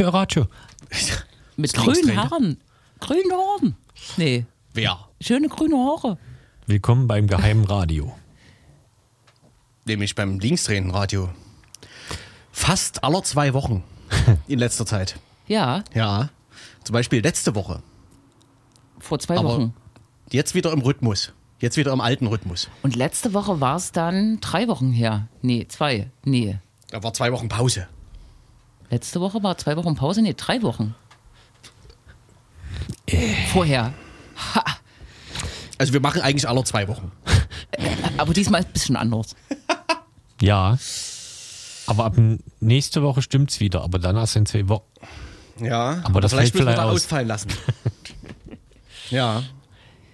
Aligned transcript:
Für 0.00 0.06
ein 0.08 0.12
Radio? 0.14 0.46
Mit 1.56 1.74
grünen. 1.74 2.16
Haaren. 2.16 2.56
Grünen 3.00 3.32
Haaren. 3.32 3.76
Nee, 4.16 4.46
Wer? 4.72 4.98
schöne 5.20 5.48
grüne 5.48 5.76
Haare. 5.76 6.16
Willkommen 6.66 7.06
beim 7.06 7.26
geheimen 7.26 7.66
Radio. 7.66 8.10
Nämlich 9.84 10.14
beim 10.14 10.38
Linksdrehenradio. 10.38 11.28
Fast 12.50 13.04
aller 13.04 13.22
zwei 13.24 13.52
Wochen 13.52 13.84
in 14.48 14.58
letzter 14.58 14.86
Zeit. 14.86 15.16
Ja, 15.46 15.84
Ja. 15.92 16.30
Zum 16.82 16.94
Beispiel 16.94 17.20
letzte 17.20 17.54
Woche. 17.54 17.82
vor 19.00 19.18
zwei 19.18 19.36
Aber 19.36 19.50
Wochen. 19.50 19.74
jetzt 20.30 20.54
wieder 20.54 20.72
im 20.72 20.80
Rhythmus. 20.80 21.34
Jetzt 21.58 21.76
wieder 21.76 21.92
im 21.92 22.00
alten 22.00 22.26
Rhythmus. 22.26 22.70
Und 22.82 22.96
letzte 22.96 23.34
Woche 23.34 23.60
war 23.60 23.76
es 23.76 23.92
dann 23.92 24.40
drei 24.40 24.66
Wochen 24.66 24.92
her. 24.92 25.28
Nee, 25.42 25.66
zwei. 25.68 26.08
Nee. 26.24 26.58
Da 26.88 27.02
war 27.02 27.12
zwei 27.12 27.32
Wochen 27.32 27.50
Pause. 27.50 27.86
Letzte 28.90 29.20
Woche 29.20 29.42
war 29.42 29.56
zwei 29.56 29.76
Wochen 29.76 29.94
Pause. 29.94 30.20
Nee, 30.22 30.34
drei 30.36 30.62
Wochen. 30.62 30.94
Äh. 33.06 33.34
Vorher. 33.52 33.92
Also 35.78 35.92
wir 35.92 36.00
machen 36.00 36.20
eigentlich 36.20 36.48
alle 36.48 36.62
zwei 36.64 36.88
Wochen. 36.88 37.10
Aber 38.18 38.34
diesmal 38.34 38.62
ein 38.62 38.72
bisschen 38.72 38.96
anders. 38.96 39.34
Ja. 40.42 40.78
Aber 41.86 42.04
ab 42.04 42.16
nächste 42.60 43.02
Woche 43.02 43.22
stimmt's 43.22 43.60
wieder, 43.60 43.82
aber 43.82 43.98
dann 43.98 44.16
erst 44.16 44.36
in 44.36 44.46
zwei 44.46 44.68
Wochen. 44.68 44.84
Ja. 45.60 46.00
Aber 46.04 46.20
das 46.20 46.32
vielleicht 46.32 46.54
müssen 46.54 46.66
wir 46.66 46.72
vielleicht 46.72 46.78
da 46.78 46.90
aus. 46.90 46.96
ausfallen 46.96 47.28
lassen. 47.28 47.48
ja. 49.10 49.42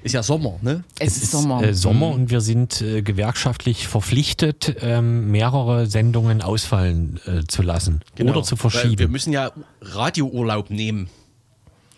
Ist 0.02 0.12
ja 0.12 0.22
Sommer, 0.22 0.58
ne? 0.62 0.84
Es, 1.00 1.16
ist 1.16 1.32
Sommer. 1.32 1.62
Äh, 1.62 1.74
Sommer 1.74 2.08
und 2.10 2.30
wir 2.30 2.40
sind 2.40 2.80
äh, 2.80 3.02
gewerkschaftlich 3.02 3.88
verpflichtet, 3.88 4.76
ähm, 4.80 5.30
mehrere 5.32 5.86
Sendungen 5.86 6.42
ausfallen 6.42 7.18
äh, 7.26 7.42
zu 7.48 7.62
lassen 7.62 8.00
oder 8.00 8.04
zu 8.04 8.14
Genau. 8.24 8.34
Weil 8.34 8.42
Wir 8.44 8.56
verschieben. 8.56 9.10
müssen 9.12 9.32
ja 9.32 9.50
Radiourlaub 9.80 10.70
nehmen. 10.70 11.08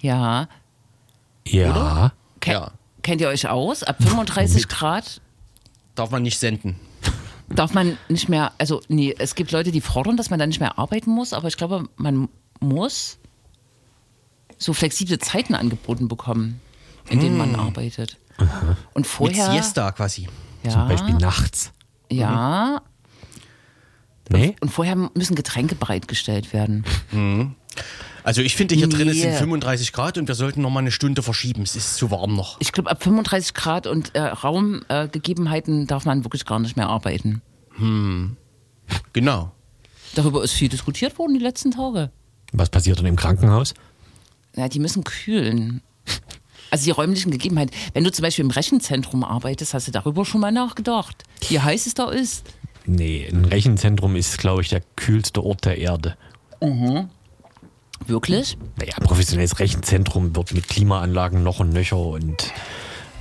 ja. 0.01 0.49
Ja. 1.47 2.13
Ke 2.41 2.53
Ja. 2.53 2.71
Kennt 3.03 3.21
ihr 3.23 3.29
euch 3.29 3.49
aus? 3.49 3.83
Ab 3.83 3.97
35 4.03 4.69
Grad 4.69 5.21
Darf 5.95 6.11
man 6.11 6.23
nicht 6.23 6.39
senden. 6.39 6.77
darf 7.49 7.73
man 7.75 7.97
nicht 8.09 8.29
mehr, 8.29 8.53
also 8.59 8.81
nee, 8.89 9.15
es 9.19 9.35
gibt 9.35 9.51
Leute, 9.53 9.71
die 9.73 9.81
fordern, 9.81 10.17
dass 10.19 10.29
man 10.31 10.39
dann 10.39 10.51
nicht 10.51 10.61
mehr 10.61 10.79
arbeiten 10.79 11.11
muss, 11.11 11.33
aber 11.33 11.49
ich 11.49 11.57
glaube, 11.57 11.89
man 11.97 12.29
muss 12.61 13.19
so 14.59 14.73
flexible 14.75 15.19
Zeiten 15.19 15.55
angeboten 15.55 16.07
bekommen, 16.09 16.61
in 17.11 17.21
denen 17.21 17.37
man 17.37 17.55
arbeitet. 17.55 18.17
Und 18.95 18.97
Mit 18.97 19.07
vorher, 19.07 19.51
Siesta 19.53 19.91
quasi. 19.93 20.29
ja, 20.63 20.71
Zum 20.71 20.89
Beispiel 20.89 21.15
nachts. 21.15 21.73
ja, 22.11 22.83
Nee? 24.31 24.57
und 24.61 24.69
vorher 24.71 24.95
müssen 25.15 25.35
Getränke 25.37 25.75
bereitgestellt 25.75 26.53
werden. 26.53 26.85
Also 28.25 28.43
ich 28.43 28.55
finde, 28.57 28.75
hier 28.75 28.89
drin 28.89 29.09
es 29.09 29.19
sind 29.21 29.31
Nee. 29.31 29.39
35 29.39 29.93
Grad 29.95 30.19
und 30.19 30.29
wir 30.29 30.35
sollten 30.35 30.61
noch 30.61 30.69
mal 30.71 30.81
eine 30.81 30.91
Stunde 30.93 31.23
verschieben. 31.23 31.63
Es 31.63 31.75
ist 31.77 31.97
zu 31.97 32.11
warm 32.11 32.37
noch. 32.37 32.57
Ich 32.61 32.73
glaube, 32.73 32.91
ab 32.91 33.03
35 33.03 33.55
Grad 33.55 33.87
und 33.87 34.15
äh, 34.15 34.21
Raumgegebenheiten 34.21 35.87
darf 35.87 36.05
man 36.05 36.25
wirklich 36.25 36.45
gar 36.45 36.59
nicht 36.59 36.77
mehr 36.77 36.89
arbeiten. 36.89 37.41
Genau. 39.15 39.53
Darüber 40.15 40.43
ist 40.45 40.53
viel 40.53 40.69
diskutiert 40.69 41.19
worden 41.19 41.35
die 41.35 41.41
letzten 41.41 41.71
Tage. 41.71 42.11
Was 42.53 42.69
passiert 42.71 42.99
dann 42.99 43.07
im 43.07 43.17
Krankenhaus? 43.17 43.73
Ja, 44.57 44.69
die 44.69 44.79
müssen 44.81 45.05
kühlen. 45.05 45.81
Also 46.71 46.85
die 46.85 46.91
räumlichen 46.91 47.31
Gegebenheiten. 47.31 47.75
Wenn 47.95 48.05
du 48.05 48.13
zum 48.13 48.23
Beispiel 48.23 48.45
im 48.45 48.51
Rechenzentrum 48.51 49.25
arbeitest, 49.25 49.75
hast 49.75 49.89
du 49.89 49.93
darüber 49.93 50.25
schon 50.25 50.41
mal 50.41 50.53
nachgedacht, 50.53 51.25
wie 51.49 51.61
heiß 51.61 51.87
es 51.87 51.95
da 51.95 52.11
ist. 52.11 52.45
Nee, 52.87 53.29
ein 53.31 53.45
Rechenzentrum 53.45 54.17
ist, 54.17 54.39
glaube 54.39 54.63
ich, 54.63 54.69
der 54.69 54.83
kühlste 54.97 55.45
Ort 55.45 55.65
der 55.65 55.79
Erde. 55.79 56.17
Wirklich? 58.07 58.57
Naja, 58.79 58.95
ein 58.97 59.05
professionelles 59.05 59.59
Rechenzentrum 59.59 60.35
wird 60.37 60.55
mit 60.55 60.69
Klimaanlagen 60.69 61.43
noch 61.43 61.61
und 61.61 61.71
nöcher 61.71 61.99
und 61.99 62.53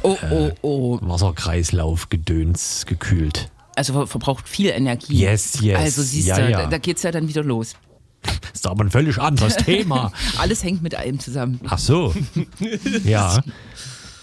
Oh, 0.04 0.16
oh, 0.32 0.52
oh. 0.62 1.00
Wasserkreislauf 1.02 2.10
gedöns 2.10 2.86
gekühlt. 2.86 3.50
Also 3.76 3.94
ver 3.94 4.08
verbraucht 4.08 4.48
viel 4.48 4.70
Energie. 4.70 5.16
Yes, 5.22 5.60
yes. 5.62 5.78
Also 5.78 6.02
siehst 6.04 6.28
Ja, 6.28 6.38
du, 6.40 6.50
ja. 6.52 6.62
da, 6.64 6.68
da 6.68 6.78
geht's 6.78 7.04
ja 7.04 7.12
dann 7.12 7.28
wieder 7.28 7.44
los. 7.44 7.76
Das 8.24 8.62
ist 8.62 8.68
aber 8.68 8.84
ein 8.84 8.92
völlig 8.92 9.18
anderes 9.20 9.56
Thema. 9.58 10.12
Alles 10.38 10.64
hängt 10.64 10.82
mit 10.82 10.96
allem 10.96 11.20
zusammen. 11.20 11.60
Ach 11.68 11.78
so. 11.78 12.14
Ja. 13.04 13.42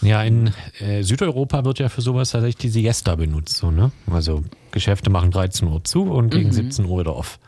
Ja, 0.02 0.22
in 0.22 0.52
äh, 0.80 1.02
Südeuropa 1.02 1.64
wird 1.64 1.78
ja 1.78 1.88
für 1.88 2.02
sowas 2.02 2.30
tatsächlich 2.30 2.56
die 2.56 2.68
Siesta 2.68 3.14
benutzt. 3.16 3.56
So, 3.56 3.70
ne? 3.70 3.90
Also 4.10 4.44
Geschäfte 4.70 5.08
machen 5.08 5.30
13 5.30 5.66
Uhr 5.66 5.82
zu 5.82 6.02
und 6.02 6.28
gegen 6.30 6.52
17 6.52 6.84
Uhr 6.84 7.00
wieder 7.00 7.16
off. 7.16 7.38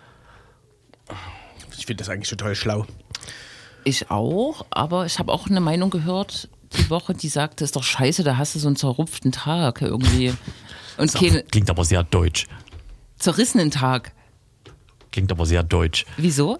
Ich 1.76 1.84
finde 1.84 2.02
das 2.02 2.08
eigentlich 2.08 2.30
total 2.30 2.54
schlau. 2.54 2.86
Ich 3.84 4.10
auch, 4.10 4.64
aber 4.70 5.04
ich 5.04 5.18
habe 5.18 5.32
auch 5.32 5.48
eine 5.48 5.60
Meinung 5.60 5.90
gehört 5.90 6.48
die 6.78 6.88
Woche, 6.90 7.12
die 7.14 7.28
sagte, 7.28 7.62
ist 7.62 7.76
doch 7.76 7.82
scheiße, 7.84 8.24
da 8.24 8.36
hast 8.38 8.54
du 8.54 8.58
so 8.58 8.66
einen 8.68 8.76
zerrupften 8.76 9.32
Tag 9.32 9.82
irgendwie. 9.82 10.32
Und 10.96 11.12
keinen 11.12 11.46
Klingt 11.48 11.68
aber 11.68 11.84
sehr 11.84 12.02
deutsch. 12.04 12.46
zerrissenen 13.18 13.70
Tag. 13.70 14.12
Klingt 15.16 15.32
aber 15.32 15.46
sehr 15.46 15.62
deutsch. 15.62 16.04
Wieso? 16.18 16.58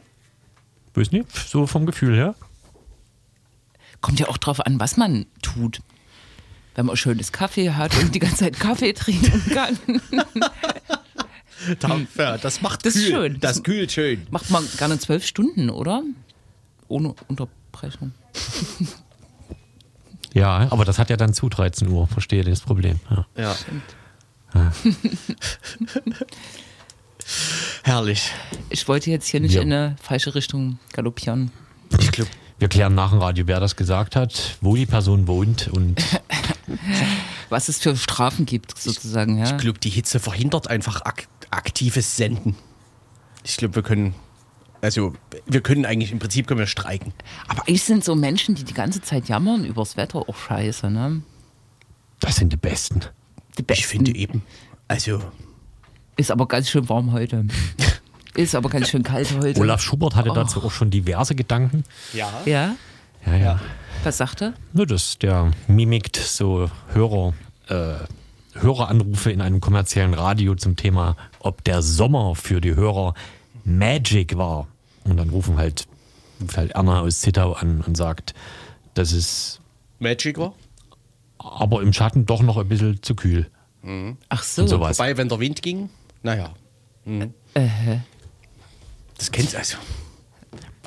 Weiß 0.94 1.12
nicht, 1.12 1.30
so 1.30 1.66
vom 1.66 1.84
Gefühl 1.84 2.16
her. 2.16 2.34
Kommt 4.00 4.18
ja 4.18 4.28
auch 4.28 4.38
drauf 4.38 4.64
an, 4.64 4.80
was 4.80 4.96
man 4.96 5.26
tut. 5.42 5.80
Wenn 6.74 6.86
man 6.86 6.96
schönes 6.96 7.32
Kaffee 7.32 7.72
hat 7.72 7.94
und 7.98 8.14
die 8.14 8.18
ganze 8.18 8.36
Zeit 8.38 8.58
Kaffee 8.58 8.94
trinken 8.94 9.42
kann, 9.52 9.78
Ja, 12.16 12.38
das 12.38 12.62
macht 12.62 12.86
Das 12.86 12.94
kühl. 12.94 13.02
schön. 13.10 13.40
Das 13.40 13.62
kühlt 13.62 13.92
schön. 13.92 14.26
macht 14.30 14.48
man 14.48 14.66
gerne 14.78 14.98
zwölf 14.98 15.26
Stunden, 15.26 15.68
oder? 15.68 16.02
Ohne 16.88 17.14
Unterbrechung. 17.28 18.12
Ja, 20.32 20.66
aber 20.70 20.86
das 20.86 20.98
hat 20.98 21.08
ja 21.10 21.16
dann 21.18 21.34
zu 21.34 21.50
13 21.50 21.88
Uhr, 21.88 22.06
verstehe 22.06 22.42
das 22.42 22.60
Problem. 22.60 23.00
Ja. 23.36 23.54
Ja. 24.54 24.72
Herrlich. 27.82 28.32
Ich 28.70 28.86
wollte 28.88 29.10
jetzt 29.10 29.26
hier 29.28 29.40
nicht 29.40 29.54
Ja. 29.54 29.62
in 29.62 29.72
eine 29.72 29.96
falsche 30.02 30.34
Richtung 30.34 30.78
galoppieren. 30.92 31.50
Ich 32.00 32.10
glaube, 32.12 32.30
Wir 32.58 32.68
klären 32.68 32.94
nach 32.94 33.10
dem 33.10 33.18
Radio, 33.20 33.46
wer 33.46 33.60
das 33.60 33.76
gesagt 33.76 34.16
hat, 34.16 34.56
wo 34.60 34.76
die 34.76 34.86
Person 34.86 35.26
wohnt 35.28 35.68
und 35.68 36.02
Was 37.48 37.68
es 37.68 37.78
für 37.78 37.96
Strafen 37.96 38.44
gibt, 38.46 38.76
sozusagen. 38.78 39.38
Ja. 39.38 39.44
ich 39.44 39.56
glaub, 39.58 39.80
die 39.80 39.90
Hitze 39.90 40.18
verhindert 40.20 40.68
einfach 40.68 41.02
ak 41.02 41.28
aktives 41.50 42.16
Senden. 42.16 42.56
Ich 43.44 43.56
glaube, 43.56 43.76
wir 43.76 43.82
können. 43.82 44.14
Also, 44.82 45.14
wir 45.46 45.60
können 45.62 45.86
eigentlich, 45.86 46.10
im 46.12 46.18
Prinzip 46.18 46.46
können 46.48 46.58
wir 46.60 46.66
streiken. 46.66 47.12
Aber 47.48 47.62
eigentlich 47.62 47.82
sind 47.84 48.04
so 48.04 48.14
Menschen, 48.14 48.54
die 48.56 48.64
die 48.64 48.74
ganze 48.74 49.00
Zeit 49.00 49.28
jammern 49.28 49.64
übers 49.64 49.96
Wetter, 49.96 50.18
auch 50.28 50.36
scheiße, 50.36 50.90
ne? 50.90 51.22
das 52.20 52.36
sind 52.36 52.52
die 52.52 52.56
Besten. 52.56 53.00
Die 53.58 53.62
Besten. 53.62 53.80
Ich 53.80 53.86
finde 53.86 54.14
eben. 54.14 54.42
Also, 54.88 55.20
Ist 56.16 56.30
aber 56.30 56.46
ganz 56.48 56.68
schön 56.70 56.88
warm 56.88 57.12
heute. 57.12 57.44
Ist 58.34 58.54
aber 58.54 58.68
ganz 58.68 58.88
schön 58.88 59.02
kalt 59.02 59.28
heute. 59.38 59.60
Olaf 59.60 59.80
Schubert 59.80 60.14
hatte 60.14 60.30
dazu 60.34 60.62
auch 60.62 60.70
schon 60.70 60.90
diverse 60.90 61.34
Gedanken. 61.34 61.84
ja. 62.12 62.28
Ja? 62.44 62.76
Ja, 63.24 63.34
ja. 63.36 63.60
Was 64.04 64.18
sagt 64.18 64.40
er? 64.40 64.52
Nur 64.72 64.86
das, 64.86 65.18
der 65.18 65.50
mimikt 65.66 66.16
so 66.16 66.70
Hörer, 66.92 67.32
äh, 67.68 67.94
Höreranrufe 68.54 69.32
in 69.32 69.40
einem 69.40 69.60
kommerziellen 69.60 70.14
Radio 70.14 70.54
zum 70.54 70.76
Thema, 70.76 71.16
ob 71.40 71.64
der 71.64 71.82
Sommer 71.82 72.36
für 72.36 72.60
die 72.60 72.76
Hörer 72.76 73.14
Magic 73.64 74.36
war. 74.38 74.68
Und 75.04 75.16
dann 75.16 75.30
rufen 75.30 75.56
halt, 75.58 75.88
ruft 76.40 76.56
halt 76.56 76.70
Erna 76.72 77.00
aus 77.00 77.20
Zittau 77.20 77.54
an 77.54 77.80
und 77.80 77.96
sagt, 77.96 78.34
das 78.94 79.10
ist 79.10 79.60
Magic 79.98 80.38
war. 80.38 80.54
aber 81.38 81.82
im 81.82 81.92
Schatten 81.92 82.26
doch 82.26 82.42
noch 82.42 82.58
ein 82.58 82.68
bisschen 82.68 83.02
zu 83.02 83.16
kühl. 83.16 83.50
Ach 84.28 84.42
so. 84.44 84.70
Wobei, 84.70 85.16
wenn 85.16 85.28
der 85.28 85.40
Wind 85.40 85.62
ging, 85.62 85.90
naja. 86.26 86.52
Mhm. 87.04 87.32
Äh, 87.54 87.68
Das 89.16 89.30
kennst 89.32 89.54
du 89.54 89.58
also. 89.58 89.78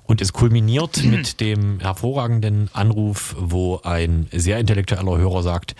Und 0.05 0.21
es 0.21 0.33
kulminiert 0.33 1.03
mit 1.15 1.39
dem 1.39 1.79
hervorragenden 1.79 2.69
Anruf, 2.73 3.35
wo 3.39 3.79
ein 3.83 4.27
sehr 4.31 4.59
intellektueller 4.59 5.17
Hörer 5.17 5.41
sagt, 5.43 5.75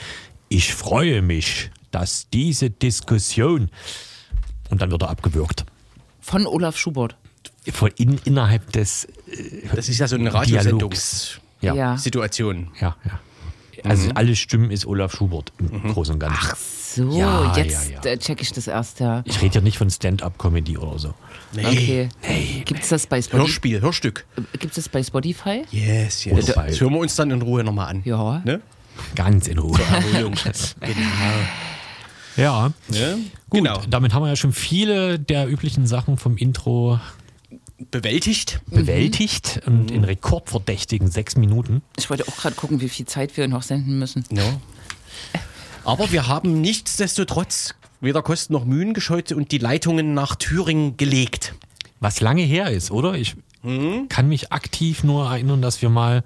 ich 0.47 0.73
freue 0.73 1.21
mich, 1.21 1.69
dass 1.91 2.29
diese 2.31 2.69
Diskussion 2.69 3.69
und 4.69 4.81
dann 4.81 4.91
wird 4.91 5.01
er 5.03 5.09
abgewürgt. 5.09 5.65
von 6.21 6.45
Olaf 6.47 6.77
Schubert. 6.77 7.17
Von 7.71 7.91
in, 7.97 8.17
innerhalb 8.23 8.71
des 8.71 9.07
Das 9.75 9.89
ist 9.89 9.99
ja 9.99 10.07
so 10.07 10.15
eine. 10.15 10.33
Radiosendungssituation. 10.33 12.71
Ja. 12.79 12.95
Ja. 13.03 13.03
Ja, 13.03 13.19
ja. 13.83 13.85
Also 13.89 14.09
alle 14.15 14.35
Stimmen 14.35 14.71
ist 14.71 14.85
Olaf 14.85 15.13
Schubert 15.15 15.51
im 15.59 15.91
Großen 15.93 16.13
und 16.13 16.19
Ganzen. 16.19 16.55
So, 16.99 17.17
Ja, 17.17 17.55
jetzt 17.55 17.91
ja, 17.91 18.01
ja. 18.03 18.11
äh, 18.11 18.17
check 18.17 18.41
ich 18.41 18.51
das 18.51 18.67
erst, 18.67 18.99
ja. 18.99 19.21
Ich 19.25 19.41
rede 19.41 19.55
ja 19.55 19.61
nicht 19.61 19.77
von 19.77 19.89
Stand-up-Comedy 19.89 20.77
oder 20.77 20.99
so. 20.99 21.13
Nee. 21.53 21.65
Okay. 21.65 22.61
Gibt 22.65 22.83
es 22.83 22.89
das 22.89 23.07
bei 23.07 23.21
Spotify? 23.21 23.37
Hörspiel, 23.41 23.81
Hörstück. 23.81 24.25
Gibt 24.59 24.77
es 24.77 24.89
bei 24.89 25.01
Spotify? 25.01 25.63
Yes, 25.71 26.25
yes. 26.25 26.33
Oder 26.49 26.65
Das 26.65 26.81
hören 26.81 26.91
wir 26.93 26.99
uns 26.99 27.15
dann 27.15 27.31
in 27.31 27.41
Ruhe 27.41 27.63
nochmal 27.63 27.87
an. 27.87 28.01
Ja. 28.03 28.41
Ne? 28.43 28.59
Ganz 29.15 29.47
in 29.47 29.57
Ruhe. 29.59 29.79
Genau. 30.11 30.33
Ja. 32.35 32.71
Ne? 32.89 33.17
Gut, 33.49 33.59
Genau. 33.63 33.81
damit 33.89 34.13
haben 34.13 34.23
wir 34.23 34.29
ja 34.29 34.35
schon 34.35 34.51
viele 34.53 35.19
der 35.19 35.47
üblichen 35.49 35.87
Sachen 35.87 36.17
vom 36.17 36.35
Intro 36.37 36.99
Bewältigt. 37.91 38.59
bewältigt 38.67 39.61
und 39.65 39.89
in 39.89 40.03
rekordverdächtigen 40.03 41.09
sechs 41.09 41.37
Minuten. 41.37 41.81
Ich 41.97 42.09
wollte 42.09 42.27
auch 42.27 42.35
gerade 42.35 42.55
gucken, 42.55 42.81
wie 42.81 42.89
viel 42.89 43.05
Zeit 43.05 43.37
wir 43.37 43.47
noch 43.47 43.63
senden 43.63 43.97
müssen. 43.99 44.25
Ja. 44.31 44.43
Aber 45.83 46.11
wir 46.11 46.27
haben 46.27 46.61
nichtsdestotrotz 46.61 47.75
weder 48.01 48.21
Kosten 48.21 48.53
noch 48.53 48.65
Mühen 48.65 48.93
gescheut 48.93 49.31
und 49.31 49.51
die 49.51 49.57
Leitungen 49.57 50.13
nach 50.13 50.35
Thüringen 50.35 50.97
gelegt. 50.97 51.53
Was 51.99 52.21
lange 52.21 52.43
her 52.43 52.69
ist, 52.71 52.91
oder? 52.91 53.15
Ich 53.15 53.35
kann 54.07 54.29
mich 54.29 54.53
aktiv 54.53 55.03
nur 55.03 55.29
erinnern, 55.29 55.61
dass 55.61 55.81
wir 55.81 55.89
mal 55.89 56.23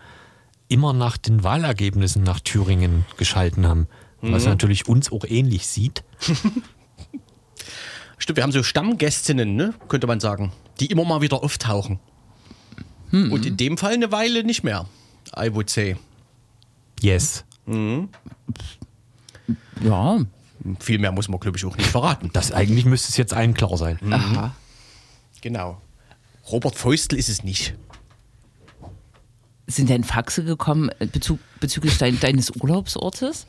immer 0.67 0.93
nach 0.93 1.17
den 1.17 1.43
Wahlergebnissen 1.43 2.21
nach 2.23 2.39
Thüringen 2.39 3.05
geschalten 3.17 3.67
haben. 3.67 3.87
Was 4.21 4.45
natürlich 4.45 4.87
uns 4.87 5.11
auch 5.11 5.25
ähnlich 5.25 5.67
sieht. 5.67 6.03
Stimmt, 8.17 8.37
wir 8.37 8.43
haben 8.43 8.51
so 8.53 8.63
Stammgästinnen, 8.63 9.55
ne? 9.55 9.73
könnte 9.89 10.07
man 10.07 10.21
sagen, 10.21 10.53
die 10.79 10.85
immer 10.85 11.03
mal 11.03 11.19
wieder 11.21 11.43
auftauchen. 11.43 11.99
Und 13.31 13.45
in 13.45 13.57
dem 13.57 13.77
Fall 13.77 13.93
eine 13.93 14.11
Weile 14.11 14.43
nicht 14.43 14.63
mehr, 14.63 14.87
I 15.37 15.53
would 15.53 15.69
say. 15.69 15.97
Yes. 17.01 17.43
Ja, 19.83 20.19
Viel 20.79 20.99
mehr 20.99 21.11
muss 21.11 21.27
man, 21.27 21.39
glaube 21.39 21.57
ich, 21.57 21.65
auch 21.65 21.75
nicht 21.75 21.89
verraten. 21.89 22.29
Das 22.33 22.51
eigentlich 22.53 22.85
müsste 22.85 23.09
es 23.09 23.17
jetzt 23.17 23.33
allen 23.33 23.53
klar 23.53 23.75
sein. 23.77 23.97
aha. 24.11 24.55
Genau. 25.41 25.81
Robert 26.49 26.75
Feustel 26.75 27.19
ist 27.19 27.27
es 27.29 27.43
nicht. 27.43 27.73
Sind 29.67 29.89
denn 29.89 30.03
Faxe 30.03 30.43
gekommen 30.43 30.89
äh, 30.99 31.05
bezug, 31.05 31.39
bezüglich 31.59 31.97
dein, 31.97 32.19
deines 32.19 32.51
Urlaubsortes? 32.51 33.45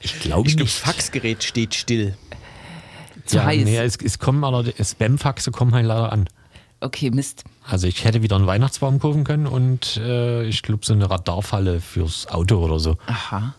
Ich 0.00 0.18
glaube 0.20 0.48
Ich 0.48 0.54
glaube, 0.56 0.62
nicht. 0.64 0.84
das 0.84 0.92
Faxgerät 0.92 1.42
steht 1.44 1.74
still. 1.74 2.16
Zu 3.26 3.36
ja, 3.38 3.44
heiß. 3.46 3.64
nee, 3.64 3.76
es, 3.78 3.96
es 3.96 4.18
kommen 4.18 4.42
allerdings, 4.44 4.90
Spam-Faxe 4.92 5.50
kommen 5.50 5.74
halt 5.74 5.86
leider 5.86 6.12
an. 6.12 6.28
Okay, 6.80 7.10
Mist. 7.10 7.44
Also 7.64 7.86
ich 7.88 8.04
hätte 8.04 8.22
wieder 8.22 8.36
einen 8.36 8.46
Weihnachtsbaum 8.46 9.00
kaufen 9.00 9.24
können 9.24 9.46
und 9.46 9.96
äh, 9.98 10.44
ich 10.44 10.62
glaube 10.62 10.84
so 10.86 10.92
eine 10.92 11.10
Radarfalle 11.10 11.80
fürs 11.80 12.28
Auto 12.28 12.58
oder 12.64 12.78
so. 12.78 12.96
Aha. 13.06 13.54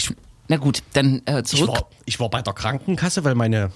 Ich, 0.00 0.14
Na 0.48 0.56
gut, 0.56 0.82
dann 0.94 1.22
äh, 1.26 1.40
ich, 1.40 1.46
zurück. 1.46 1.68
war, 1.68 1.88
ich 2.06 2.18
war 2.20 2.30
bei 2.30 2.40
der 2.40 2.54
Krankenkasse, 2.54 3.22
weil 3.24 3.34
meine 3.34 3.70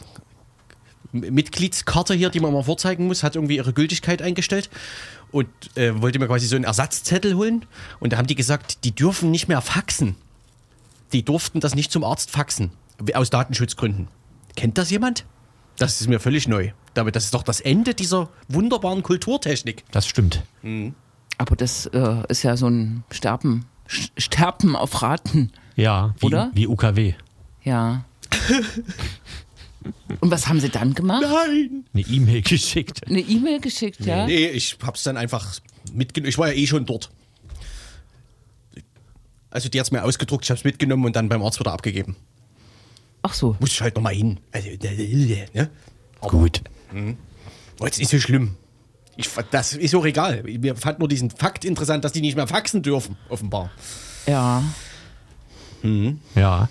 Mitgliedskarte 1.13 2.15
hier, 2.15 2.31
die 2.31 2.41
man 2.41 2.53
mal 2.53 2.63
vorzeigen 2.65 3.07
muss, 3.07 3.23
hat 3.23 3.37
irgendwie 3.37 3.57
ihre 3.57 3.73
Gültigkeit 3.73 4.23
eingestellt 4.23 4.71
und 5.31 5.49
äh, 5.77 6.01
wollte 6.01 6.19
mir 6.19 6.27
quasi 6.27 6.47
so 6.47 6.57
einen 6.57 6.65
Ersatzzettel 6.65 7.37
holen. 7.37 7.67
Und 8.01 8.13
da 8.13 8.17
haben 8.17 8.27
die 8.27 8.35
gesagt, 8.35 8.85
die 8.85 8.93
dürfen 8.93 9.31
nicht 9.31 9.47
mehr 9.49 9.61
faxen. 9.61 10.17
Die 11.13 11.25
durften 11.25 11.61
das 11.61 11.75
nicht 11.75 11.93
zum 11.93 12.03
Arzt 12.05 12.31
faxen. 12.31 12.73
Aus 13.13 13.31
Datenschutzgründen. 13.31 14.09
Kennt 14.57 14.79
das 14.79 14.91
jemand? 14.91 15.25
Das 15.79 16.01
ist 16.01 16.09
mir 16.09 16.21
völlig 16.21 16.49
neu. 16.49 16.71
Damit, 16.95 17.17
das 17.17 17.25
ist 17.27 17.35
doch 17.35 17.43
das 17.43 17.61
Ende 17.61 17.95
dieser 17.95 18.31
wunderbaren 18.49 19.03
Kulturtechnik. 19.03 19.85
Das 19.91 20.07
stimmt. 20.07 20.43
Aber 21.39 21.57
das 21.57 21.87
äh, 21.87 22.23
ist 22.29 22.45
ja 22.45 22.57
so 22.57 22.69
ein 22.69 23.05
Sterben, 23.11 23.67
Sterben 23.87 24.75
auf 24.77 25.03
Raten. 25.03 25.53
Ja, 25.77 26.15
wie, 26.19 26.27
Oder? 26.27 26.51
wie 26.55 26.67
UKW. 26.67 27.15
Ja. 27.65 28.05
Und 30.21 30.31
was 30.31 30.49
haben 30.49 30.61
sie 30.61 30.69
dann 30.71 30.95
gemacht? 30.95 31.23
Nein! 31.23 31.85
Eine 31.93 32.03
E-Mail 32.03 32.43
geschickt. 32.43 33.07
Eine 33.07 33.21
E-Mail 33.21 33.61
geschickt, 33.61 34.01
ja? 34.01 34.27
Nee, 34.27 34.49
ich 34.49 34.77
hab's 34.83 35.03
dann 35.03 35.17
einfach 35.17 35.59
mitgenommen. 35.93 36.29
Ich 36.29 36.39
war 36.39 36.49
ja 36.49 36.55
eh 36.55 36.67
schon 36.67 36.87
dort. 36.87 37.11
Also 39.51 39.69
die 39.69 39.79
hat's 39.79 39.91
mir 39.91 40.03
ausgedruckt, 40.03 40.45
ich 40.45 40.51
hab's 40.51 40.65
mitgenommen 40.65 41.05
und 41.05 41.15
dann 41.17 41.29
beim 41.29 41.43
Arzt 41.43 41.61
wieder 41.61 41.73
abgegeben. 41.73 42.17
Ach 43.23 43.33
so. 43.35 43.57
Muss 43.61 43.71
ich 43.71 43.81
halt 43.81 43.95
nochmal 43.97 44.15
hin. 44.15 44.39
Also, 44.53 44.69
ne? 44.69 45.71
Aber 46.21 46.31
Gut. 46.31 46.63
war 47.79 47.87
jetzt 47.87 47.99
nicht 47.99 48.11
so 48.11 48.19
schlimm. 48.19 48.57
Ich, 49.17 49.29
fand- 49.29 49.49
das 49.53 49.75
ist 49.75 49.95
auch 49.95 50.05
egal. 50.05 50.43
Wir 50.45 50.75
fanden 50.77 51.01
nur 51.01 51.09
diesen 51.09 51.31
Fakt 51.31 51.65
interessant, 51.65 52.05
dass 52.05 52.13
die 52.13 52.21
nicht 52.21 52.35
mehr 52.37 52.47
faxen 52.49 52.83
dürfen, 52.83 53.17
offenbar. 53.29 53.71
Ja. 54.27 54.63
Ja. 56.35 56.69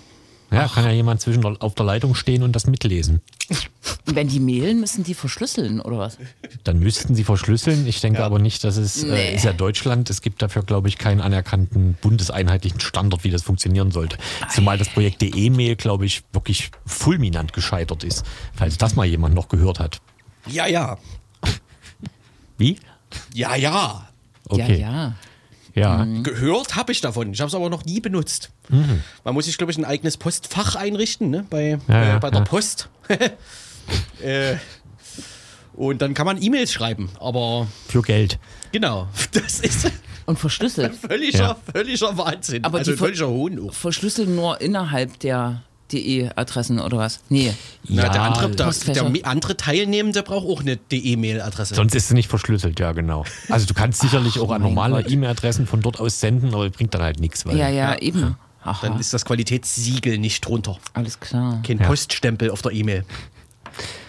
Ja, 0.50 0.68
kann 0.68 0.84
ja 0.84 0.92
jemand 0.92 1.20
zwischen 1.20 1.40
der, 1.42 1.56
auf 1.60 1.74
der 1.74 1.84
Leitung 1.84 2.14
stehen 2.14 2.42
und 2.44 2.52
das 2.52 2.66
mitlesen. 2.68 3.20
Wenn 4.04 4.28
die 4.28 4.38
mailen, 4.38 4.78
müssen 4.78 5.02
die 5.02 5.14
verschlüsseln, 5.14 5.80
oder 5.80 5.98
was? 5.98 6.18
Dann 6.62 6.78
müssten 6.78 7.14
sie 7.16 7.24
verschlüsseln. 7.24 7.86
Ich 7.88 8.00
denke 8.00 8.20
Ja. 8.20 8.26
aber 8.26 8.38
nicht, 8.38 8.62
dass 8.62 8.76
es 8.76 9.02
Nee. 9.02 9.10
äh, 9.30 9.34
ist 9.34 9.44
ja 9.44 9.52
Deutschland. 9.52 10.10
Es 10.10 10.20
gibt 10.22 10.42
dafür, 10.42 10.62
glaube 10.62 10.88
ich, 10.88 10.96
keinen 10.98 11.20
anerkannten 11.20 11.94
bundeseinheitlichen 12.00 12.78
Standard, 12.80 13.24
wie 13.24 13.30
das 13.30 13.42
funktionieren 13.42 13.90
sollte. 13.90 14.16
Zumal 14.52 14.78
das 14.78 14.88
Projekt 14.90 15.22
E-Mail, 15.22 15.74
glaube 15.74 16.06
ich, 16.06 16.22
wirklich 16.32 16.70
fulminant 16.86 17.52
gescheitert 17.52 18.04
ist. 18.04 18.24
Falls 18.54 18.78
das 18.78 18.94
mal 18.94 19.06
jemand 19.06 19.34
noch 19.34 19.48
gehört 19.48 19.80
hat. 19.80 20.00
Ja, 20.46 20.66
ja. 20.66 20.98
Wie? 22.58 22.78
Ja, 23.32 23.56
ja. 23.56 24.08
Okay. 24.48 24.80
Ja, 24.80 24.90
ja. 25.06 25.14
Ja. 25.74 26.06
Gehört 26.22 26.76
habe 26.76 26.92
ich 26.92 27.00
davon. 27.00 27.32
Ich 27.32 27.40
habe 27.40 27.48
es 27.48 27.54
aber 27.54 27.68
noch 27.68 27.84
nie 27.84 28.00
benutzt. 28.00 28.50
Man 28.68 29.34
muss 29.34 29.46
sich, 29.46 29.58
glaube 29.58 29.72
ich, 29.72 29.78
ein 29.78 29.84
eigenes 29.84 30.16
Postfach 30.16 30.76
einrichten, 30.76 31.30
ne? 31.30 31.44
bei, 31.50 31.78
Ja, 31.88 32.02
äh, 32.02 32.08
ja, 32.10 32.18
bei 32.18 32.30
der 32.30 32.40
ja. 32.40 32.44
Post. 32.46 32.88
äh, 34.22 34.56
und 35.74 36.00
dann 36.02 36.14
kann 36.14 36.26
man 36.26 36.40
E-Mails 36.40 36.72
schreiben. 36.72 37.10
Aber 37.18 37.66
Für 37.88 38.02
Geld. 38.02 38.38
genau, 38.72 39.08
das 39.32 39.60
ist 39.60 39.90
Und 40.26 40.38
verschlüsselt. 40.38 40.94
völliger, 41.08 41.38
Ja. 41.38 41.56
völliger 41.72 42.16
Wahnsinn. 42.16 42.64
Aber 42.64 42.78
also 42.78 42.96
völliger 42.96 43.28
Hohnbuch. 43.28 43.74
Verschlüsseln 43.74 44.34
nur 44.36 44.60
innerhalb 44.60 45.18
der 45.20 45.62
DE-Adressen 45.92 46.80
oder 46.80 46.98
was? 46.98 47.20
Nee. 47.28 47.52
Na, 47.88 48.08
der, 48.08 48.22
andere, 48.22 48.50
der, 48.50 48.72
der 48.72 49.26
andere 49.26 49.56
Teilnehmende 49.56 50.22
braucht 50.22 50.46
auch 50.46 50.60
eine 50.60 50.78
E-Mail-Adresse. 50.90 51.74
Sonst 51.74 51.94
ist 51.94 52.06
es 52.06 52.10
nicht 52.12 52.28
verschlüsselt, 52.28 52.80
ja, 52.80 52.92
genau. 52.92 53.24
Also 53.48 53.66
du 53.66 53.74
kannst 53.74 54.00
sicherlich 54.00 54.38
auch 54.40 54.50
an 54.50 54.62
normale. 54.62 55.02
E-Mail-Adressen 55.06 55.66
von 55.66 55.80
dort 55.80 56.00
aus 56.00 56.20
senden, 56.20 56.54
aber 56.54 56.68
bringt 56.70 56.94
dann 56.94 57.02
halt 57.02 57.20
nichts. 57.20 57.44
Weil 57.46 57.56
Ja, 57.58 57.68
ja, 57.68 57.96
eben. 57.98 58.36
Aha, 58.62 58.86
Dann 58.86 58.98
ist 58.98 59.12
das 59.12 59.26
Qualitätssiegel 59.26 60.16
nicht 60.16 60.46
drunter. 60.46 60.78
alles 60.94 61.20
klar. 61.20 61.60
Kein 61.66 61.78
Ja. 61.78 61.86
Poststempel 61.86 62.50
auf 62.50 62.62
der 62.62 62.72
E-Mail. 62.72 63.04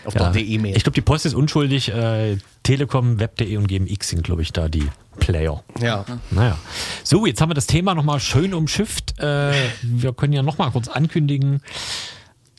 Auf 0.06 0.16
ja. 0.16 0.32
der 0.32 0.42
E-Mail. 0.42 0.76
Ich 0.78 0.84
glaube, 0.84 0.96
die 0.96 1.02
Post 1.02 1.26
ist 1.26 1.34
unschuldig. 1.34 1.90
Äh, 1.90 2.38
Telekom, 2.64 3.20
Web.de 3.20 3.58
und 3.58 3.68
GMX 3.68 4.10
sind, 4.10 4.24
glaube 4.24 4.42
ich, 4.42 4.52
da 4.52 4.68
die 4.70 4.88
Player. 5.20 5.64
Ja. 5.80 6.06
Naja. 6.32 6.58
So, 7.04 7.26
jetzt 7.26 7.42
haben 7.42 7.50
wir 7.50 7.56
das 7.56 7.68
Thema 7.68 7.96
nochmal 7.96 8.20
schön 8.20 8.54
umschifft. 8.54 9.20
Äh, 9.20 9.54
wir 9.82 10.14
können 10.14 10.34
ja 10.34 10.44
nochmal 10.44 10.72
kurz 10.72 10.88
ankündigen. 10.88 11.62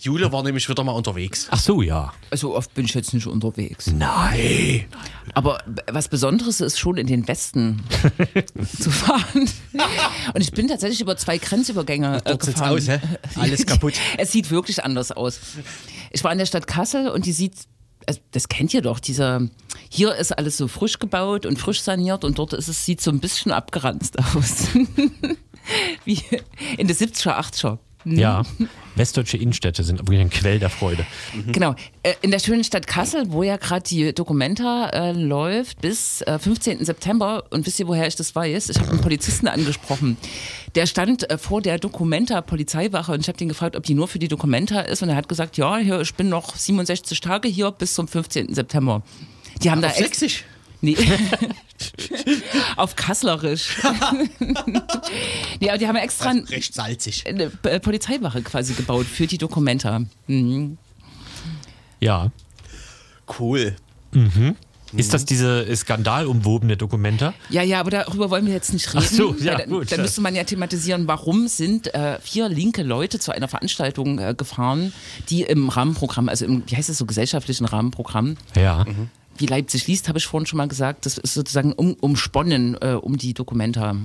Jule 0.06 0.30
war 0.30 0.42
nämlich 0.44 0.68
wieder 0.68 0.84
mal 0.84 0.92
unterwegs. 0.92 1.48
Ach 1.50 1.58
so, 1.58 1.82
ja. 1.82 2.12
So 2.32 2.54
oft 2.54 2.72
bin 2.74 2.84
ich 2.84 2.94
jetzt 2.94 3.12
nicht 3.12 3.26
unterwegs. 3.26 3.88
Nein. 3.88 4.84
Aber 5.34 5.58
was 5.90 6.06
Besonderes 6.08 6.60
ist 6.60 6.78
schon 6.78 6.96
in 6.96 7.08
den 7.08 7.26
Westen 7.26 7.82
zu 8.78 8.90
fahren. 8.90 9.50
Und 10.32 10.40
ich 10.40 10.52
bin 10.52 10.68
tatsächlich 10.68 11.00
über 11.00 11.16
zwei 11.16 11.38
Grenzübergänge 11.38 12.22
äh, 12.24 12.36
gefahren. 12.36 12.76
aus, 12.76 12.88
hä? 12.88 13.00
Alles 13.34 13.66
kaputt. 13.66 13.94
es 14.16 14.30
sieht 14.30 14.50
wirklich 14.50 14.84
anders 14.84 15.10
aus. 15.10 15.40
Ich 16.16 16.24
war 16.24 16.32
in 16.32 16.38
der 16.38 16.46
Stadt 16.46 16.66
Kassel 16.66 17.10
und 17.10 17.26
die 17.26 17.32
sieht, 17.32 17.52
also 18.06 18.20
das 18.30 18.48
kennt 18.48 18.72
ihr 18.72 18.80
doch, 18.80 19.00
dieser, 19.00 19.50
hier 19.90 20.14
ist 20.14 20.32
alles 20.32 20.56
so 20.56 20.66
frisch 20.66 20.98
gebaut 20.98 21.44
und 21.44 21.58
frisch 21.58 21.82
saniert 21.82 22.24
und 22.24 22.38
dort 22.38 22.54
ist 22.54 22.68
es, 22.68 22.86
sieht 22.86 23.02
so 23.02 23.10
ein 23.10 23.20
bisschen 23.20 23.52
abgeranzt 23.52 24.18
aus. 24.34 24.68
Wie 26.06 26.22
in 26.78 26.88
den 26.88 26.96
70er, 26.96 27.38
80er. 27.38 27.76
Ja. 28.06 28.42
Westdeutsche 28.94 29.36
Innenstädte 29.36 29.82
sind 29.82 29.98
wirklich 29.98 30.20
ein 30.20 30.30
Quell 30.30 30.58
der 30.58 30.70
Freude. 30.70 31.04
Genau. 31.52 31.74
Äh, 32.02 32.14
In 32.22 32.30
der 32.30 32.38
schönen 32.38 32.64
Stadt 32.64 32.86
Kassel, 32.86 33.24
wo 33.28 33.42
ja 33.42 33.56
gerade 33.56 33.82
die 33.82 34.14
Documenta 34.14 34.88
äh, 34.90 35.12
läuft 35.12 35.80
bis 35.80 36.22
äh, 36.22 36.38
15. 36.38 36.84
September. 36.84 37.44
Und 37.50 37.66
wisst 37.66 37.80
ihr, 37.80 37.88
woher 37.88 38.06
ich 38.06 38.16
das 38.16 38.34
weiß? 38.34 38.70
Ich 38.70 38.78
habe 38.78 38.90
einen 38.90 39.00
Polizisten 39.00 39.48
angesprochen. 39.48 40.16
Der 40.76 40.86
stand 40.86 41.28
äh, 41.28 41.36
vor 41.36 41.60
der 41.60 41.78
Documenta 41.78 42.40
Polizeiwache 42.40 43.12
und 43.12 43.20
ich 43.20 43.28
habe 43.28 43.38
den 43.38 43.48
gefragt, 43.48 43.76
ob 43.76 43.82
die 43.82 43.94
nur 43.94 44.08
für 44.08 44.18
die 44.18 44.28
Documenta 44.28 44.80
ist. 44.80 45.02
Und 45.02 45.08
er 45.08 45.16
hat 45.16 45.28
gesagt, 45.28 45.56
ja, 45.56 45.76
hier, 45.78 46.00
ich 46.00 46.14
bin 46.14 46.28
noch 46.28 46.54
67 46.54 47.20
Tage 47.20 47.48
hier 47.48 47.70
bis 47.72 47.94
zum 47.94 48.06
15. 48.08 48.54
September. 48.54 49.02
Die 49.62 49.70
haben 49.70 49.82
da 49.82 49.88
Auf 49.88 49.96
Sächsisch. 49.96 50.44
Nee. 50.80 50.96
Auf 52.76 52.96
Kasslerisch. 52.96 53.76
nee, 55.60 55.68
aber 55.68 55.78
die 55.78 55.86
haben 55.86 55.96
extra 55.96 56.30
Also 56.30 56.44
recht 56.44 56.74
salzig. 56.74 57.24
eine 57.26 57.50
äh, 57.64 57.80
Polizeiwache 57.80 58.42
quasi 58.42 58.74
gebaut 58.74 59.06
für 59.06 59.26
die 59.26 59.38
Documenta. 59.38 60.02
Mhm. 60.26 60.78
Ja. 62.00 62.30
Cool. 63.38 63.74
Ist 64.94 65.12
das 65.12 65.24
diese 65.24 65.66
skandalumwobene 65.74 66.76
Dokumenta? 66.76 67.34
Ja, 67.50 67.62
ja, 67.62 67.80
aber 67.80 67.90
darüber 67.90 68.30
wollen 68.30 68.46
wir 68.46 68.52
jetzt 68.54 68.72
nicht 68.72 68.94
reden. 68.94 69.04
Ach 69.06 69.12
so, 69.12 69.34
ja, 69.40 69.56
dann, 69.56 69.68
gut. 69.68 69.90
Dann 69.90 70.00
müsste 70.00 70.20
man 70.20 70.34
ja 70.34 70.44
thematisieren, 70.44 71.08
warum 71.08 71.48
sind 71.48 71.92
äh, 71.92 72.18
vier 72.20 72.48
linke 72.48 72.82
Leute 72.82 73.18
zu 73.18 73.32
einer 73.32 73.48
Veranstaltung 73.48 74.18
äh, 74.18 74.34
gefahren, 74.36 74.92
die 75.28 75.42
im 75.42 75.68
Rahmenprogramm, 75.68 76.28
also 76.28 76.44
im, 76.44 76.62
wie 76.66 76.76
heißt 76.76 76.88
es 76.88 76.98
so, 76.98 77.04
gesellschaftlichen 77.06 77.64
Rahmenprogramm, 77.66 78.36
Ja. 78.54 78.84
Wie 79.40 79.46
Leipzig 79.46 79.86
liest, 79.86 80.08
habe 80.08 80.18
ich 80.18 80.26
vorhin 80.26 80.46
schon 80.46 80.56
mal 80.58 80.68
gesagt, 80.68 81.06
das 81.06 81.18
ist 81.18 81.34
sozusagen 81.34 81.72
um, 81.72 81.94
umsponnen 81.94 82.76
äh, 82.80 82.92
um 83.00 83.16
die 83.16 83.34
Dokumenta. 83.34 83.96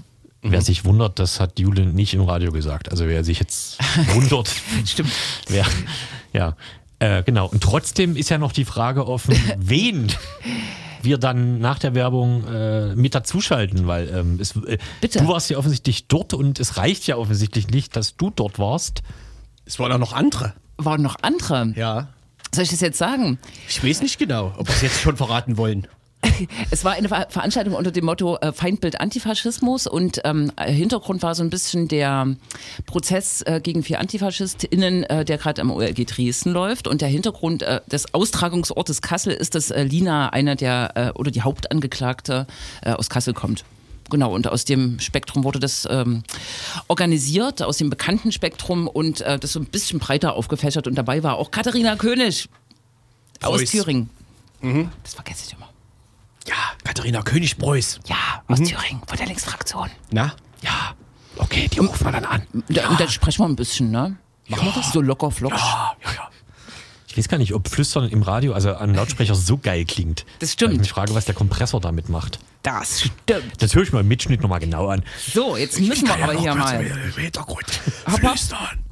Wer 0.44 0.62
sich 0.62 0.86
wundert, 0.86 1.20
das 1.20 1.40
hat 1.40 1.60
Jule 1.60 1.86
nicht 1.86 2.16
im 2.16 2.22
Radio 2.22 2.52
gesagt. 2.52 2.90
Also 2.90 3.08
wer 3.08 3.24
sich 3.24 3.40
jetzt 3.40 3.78
wundert, 4.14 4.52
Stimmt. 4.86 5.12
wer, 5.48 5.66
ja. 6.34 6.56
Äh, 6.98 7.24
genau. 7.24 7.48
Und 7.48 7.62
trotzdem 7.62 8.16
ist 8.16 8.30
ja 8.30 8.38
noch 8.38 8.52
die 8.52 8.66
Frage 8.66 9.08
offen, 9.08 9.36
wen 9.58 10.08
wir 11.04 11.18
dann 11.18 11.60
nach 11.60 11.80
der 11.80 11.96
Werbung 11.96 12.46
äh, 12.46 12.96
mit 12.96 13.16
dazuschalten, 13.16 13.88
weil 13.88 14.10
ähm, 14.10 14.38
es, 14.40 14.56
äh, 14.56 14.78
Bitte. 15.00 15.20
du 15.20 15.28
warst 15.28 15.50
ja 15.50 15.58
offensichtlich 15.58 16.08
dort 16.08 16.34
und 16.34 16.60
es 16.60 16.78
reicht 16.78 17.08
ja 17.08 17.18
offensichtlich 17.18 17.70
nicht, 17.70 17.96
dass 17.96 18.18
du 18.18 18.30
dort 18.30 18.60
warst. 18.60 19.02
Es 19.66 19.80
waren 19.80 19.92
auch 19.92 20.00
noch 20.00 20.14
andere. 20.14 20.54
Waren 20.78 21.02
noch 21.02 21.18
andere. 21.22 21.74
Ja. 21.76 22.10
Soll 22.54 22.64
ich 22.64 22.70
das 22.70 22.82
jetzt 22.82 22.98
sagen? 22.98 23.40
Ich 23.68 23.84
weiß 23.84 24.02
nicht 24.02 24.18
genau, 24.20 24.54
ob 24.58 24.68
wir 24.68 24.76
es 24.76 24.82
jetzt 24.82 25.02
schon 25.02 25.18
verraten 25.18 25.58
wollen. 25.58 25.88
Es 26.72 26.86
war 26.86 26.94
eine 26.94 27.10
Ver 27.10 27.28
Veranstaltung 27.30 27.74
unter 27.74 27.92
dem 27.92 28.06
Motto 28.06 28.38
äh, 28.38 28.52
Feindbild 28.52 29.00
Antifaschismus 29.00 29.88
und 29.88 30.22
ähm, 30.24 30.52
Hintergrund 30.60 31.24
war 31.24 31.36
so 31.36 31.44
ein 31.44 31.50
bisschen 31.50 31.88
der 31.88 32.36
Prozess 32.86 33.42
äh, 33.42 33.60
gegen 33.62 33.84
vier 33.84 34.00
AntifaschistInnen, 34.00 35.04
äh, 35.04 35.26
der 35.26 35.38
gerade 35.38 35.62
am 35.62 35.72
OLG 35.72 36.06
Dresden 36.06 36.52
läuft. 36.52 36.88
Und 36.88 37.02
der 37.02 37.10
Hintergrund 37.10 37.64
äh, 37.64 37.82
des 37.92 38.14
Austragungsortes 38.14 39.02
Kassel 39.02 39.34
ist, 39.34 39.56
dass 39.56 39.72
äh, 39.72 39.84
Lina 39.84 40.30
einer 40.30 40.56
der 40.56 40.92
äh, 40.96 41.10
oder 41.18 41.32
die 41.32 41.42
Hauptangeklagte 41.42 42.48
aus 42.84 43.10
Kassel 43.10 43.34
kommt. 43.34 43.64
Genau, 44.12 44.34
und 44.36 44.48
aus 44.48 44.66
dem 44.66 45.00
Spektrum 45.00 45.44
wurde 45.44 45.60
das 45.60 45.88
ähm, 45.90 46.24
organisiert, 46.88 47.64
aus 47.64 47.78
dem 47.78 47.90
bekannten 47.90 48.32
Spektrum 48.32 48.88
und 48.88 49.22
äh, 49.22 49.40
das 49.40 49.54
so 49.54 49.60
ein 49.60 49.66
bisschen 49.66 50.00
breiter 50.00 50.34
aufgefächert. 50.34 50.86
Und 50.86 50.96
dabei 50.96 51.24
war 51.24 51.38
auch 51.38 51.50
Katharina 51.50 51.96
König 51.96 52.50
aus 53.42 53.58
Preuß. 53.60 53.72
Thüringen. 53.72 54.10
Das 55.04 55.16
vergesse 55.16 55.46
ich 55.48 55.54
immer. 55.54 55.70
Ja, 56.48 56.56
Katharina 56.84 57.22
König-Preuß. 57.22 58.02
Ja, 58.06 58.44
aus 58.48 58.60
Thüringen, 58.60 59.02
von 59.08 59.18
der 59.18 59.28
Linksfraktion. 59.28 59.90
Na? 60.12 60.34
Ja, 60.62 60.94
okay, 61.38 61.68
die 61.68 61.80
rufen 61.80 62.06
wir 62.06 62.12
dann 62.12 62.26
an. 62.26 62.44
Da, 62.68 62.90
Und 62.90 63.00
dann 63.00 63.10
sprechen 63.10 63.40
wir 63.44 63.48
ein 63.48 63.56
bisschen, 63.56 63.92
ne? 63.92 64.18
Machen 64.48 64.66
wir 64.66 64.74
das? 64.74 64.92
So 64.92 65.02
locker 65.02 65.32
flockig. 65.32 65.58
Ja, 65.58 65.94
ja, 66.04 66.12
ja. 66.14 66.30
Ich 67.12 67.18
weiß 67.18 67.28
gar 67.28 67.38
nicht, 67.38 67.54
ob 67.54 67.68
Flüstern 67.68 68.08
im 68.10 68.22
Radio, 68.24 68.54
also 68.54 68.74
an 68.74 68.94
Lautsprecher, 68.96 69.36
so 69.36 69.58
geil 69.58 69.84
klingt. 69.86 70.26
Das 70.40 70.54
stimmt. 70.54 70.70
Weil 70.72 70.76
Ich 70.76 70.80
mich 70.82 70.92
frage, 70.94 71.14
was 71.14 71.26
der 71.26 71.36
Kompressor 71.36 71.82
damit 71.82 72.08
macht. 72.08 72.40
Das 72.64 73.02
stimmt. 73.02 73.62
Das 73.62 73.76
höre 73.76 73.84
ich 73.84 73.92
mal 73.92 74.00
im 74.02 74.08
Mitschnitt 74.08 74.42
nochmal 74.42 74.60
genau 74.60 74.88
an. 74.88 75.04
So, 75.34 75.58
jetzt 75.58 75.80
müssen 75.80 76.08
wir 76.08 76.24
aber 76.24 76.34
hier 76.40 76.56
mal. 76.56 76.86
Hopp, 77.36 78.24
hopp. 78.24 78.36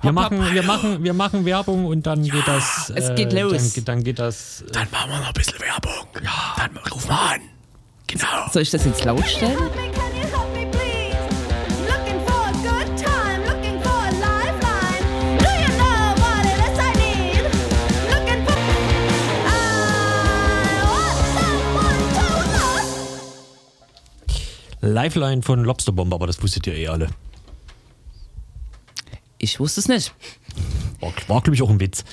Wir 0.01 0.11
machen, 0.11 0.53
wir, 0.53 0.63
machen, 0.63 1.03
wir 1.03 1.13
machen 1.13 1.45
Werbung 1.45 1.85
und 1.85 2.05
dann 2.07 2.23
geht 2.23 2.47
das. 2.47 2.91
es 2.93 3.15
geht 3.15 3.31
los. 3.31 3.73
Dann, 3.75 3.85
dann 3.85 4.03
geht 4.03 4.19
das. 4.19 4.61
äh, 4.67 4.71
Dann 4.71 4.87
machen 4.91 5.11
wir 5.11 5.19
noch 5.19 5.27
ein 5.27 5.33
bisschen 5.33 5.59
Werbung. 5.61 6.07
Ja. 6.23 6.55
Dann 6.57 6.75
rufen 6.91 7.07
wir 7.09 7.19
an. 7.19 7.41
Genau. 8.07 8.49
Soll 8.51 8.63
ich 8.63 8.71
das 8.71 8.85
jetzt 8.85 9.03
laut 9.05 9.25
stellen? 9.25 9.57
Lifeline 25.03 25.41
von 25.41 25.63
Lobsterbomb, 25.63 26.13
aber 26.13 26.27
das 26.27 26.43
wusstet 26.43 26.67
ihr 26.67 26.75
eh 26.75 26.89
alle. 26.89 27.07
Ich 29.37 29.57
wusste 29.61 29.79
es 29.79 29.87
nicht. 29.87 30.13
War, 30.99 31.13
war 31.27 31.41
glaube 31.41 31.55
ich, 31.55 31.61
auch 31.61 31.69
ein 31.69 31.79
Witz. 31.79 32.03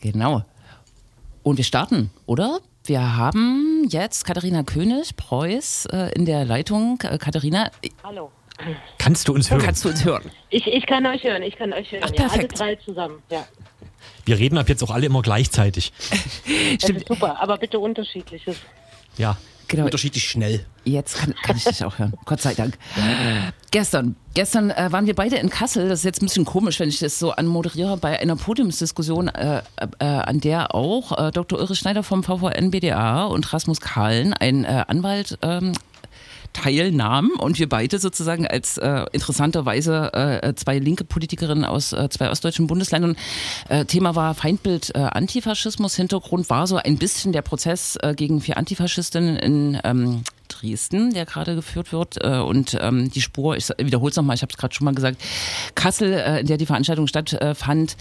Genau. 0.00 0.44
Und 1.42 1.56
wir 1.56 1.64
starten, 1.64 2.10
oder? 2.26 2.60
Wir 2.84 3.16
haben 3.16 3.86
jetzt 3.88 4.26
Katharina 4.26 4.64
König, 4.64 5.16
Preuß, 5.16 5.86
äh, 5.86 6.12
in 6.12 6.26
der 6.26 6.44
Leitung. 6.44 7.00
Äh, 7.02 7.16
Katharina, 7.16 7.70
Hallo. 8.02 8.30
Kannst 8.98 9.26
du 9.26 9.32
uns 9.32 9.50
hören? 9.50 9.62
kannst 9.62 9.82
du 9.86 9.88
uns 9.88 10.04
hören? 10.04 10.30
Ich, 10.50 10.66
ich 10.66 10.84
kann 10.86 11.06
euch 11.06 11.24
hören, 11.24 11.42
ich 11.42 11.56
kann 11.56 11.72
euch 11.72 11.90
hören. 11.90 12.02
Ach, 12.04 12.10
ja, 12.10 12.24
alle 12.24 12.28
perfekt. 12.28 12.58
drei 12.58 12.74
zusammen. 12.76 13.22
Ja. 13.30 13.46
Wir 14.26 14.38
reden 14.38 14.58
ab 14.58 14.68
jetzt 14.68 14.82
auch 14.82 14.90
alle 14.90 15.06
immer 15.06 15.22
gleichzeitig. 15.22 15.90
Das 16.80 16.90
ist 16.90 17.08
super, 17.08 17.40
aber 17.40 17.56
bitte 17.56 17.78
unterschiedliches. 17.78 18.56
Ja. 19.16 19.38
Genau. 19.70 19.84
Unterschiedlich 19.84 20.24
schnell. 20.24 20.66
Jetzt 20.84 21.16
kann, 21.16 21.32
kann 21.42 21.56
ich 21.56 21.62
dich 21.62 21.84
auch 21.84 21.96
hören. 21.98 22.12
Gott 22.24 22.40
sei 22.40 22.54
Dank. 22.54 22.76
Gestern, 23.70 24.16
gestern 24.34 24.70
äh, 24.70 24.90
waren 24.90 25.06
wir 25.06 25.14
beide 25.14 25.36
in 25.36 25.48
Kassel. 25.48 25.88
Das 25.88 26.00
ist 26.00 26.04
jetzt 26.04 26.22
ein 26.22 26.26
bisschen 26.26 26.44
komisch, 26.44 26.80
wenn 26.80 26.88
ich 26.88 26.98
das 26.98 27.20
so 27.20 27.30
anmoderiere 27.30 27.96
bei 27.96 28.18
einer 28.18 28.34
Podiumsdiskussion, 28.34 29.28
äh, 29.28 29.62
äh, 29.76 30.04
an 30.04 30.40
der 30.40 30.74
auch 30.74 31.16
äh, 31.16 31.30
Dr. 31.30 31.60
Ulrich 31.60 31.78
Schneider 31.78 32.02
vom 32.02 32.24
VVN 32.24 32.72
BDA 32.72 33.26
und 33.26 33.52
Rasmus 33.52 33.80
Kahlen, 33.80 34.34
ein 34.34 34.64
äh, 34.64 34.84
Anwalt, 34.88 35.38
ähm, 35.42 35.72
teilnahmen 36.52 37.30
und 37.38 37.58
wir 37.58 37.68
beide 37.68 37.98
sozusagen 37.98 38.46
als 38.46 38.78
äh, 38.78 39.04
interessanterweise 39.12 40.12
äh, 40.12 40.54
zwei 40.54 40.78
linke 40.78 41.04
Politikerinnen 41.04 41.64
aus 41.64 41.92
äh, 41.92 42.08
zwei 42.10 42.30
ostdeutschen 42.30 42.66
Bundesländern. 42.66 43.16
Äh, 43.68 43.84
Thema 43.84 44.14
war 44.14 44.34
Feindbild 44.34 44.94
äh, 44.94 44.98
Antifaschismus. 44.98 45.96
Hintergrund 45.96 46.50
war 46.50 46.66
so 46.66 46.76
ein 46.76 46.96
bisschen 46.96 47.32
der 47.32 47.42
Prozess 47.42 47.96
äh, 48.02 48.14
gegen 48.14 48.40
vier 48.40 48.56
Antifaschistinnen 48.56 49.36
in 49.36 49.80
ähm, 49.84 50.22
Dresden, 50.50 51.12
der 51.12 51.26
gerade 51.26 51.54
geführt 51.54 51.92
wird. 51.92 52.22
Äh, 52.22 52.38
und 52.38 52.76
ähm, 52.80 53.10
die 53.10 53.20
Spur, 53.20 53.56
ich 53.56 53.68
wiederhole 53.78 54.10
es 54.10 54.16
nochmal, 54.16 54.36
ich 54.36 54.42
habe 54.42 54.52
es 54.52 54.58
gerade 54.58 54.74
schon 54.74 54.84
mal 54.84 54.94
gesagt, 54.94 55.20
Kassel, 55.74 56.12
äh, 56.12 56.40
in 56.40 56.46
der 56.46 56.56
die 56.56 56.66
Veranstaltung 56.66 57.06
stattfand, 57.06 57.96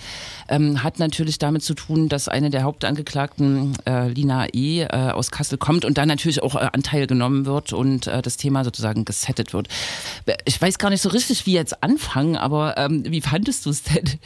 ähm, 0.49 0.83
hat 0.83 0.99
natürlich 0.99 1.39
damit 1.39 1.63
zu 1.63 1.73
tun, 1.73 2.09
dass 2.09 2.27
eine 2.27 2.49
der 2.49 2.63
Hauptangeklagten, 2.63 3.77
äh, 3.85 4.07
Lina 4.09 4.47
E., 4.53 4.81
äh, 4.81 5.11
aus 5.11 5.31
Kassel 5.31 5.57
kommt 5.57 5.85
und 5.85 5.97
da 5.97 6.05
natürlich 6.05 6.41
auch 6.43 6.55
äh, 6.55 6.69
Anteil 6.73 7.07
genommen 7.07 7.45
wird 7.45 7.73
und 7.73 8.07
äh, 8.07 8.21
das 8.21 8.37
Thema 8.37 8.63
sozusagen 8.63 9.05
gesettet 9.05 9.53
wird. 9.53 9.67
Ich 10.45 10.61
weiß 10.61 10.77
gar 10.77 10.89
nicht 10.89 11.01
so 11.01 11.09
richtig, 11.09 11.45
wie 11.45 11.53
jetzt 11.53 11.83
anfangen, 11.83 12.35
aber 12.35 12.77
ähm, 12.77 13.03
wie 13.05 13.21
fandest 13.21 13.65
du 13.65 13.69
es 13.69 13.83
denn? 13.83 14.19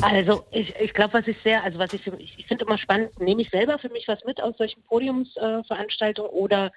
Also 0.00 0.44
ich, 0.52 0.74
ich 0.80 0.94
glaube, 0.94 1.14
was 1.14 1.26
ich 1.26 1.36
sehr, 1.42 1.62
also 1.64 1.78
was 1.78 1.92
ich, 1.92 2.06
ich, 2.06 2.38
ich 2.38 2.46
finde 2.46 2.64
immer 2.64 2.78
spannend, 2.78 3.18
nehme 3.20 3.42
ich 3.42 3.50
selber 3.50 3.78
für 3.78 3.88
mich 3.88 4.06
was 4.06 4.22
mit 4.24 4.40
aus 4.40 4.56
solchen 4.56 4.82
Podiumsveranstaltungen 4.82 6.30
äh, 6.30 6.34
oder 6.34 6.72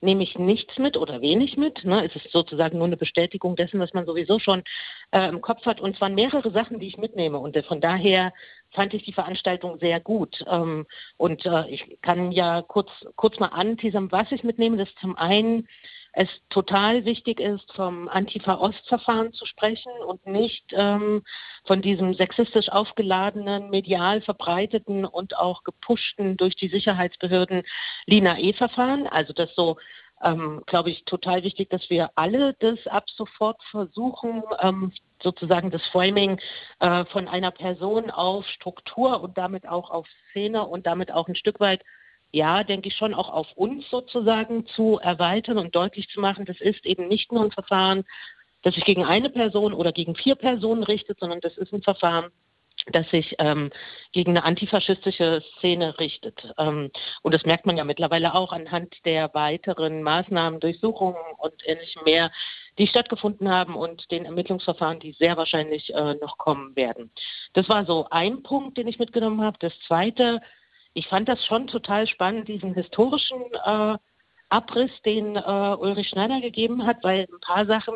nehme 0.00 0.22
ich 0.22 0.38
nichts 0.38 0.78
mit 0.78 0.96
oder 0.96 1.20
wenig 1.20 1.56
mit. 1.56 1.84
Ne? 1.84 2.04
Es 2.06 2.14
ist 2.16 2.32
sozusagen 2.32 2.78
nur 2.78 2.86
eine 2.86 2.96
Bestätigung 2.96 3.56
dessen, 3.56 3.80
was 3.80 3.94
man 3.94 4.06
sowieso 4.06 4.38
schon 4.38 4.62
äh, 5.10 5.28
im 5.28 5.40
Kopf 5.40 5.64
hat. 5.66 5.80
Und 5.80 6.00
waren 6.00 6.14
mehrere 6.14 6.50
Sachen, 6.50 6.78
die 6.78 6.86
ich 6.86 6.96
mitnehme. 6.96 7.38
Und 7.38 7.56
äh, 7.56 7.62
von 7.62 7.80
daher 7.80 8.32
fand 8.72 8.94
ich 8.94 9.04
die 9.04 9.12
Veranstaltung 9.12 9.78
sehr 9.78 10.00
gut. 10.00 10.44
Ähm, 10.48 10.86
und 11.16 11.44
äh, 11.46 11.68
ich 11.68 11.98
kann 12.02 12.32
ja 12.32 12.62
kurz, 12.62 12.90
kurz 13.16 13.38
mal 13.38 13.48
anteasern, 13.48 14.12
was 14.12 14.30
ich 14.32 14.44
mitnehme. 14.44 14.76
Das 14.76 14.88
ist 14.88 14.98
zum 14.98 15.16
einen 15.16 15.66
es 16.12 16.28
total 16.48 17.04
wichtig 17.04 17.38
ist, 17.38 17.72
vom 17.74 18.08
Antifa-Ost-Verfahren 18.08 19.32
zu 19.34 19.46
sprechen 19.46 19.92
und 20.06 20.26
nicht 20.26 20.64
ähm, 20.72 21.22
von 21.64 21.82
diesem 21.82 22.14
sexistisch 22.14 22.68
aufgeladenen, 22.70 23.70
medial 23.70 24.20
verbreiteten 24.22 25.04
und 25.04 25.36
auch 25.36 25.62
gepushten 25.64 26.36
durch 26.36 26.56
die 26.56 26.68
Sicherheitsbehörden 26.68 27.62
Lina-E-Verfahren. 28.06 29.06
Also 29.06 29.32
das 29.32 29.54
so, 29.54 29.76
ähm, 30.22 30.62
glaube 30.66 30.90
ich, 30.90 31.04
total 31.04 31.42
wichtig, 31.42 31.70
dass 31.70 31.88
wir 31.90 32.10
alle 32.14 32.54
das 32.54 32.86
ab 32.86 33.08
sofort 33.10 33.62
versuchen, 33.70 34.42
ähm, 34.60 34.92
sozusagen 35.22 35.70
das 35.70 35.84
Framing 35.88 36.40
äh, 36.80 37.04
von 37.06 37.28
einer 37.28 37.50
Person 37.50 38.10
auf 38.10 38.46
Struktur 38.46 39.20
und 39.20 39.38
damit 39.38 39.68
auch 39.68 39.90
auf 39.90 40.06
Szene 40.30 40.64
und 40.66 40.86
damit 40.86 41.12
auch 41.12 41.28
ein 41.28 41.36
Stück 41.36 41.60
weit 41.60 41.82
ja, 42.30 42.62
denke 42.62 42.88
ich 42.88 42.96
schon 42.96 43.14
auch 43.14 43.30
auf 43.30 43.46
uns 43.54 43.88
sozusagen 43.90 44.66
zu 44.66 44.98
erweitern 44.98 45.58
und 45.58 45.74
deutlich 45.74 46.08
zu 46.08 46.20
machen, 46.20 46.44
das 46.44 46.60
ist 46.60 46.84
eben 46.84 47.08
nicht 47.08 47.32
nur 47.32 47.42
ein 47.42 47.52
Verfahren, 47.52 48.04
das 48.62 48.74
sich 48.74 48.84
gegen 48.84 49.04
eine 49.04 49.30
Person 49.30 49.72
oder 49.72 49.92
gegen 49.92 50.14
vier 50.14 50.34
Personen 50.34 50.82
richtet, 50.82 51.20
sondern 51.20 51.40
das 51.40 51.56
ist 51.56 51.72
ein 51.72 51.82
Verfahren, 51.82 52.30
das 52.92 53.08
sich 53.10 53.34
ähm, 53.38 53.70
gegen 54.12 54.30
eine 54.32 54.44
antifaschistische 54.44 55.42
Szene 55.56 55.98
richtet. 55.98 56.52
Ähm, 56.58 56.90
und 57.22 57.34
das 57.34 57.44
merkt 57.44 57.66
man 57.66 57.76
ja 57.76 57.84
mittlerweile 57.84 58.34
auch 58.34 58.52
anhand 58.52 58.94
der 59.04 59.32
weiteren 59.34 60.02
Maßnahmen, 60.02 60.60
Durchsuchungen 60.60 61.16
und 61.38 61.54
ähnlichem 61.66 62.04
mehr, 62.04 62.30
die 62.78 62.86
stattgefunden 62.86 63.50
haben 63.50 63.74
und 63.74 64.10
den 64.10 64.24
Ermittlungsverfahren, 64.24 65.00
die 65.00 65.12
sehr 65.12 65.36
wahrscheinlich 65.36 65.92
äh, 65.94 66.14
noch 66.14 66.38
kommen 66.38 66.76
werden. 66.76 67.10
Das 67.52 67.68
war 67.68 67.84
so 67.84 68.06
ein 68.10 68.42
Punkt, 68.42 68.76
den 68.78 68.88
ich 68.88 68.98
mitgenommen 68.98 69.42
habe. 69.42 69.58
Das 69.60 69.72
zweite, 69.86 70.40
ich 70.94 71.08
fand 71.08 71.28
das 71.28 71.44
schon 71.44 71.66
total 71.66 72.06
spannend, 72.06 72.48
diesen 72.48 72.74
historischen 72.74 73.40
äh, 73.64 73.96
Abriss, 74.48 74.90
den 75.04 75.36
äh, 75.36 75.76
Ulrich 75.78 76.08
Schneider 76.08 76.40
gegeben 76.40 76.86
hat, 76.86 76.98
weil 77.02 77.26
ein 77.30 77.40
paar 77.40 77.66
Sachen 77.66 77.94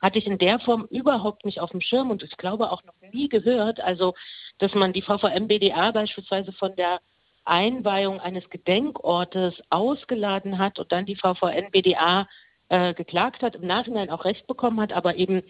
hatte 0.00 0.18
ich 0.18 0.26
in 0.26 0.38
der 0.38 0.58
Form 0.60 0.86
überhaupt 0.90 1.44
nicht 1.44 1.60
auf 1.60 1.70
dem 1.70 1.80
Schirm 1.80 2.10
und 2.10 2.22
ich 2.22 2.36
glaube 2.36 2.70
auch 2.70 2.82
noch 2.84 2.94
nie 3.12 3.28
gehört. 3.28 3.80
Also, 3.80 4.14
dass 4.58 4.74
man 4.74 4.92
die 4.92 5.02
VVM-BDA 5.02 5.92
beispielsweise 5.92 6.52
von 6.52 6.76
der 6.76 7.00
Einweihung 7.44 8.20
eines 8.20 8.48
Gedenkortes 8.50 9.54
ausgeladen 9.70 10.58
hat 10.58 10.78
und 10.78 10.92
dann 10.92 11.06
die 11.06 11.16
VVN-BDA 11.16 12.26
äh, 12.68 12.94
geklagt 12.94 13.42
hat, 13.42 13.54
im 13.54 13.66
Nachhinein 13.66 14.10
auch 14.10 14.24
Recht 14.24 14.46
bekommen 14.46 14.80
hat, 14.80 14.92
aber 14.92 15.16
eben 15.16 15.42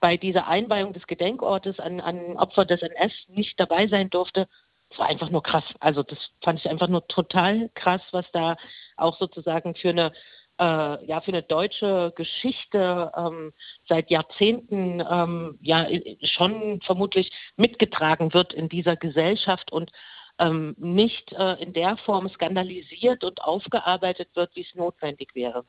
bei 0.00 0.16
dieser 0.16 0.46
Einweihung 0.46 0.92
des 0.92 1.06
Gedenkortes 1.06 1.80
an, 1.80 2.00
an 2.00 2.36
Opfer 2.36 2.66
des 2.66 2.82
NS 2.82 3.12
nicht 3.28 3.58
dabei 3.58 3.88
sein 3.88 4.10
durfte. 4.10 4.48
Das 4.90 4.98
war 4.98 5.08
einfach 5.08 5.30
nur 5.30 5.42
krass. 5.42 5.64
Also 5.80 6.02
das 6.02 6.18
fand 6.42 6.60
ich 6.60 6.68
einfach 6.68 6.88
nur 6.88 7.06
total 7.08 7.70
krass, 7.74 8.02
was 8.12 8.24
da 8.32 8.56
auch 8.96 9.18
sozusagen 9.18 9.74
für 9.74 9.90
eine 9.90 10.12
äh, 10.58 11.06
ja 11.06 11.20
für 11.20 11.32
eine 11.32 11.42
deutsche 11.42 12.12
Geschichte 12.16 13.12
ähm, 13.16 13.52
seit 13.88 14.10
Jahrzehnten 14.10 15.02
ähm, 15.08 15.58
ja 15.60 15.86
schon 16.22 16.80
vermutlich 16.82 17.30
mitgetragen 17.56 18.34
wird 18.34 18.52
in 18.52 18.68
dieser 18.68 18.96
Gesellschaft 18.96 19.70
und 19.72 19.92
ähm, 20.38 20.74
nicht 20.78 21.32
äh, 21.32 21.54
in 21.54 21.72
der 21.72 21.96
Form 21.98 22.28
skandalisiert 22.28 23.24
und 23.24 23.42
aufgearbeitet 23.42 24.28
wird, 24.34 24.54
wie 24.54 24.62
es 24.62 24.74
notwendig 24.74 25.34
wäre. 25.34 25.64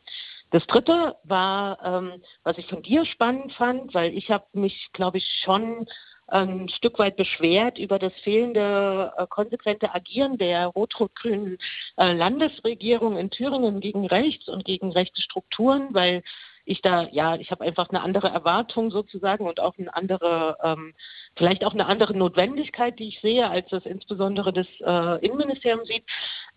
Das 0.52 0.66
Dritte 0.68 1.16
war, 1.24 1.84
ähm, 1.84 2.24
was 2.44 2.58
ich 2.58 2.68
von 2.68 2.82
dir 2.82 3.06
spannend 3.06 3.54
fand, 3.54 3.94
weil 3.94 4.16
ich 4.16 4.30
habe 4.30 4.46
mich, 4.54 4.90
glaube 4.94 5.18
ich, 5.18 5.28
schon 5.44 5.88
ein 6.32 6.70
Stück 6.70 7.00
weit 7.00 7.16
beschwert 7.16 7.78
über 7.78 8.00
das 8.00 8.14
fehlende 8.24 9.14
äh, 9.18 9.28
konsequente 9.28 9.94
Agieren 9.94 10.38
der 10.38 10.68
rot-rot-grünen 10.68 11.58
äh, 11.98 12.14
Landesregierung 12.14 13.18
in 13.18 13.30
Thüringen 13.30 13.80
gegen 13.80 14.06
rechts 14.06 14.48
und 14.48 14.66
gegen 14.66 14.92
rechte 14.92 15.22
Strukturen, 15.22 15.90
weil 15.92 16.24
ich 16.66 16.82
da, 16.82 17.08
ja, 17.12 17.36
ich 17.36 17.50
habe 17.52 17.64
einfach 17.66 17.90
eine 17.90 18.02
andere 18.02 18.30
Erwartung 18.30 18.92
sozusagen 18.92 19.48
und 19.48 19.60
auch 19.60 19.78
eine 19.78 19.94
andere, 19.96 20.58
ähm, 20.64 20.94
vielleicht 21.36 21.66
auch 21.66 21.74
eine 21.74 21.88
andere 21.88 22.16
Notwendigkeit, 22.16 23.00
die 23.00 23.08
ich 23.08 23.20
sehe, 23.22 23.50
als 23.50 23.68
das 23.70 23.86
insbesondere 23.86 24.54
das 24.54 24.68
äh, 24.82 25.26
Innenministerium 25.26 25.86
sieht. 25.86 26.04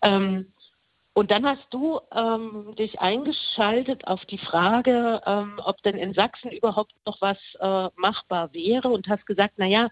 Ähm, 0.03 0.53
und 1.13 1.29
dann 1.29 1.45
hast 1.45 1.65
du 1.69 1.99
ähm, 2.11 2.75
dich 2.75 2.99
eingeschaltet 2.99 4.07
auf 4.07 4.25
die 4.25 4.39
Frage, 4.39 5.21
ähm, 5.25 5.59
ob 5.63 5.81
denn 5.83 5.95
in 5.95 6.13
Sachsen 6.13 6.51
überhaupt 6.51 6.93
noch 7.05 7.21
was 7.21 7.37
äh, 7.59 7.89
machbar 7.95 8.51
wäre 8.53 8.89
und 8.89 9.07
hast 9.07 9.25
gesagt, 9.27 9.53
na 9.57 9.67
ja, 9.67 9.89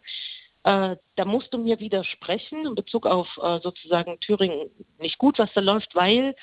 äh, 0.63 0.95
da 1.15 1.25
musst 1.25 1.53
du 1.53 1.59
mir 1.59 1.79
widersprechen 1.79 2.65
in 2.65 2.75
Bezug 2.75 3.05
auf 3.05 3.27
äh, 3.41 3.59
sozusagen 3.61 4.19
Thüringen. 4.19 4.71
Nicht 4.99 5.19
gut, 5.19 5.37
was 5.37 5.53
da 5.53 5.61
läuft, 5.61 5.93
weil 5.93 6.35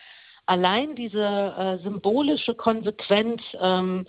allein 0.47 0.95
diese 0.95 1.25
äh, 1.25 1.83
symbolische 1.83 2.55
Konsequenz 2.55 3.43
ähm, 3.61 4.07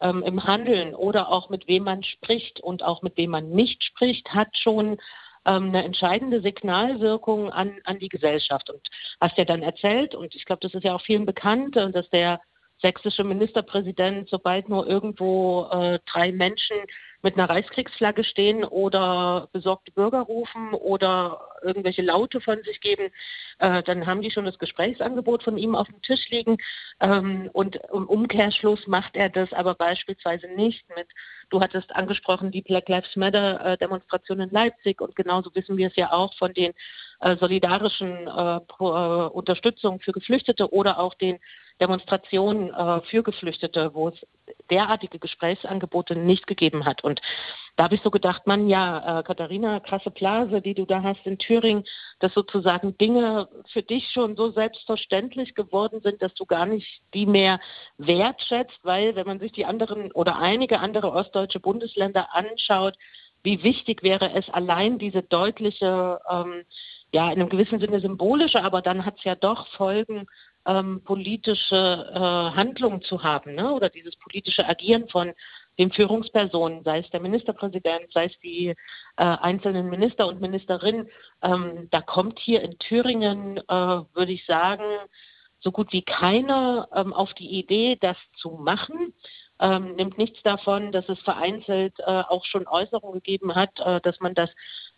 ähm, 0.00 0.22
im 0.22 0.44
Handeln 0.44 0.94
oder 0.94 1.30
auch 1.30 1.48
mit 1.48 1.66
wem 1.66 1.84
man 1.84 2.04
spricht 2.04 2.60
und 2.60 2.84
auch 2.84 3.02
mit 3.02 3.16
wem 3.16 3.30
man 3.30 3.50
nicht 3.50 3.82
spricht, 3.82 4.32
hat 4.32 4.56
schon 4.56 4.98
ähm, 5.46 5.68
eine 5.68 5.84
entscheidende 5.84 6.40
Signalwirkung 6.40 7.50
an, 7.50 7.76
an 7.84 7.98
die 7.98 8.08
Gesellschaft. 8.08 8.70
Und 8.70 8.88
hast 9.20 9.38
ja 9.38 9.44
dann 9.44 9.62
erzählt, 9.62 10.14
und 10.14 10.34
ich 10.34 10.44
glaube, 10.44 10.60
das 10.60 10.74
ist 10.74 10.84
ja 10.84 10.94
auch 10.94 11.02
vielen 11.02 11.26
bekannt, 11.26 11.76
äh, 11.76 11.90
dass 11.90 12.08
der 12.10 12.40
sächsische 12.80 13.24
Ministerpräsident, 13.24 14.28
sobald 14.28 14.68
nur 14.68 14.86
irgendwo 14.86 15.68
äh, 15.70 15.98
drei 16.12 16.32
Menschen 16.32 16.76
mit 17.22 17.38
einer 17.38 17.48
Reichskriegsflagge 17.48 18.24
stehen 18.24 18.64
oder 18.64 19.48
besorgte 19.52 19.92
Bürger 19.92 20.20
rufen 20.20 20.74
oder 20.74 21.40
irgendwelche 21.62 22.02
Laute 22.02 22.40
von 22.40 22.60
sich 22.62 22.80
geben, 22.80 23.10
äh, 23.58 23.82
dann 23.84 24.06
haben 24.06 24.22
die 24.22 24.30
schon 24.30 24.44
das 24.44 24.58
Gesprächsangebot 24.58 25.44
von 25.44 25.56
ihm 25.56 25.74
auf 25.76 25.86
dem 25.86 26.02
Tisch 26.02 26.28
liegen. 26.28 26.58
Ähm, 27.00 27.48
und 27.52 27.76
im 27.92 28.06
Umkehrschluss 28.08 28.86
macht 28.86 29.16
er 29.16 29.28
das 29.28 29.52
aber 29.52 29.74
beispielsweise 29.74 30.48
nicht 30.48 30.84
mit, 30.96 31.06
du 31.50 31.60
hattest 31.60 31.94
angesprochen, 31.94 32.50
die 32.50 32.62
Black 32.62 32.88
Lives 32.88 33.14
Matter 33.16 33.78
äh, 33.80 34.32
in 34.32 34.50
Leipzig 34.50 35.00
und 35.00 35.14
genauso 35.14 35.54
wissen 35.54 35.76
wir 35.76 35.88
es 35.88 35.96
ja 35.96 36.12
auch 36.12 36.34
von 36.34 36.52
den 36.54 36.72
äh, 37.20 37.36
solidarischen 37.36 38.26
äh, 38.26 38.56
äh, 38.56 39.28
Unterstützung 39.28 40.00
für 40.00 40.12
Geflüchtete 40.12 40.72
oder 40.72 40.98
auch 40.98 41.14
den 41.14 41.38
Demonstrationen 41.80 42.72
äh, 42.72 43.00
für 43.02 43.22
Geflüchtete, 43.22 43.94
wo 43.94 44.08
es 44.08 44.14
derartige 44.70 45.18
Gesprächsangebote 45.18 46.16
nicht 46.16 46.46
gegeben 46.46 46.84
hat. 46.84 47.04
Und 47.04 47.20
da 47.76 47.84
habe 47.84 47.94
ich 47.94 48.02
so 48.02 48.10
gedacht, 48.10 48.46
man, 48.46 48.68
ja, 48.68 49.20
äh, 49.20 49.22
Katharina, 49.22 49.80
krasse 49.80 50.10
Blase, 50.10 50.60
die 50.60 50.74
du 50.74 50.84
da 50.84 51.02
hast 51.02 51.26
in 51.26 51.38
Thüringen, 51.38 51.84
dass 52.20 52.34
sozusagen 52.34 52.96
Dinge 52.98 53.48
für 53.72 53.82
dich 53.82 54.10
schon 54.10 54.36
so 54.36 54.50
selbstverständlich 54.50 55.54
geworden 55.54 56.00
sind, 56.02 56.22
dass 56.22 56.34
du 56.34 56.44
gar 56.44 56.66
nicht 56.66 57.02
die 57.14 57.26
mehr 57.26 57.60
wertschätzt, 57.98 58.78
weil 58.82 59.16
wenn 59.16 59.26
man 59.26 59.40
sich 59.40 59.52
die 59.52 59.64
anderen 59.64 60.12
oder 60.12 60.38
einige 60.38 60.80
andere 60.80 61.12
ostdeutsche 61.12 61.60
Bundesländer 61.60 62.34
anschaut, 62.34 62.96
wie 63.42 63.62
wichtig 63.62 64.02
wäre 64.02 64.32
es 64.34 64.48
allein 64.50 64.98
diese 64.98 65.22
deutliche, 65.22 66.20
ähm, 66.30 66.64
ja, 67.12 67.32
in 67.32 67.40
einem 67.40 67.48
gewissen 67.48 67.80
Sinne 67.80 68.00
symbolische, 68.00 68.62
aber 68.62 68.82
dann 68.82 69.04
hat 69.04 69.18
es 69.18 69.24
ja 69.24 69.34
doch 69.34 69.66
Folgen, 69.68 70.26
ähm, 70.66 71.02
politische 71.04 72.10
äh, 72.14 72.18
Handlungen 72.18 73.02
zu 73.02 73.22
haben, 73.22 73.54
ne? 73.54 73.72
oder 73.72 73.88
dieses 73.88 74.16
politische 74.16 74.66
Agieren 74.68 75.08
von 75.08 75.32
den 75.78 75.90
Führungspersonen, 75.90 76.84
sei 76.84 76.98
es 76.98 77.10
der 77.10 77.20
Ministerpräsident, 77.20 78.12
sei 78.12 78.26
es 78.26 78.38
die 78.40 78.68
äh, 78.68 78.74
einzelnen 79.16 79.88
Minister 79.88 80.26
und 80.26 80.40
Ministerinnen. 80.40 81.08
Ähm, 81.42 81.88
da 81.90 82.00
kommt 82.00 82.38
hier 82.38 82.62
in 82.62 82.78
Thüringen, 82.78 83.56
äh, 83.56 83.72
würde 83.72 84.32
ich 84.32 84.44
sagen, 84.46 84.84
so 85.60 85.70
gut 85.70 85.92
wie 85.92 86.02
keiner 86.02 86.88
ähm, 86.94 87.12
auf 87.12 87.32
die 87.34 87.58
Idee, 87.58 87.96
das 88.00 88.16
zu 88.36 88.50
machen. 88.50 89.14
Ähm, 89.62 89.94
nimmt 89.94 90.18
nichts 90.18 90.42
davon, 90.42 90.90
dass 90.90 91.08
es 91.08 91.20
vereinzelt 91.20 91.94
äh, 92.00 92.22
auch 92.28 92.44
schon 92.44 92.66
Äußerungen 92.66 93.20
gegeben 93.20 93.54
hat, 93.54 93.70
äh, 93.78 94.00
dass 94.00 94.18
man 94.18 94.34
das, 94.34 94.50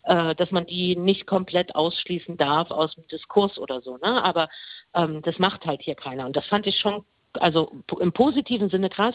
äh, 0.05 0.33
dass 0.33 0.49
man 0.49 0.65
die 0.65 0.95
nicht 0.95 1.27
komplett 1.27 1.75
ausschließen 1.75 2.35
darf 2.35 2.71
aus 2.71 2.95
dem 2.95 3.07
Diskurs 3.07 3.59
oder 3.59 3.81
so. 3.81 3.97
Ne? 3.97 4.23
Aber 4.23 4.49
ähm, 4.95 5.21
das 5.21 5.37
macht 5.37 5.67
halt 5.67 5.83
hier 5.83 5.93
keiner. 5.93 6.25
Und 6.25 6.35
das 6.35 6.47
fand 6.47 6.65
ich 6.65 6.79
schon, 6.79 7.05
also 7.33 7.71
im 7.99 8.11
positiven 8.11 8.71
Sinne 8.71 8.89
krass, 8.89 9.13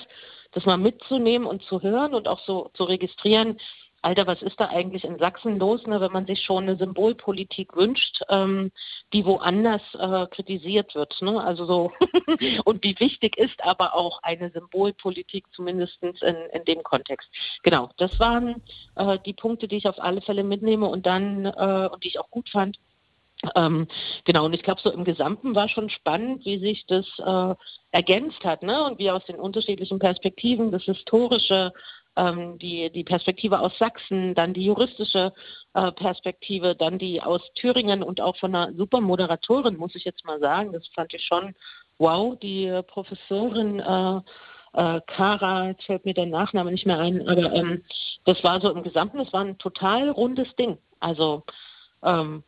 das 0.52 0.66
mal 0.66 0.78
mitzunehmen 0.78 1.48
und 1.48 1.64
zu 1.64 1.82
hören 1.82 2.14
und 2.14 2.28
auch 2.28 2.40
so 2.44 2.70
zu 2.74 2.84
registrieren. 2.84 3.58
Alter, 4.02 4.26
was 4.26 4.40
ist 4.42 4.58
da 4.58 4.68
eigentlich 4.68 5.04
in 5.04 5.18
Sachsen 5.18 5.58
los, 5.58 5.86
ne, 5.86 6.00
wenn 6.00 6.12
man 6.12 6.26
sich 6.26 6.42
schon 6.42 6.64
eine 6.64 6.76
Symbolpolitik 6.76 7.76
wünscht, 7.76 8.22
ähm, 8.28 8.72
die 9.12 9.24
woanders 9.24 9.82
äh, 9.94 10.26
kritisiert 10.28 10.94
wird. 10.94 11.20
Ne? 11.20 11.42
Also 11.42 11.66
so 11.66 11.92
und 12.64 12.82
wie 12.82 12.98
wichtig 12.98 13.36
ist 13.36 13.62
aber 13.62 13.94
auch 13.94 14.22
eine 14.22 14.50
Symbolpolitik, 14.50 15.44
zumindest 15.52 16.02
in, 16.02 16.14
in 16.52 16.64
dem 16.64 16.82
Kontext. 16.82 17.28
Genau, 17.62 17.90
das 17.98 18.18
waren 18.18 18.62
äh, 18.96 19.18
die 19.24 19.34
Punkte, 19.34 19.68
die 19.68 19.76
ich 19.76 19.88
auf 19.88 20.00
alle 20.00 20.22
Fälle 20.22 20.44
mitnehme 20.44 20.86
und 20.86 21.04
dann 21.06 21.44
äh, 21.44 21.88
und 21.92 22.02
die 22.02 22.08
ich 22.08 22.20
auch 22.20 22.30
gut 22.30 22.48
fand. 22.48 22.78
Ähm, 23.54 23.88
genau, 24.24 24.44
und 24.44 24.52
ich 24.52 24.62
glaube, 24.62 24.80
so 24.82 24.90
im 24.90 25.04
Gesamten 25.04 25.54
war 25.54 25.68
schon 25.68 25.88
spannend, 25.88 26.44
wie 26.44 26.58
sich 26.58 26.84
das 26.86 27.06
äh, 27.18 27.54
ergänzt 27.90 28.44
hat, 28.44 28.62
ne? 28.62 28.84
Und 28.84 28.98
wie 28.98 29.10
aus 29.10 29.24
den 29.24 29.36
unterschiedlichen 29.36 29.98
Perspektiven 29.98 30.70
das 30.70 30.82
historische, 30.82 31.72
ähm, 32.16 32.58
die, 32.58 32.90
die 32.90 33.04
Perspektive 33.04 33.60
aus 33.60 33.76
Sachsen, 33.78 34.34
dann 34.34 34.54
die 34.54 34.64
juristische 34.64 35.32
äh, 35.74 35.92
Perspektive, 35.92 36.74
dann 36.74 36.98
die 36.98 37.22
aus 37.22 37.40
Thüringen 37.54 38.02
und 38.02 38.20
auch 38.20 38.36
von 38.36 38.54
einer 38.54 38.72
super 38.74 39.00
Moderatorin, 39.00 39.76
muss 39.76 39.94
ich 39.94 40.04
jetzt 40.04 40.24
mal 40.24 40.40
sagen. 40.40 40.72
Das 40.72 40.86
fand 40.88 41.14
ich 41.14 41.24
schon 41.24 41.54
wow, 41.98 42.36
die 42.38 42.66
äh, 42.66 42.82
Professorin 42.82 43.78
äh, 43.78 44.20
äh, 44.72 45.00
Kara, 45.06 45.68
jetzt 45.68 45.84
fällt 45.84 46.04
mir 46.04 46.14
der 46.14 46.26
Nachname 46.26 46.70
nicht 46.70 46.86
mehr 46.86 46.98
ein, 46.98 47.28
aber 47.28 47.52
ähm, 47.52 47.84
das 48.24 48.42
war 48.44 48.60
so 48.60 48.70
im 48.70 48.82
Gesamten, 48.82 49.18
das 49.18 49.32
war 49.32 49.44
ein 49.44 49.58
total 49.58 50.10
rundes 50.10 50.48
Ding. 50.56 50.78
Also 51.00 51.42
ähm, 52.02 52.42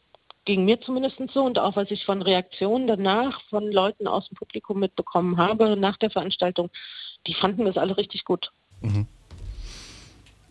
ging 0.44 0.64
mir 0.64 0.80
zumindest 0.80 1.16
so 1.32 1.44
und 1.44 1.58
auch 1.58 1.76
was 1.76 1.90
ich 1.90 2.04
von 2.04 2.22
Reaktionen 2.22 2.86
danach 2.86 3.40
von 3.48 3.70
Leuten 3.70 4.06
aus 4.06 4.28
dem 4.28 4.36
Publikum 4.36 4.80
mitbekommen 4.80 5.36
habe 5.36 5.76
nach 5.76 5.96
der 5.96 6.10
Veranstaltung, 6.10 6.70
die 7.26 7.34
fanden 7.34 7.64
das 7.64 7.76
alle 7.76 7.96
richtig 7.96 8.24
gut. 8.24 8.50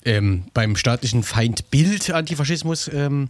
Ähm, 0.04 0.46
beim 0.54 0.76
staatlichen 0.76 1.24
Feindbild 1.24 2.12
Antifaschismus, 2.12 2.90
ähm, 2.94 3.30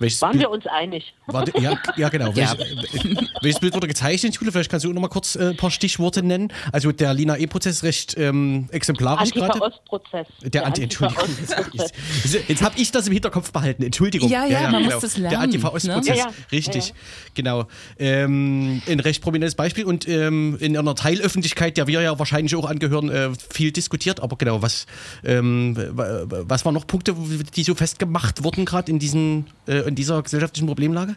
welches 0.00 0.20
Waren 0.22 0.32
Bild, 0.32 0.42
wir 0.42 0.50
uns 0.50 0.66
einig? 0.66 1.14
Warte, 1.26 1.52
ja, 1.60 1.78
ja, 1.96 2.08
genau. 2.10 2.32
Ja. 2.32 2.54
Welches, 2.58 3.28
welches 3.42 3.60
Bild 3.60 3.74
wurde 3.74 3.86
gezeichnet, 3.86 4.34
Schule? 4.34 4.50
Vielleicht 4.50 4.70
kannst 4.70 4.84
du 4.84 4.92
noch 4.92 5.00
mal 5.00 5.08
kurz 5.08 5.36
äh, 5.36 5.50
ein 5.50 5.56
paar 5.56 5.70
Stichworte 5.70 6.22
nennen. 6.22 6.52
Also 6.72 6.90
der 6.92 7.14
Lina 7.14 7.36
E-Prozess 7.36 7.82
recht 7.84 8.16
ähm, 8.18 8.68
exemplarisch 8.72 9.30
gerade. 9.30 9.52
Antifa-Ost-Prozess. 9.62 10.26
Der 10.42 10.66
Anti, 10.66 10.82
Entschuldigung. 10.82 11.24
Jetzt, 12.48 12.62
habe 12.62 12.74
ich 12.78 12.90
das 12.90 13.06
im 13.06 13.12
Hinterkopf 13.12 13.52
behalten. 13.52 13.82
Entschuldigung. 13.82 14.28
Ja, 14.30 14.46
ja, 14.46 14.70
man 14.70 14.84
muss 14.84 14.98
das 15.00 15.14
Der 15.14 15.22
lernen, 15.22 15.42
Antifa-Ost-Prozess. 15.44 16.08
ne? 16.08 16.16
Ja, 16.18 16.26
ja. 16.26 16.32
Richtig. 16.50 16.88
Ja, 16.88 16.94
Genau. 17.34 17.66
Ähm, 17.98 18.82
ein 18.88 19.00
recht 19.00 19.22
prominentes 19.22 19.54
Beispiel 19.54 19.84
und 19.84 20.08
ähm, 20.08 20.56
in 20.60 20.76
einer 20.76 20.94
Teilöffentlichkeit, 20.94 21.76
der 21.76 21.86
wir 21.86 22.00
ja 22.00 22.18
wahrscheinlich 22.18 22.54
auch 22.56 22.64
angehören, 22.64 23.08
äh, 23.10 23.30
viel 23.52 23.70
diskutiert. 23.72 24.20
Aber 24.20 24.36
genau, 24.36 24.62
was, 24.62 24.86
ähm, 25.24 25.76
wa- 25.76 26.22
wa- 26.24 26.42
was 26.46 26.64
waren 26.64 26.74
noch 26.74 26.86
Punkte, 26.86 27.14
die 27.54 27.62
so 27.62 27.74
festgemacht 27.74 28.42
wurden, 28.42 28.64
gerade 28.64 28.90
in, 28.90 28.98
diesen, 28.98 29.46
äh, 29.66 29.89
in 29.90 29.94
dieser 29.94 30.22
gesellschaftlichen 30.22 30.66
Problemlage? 30.66 31.16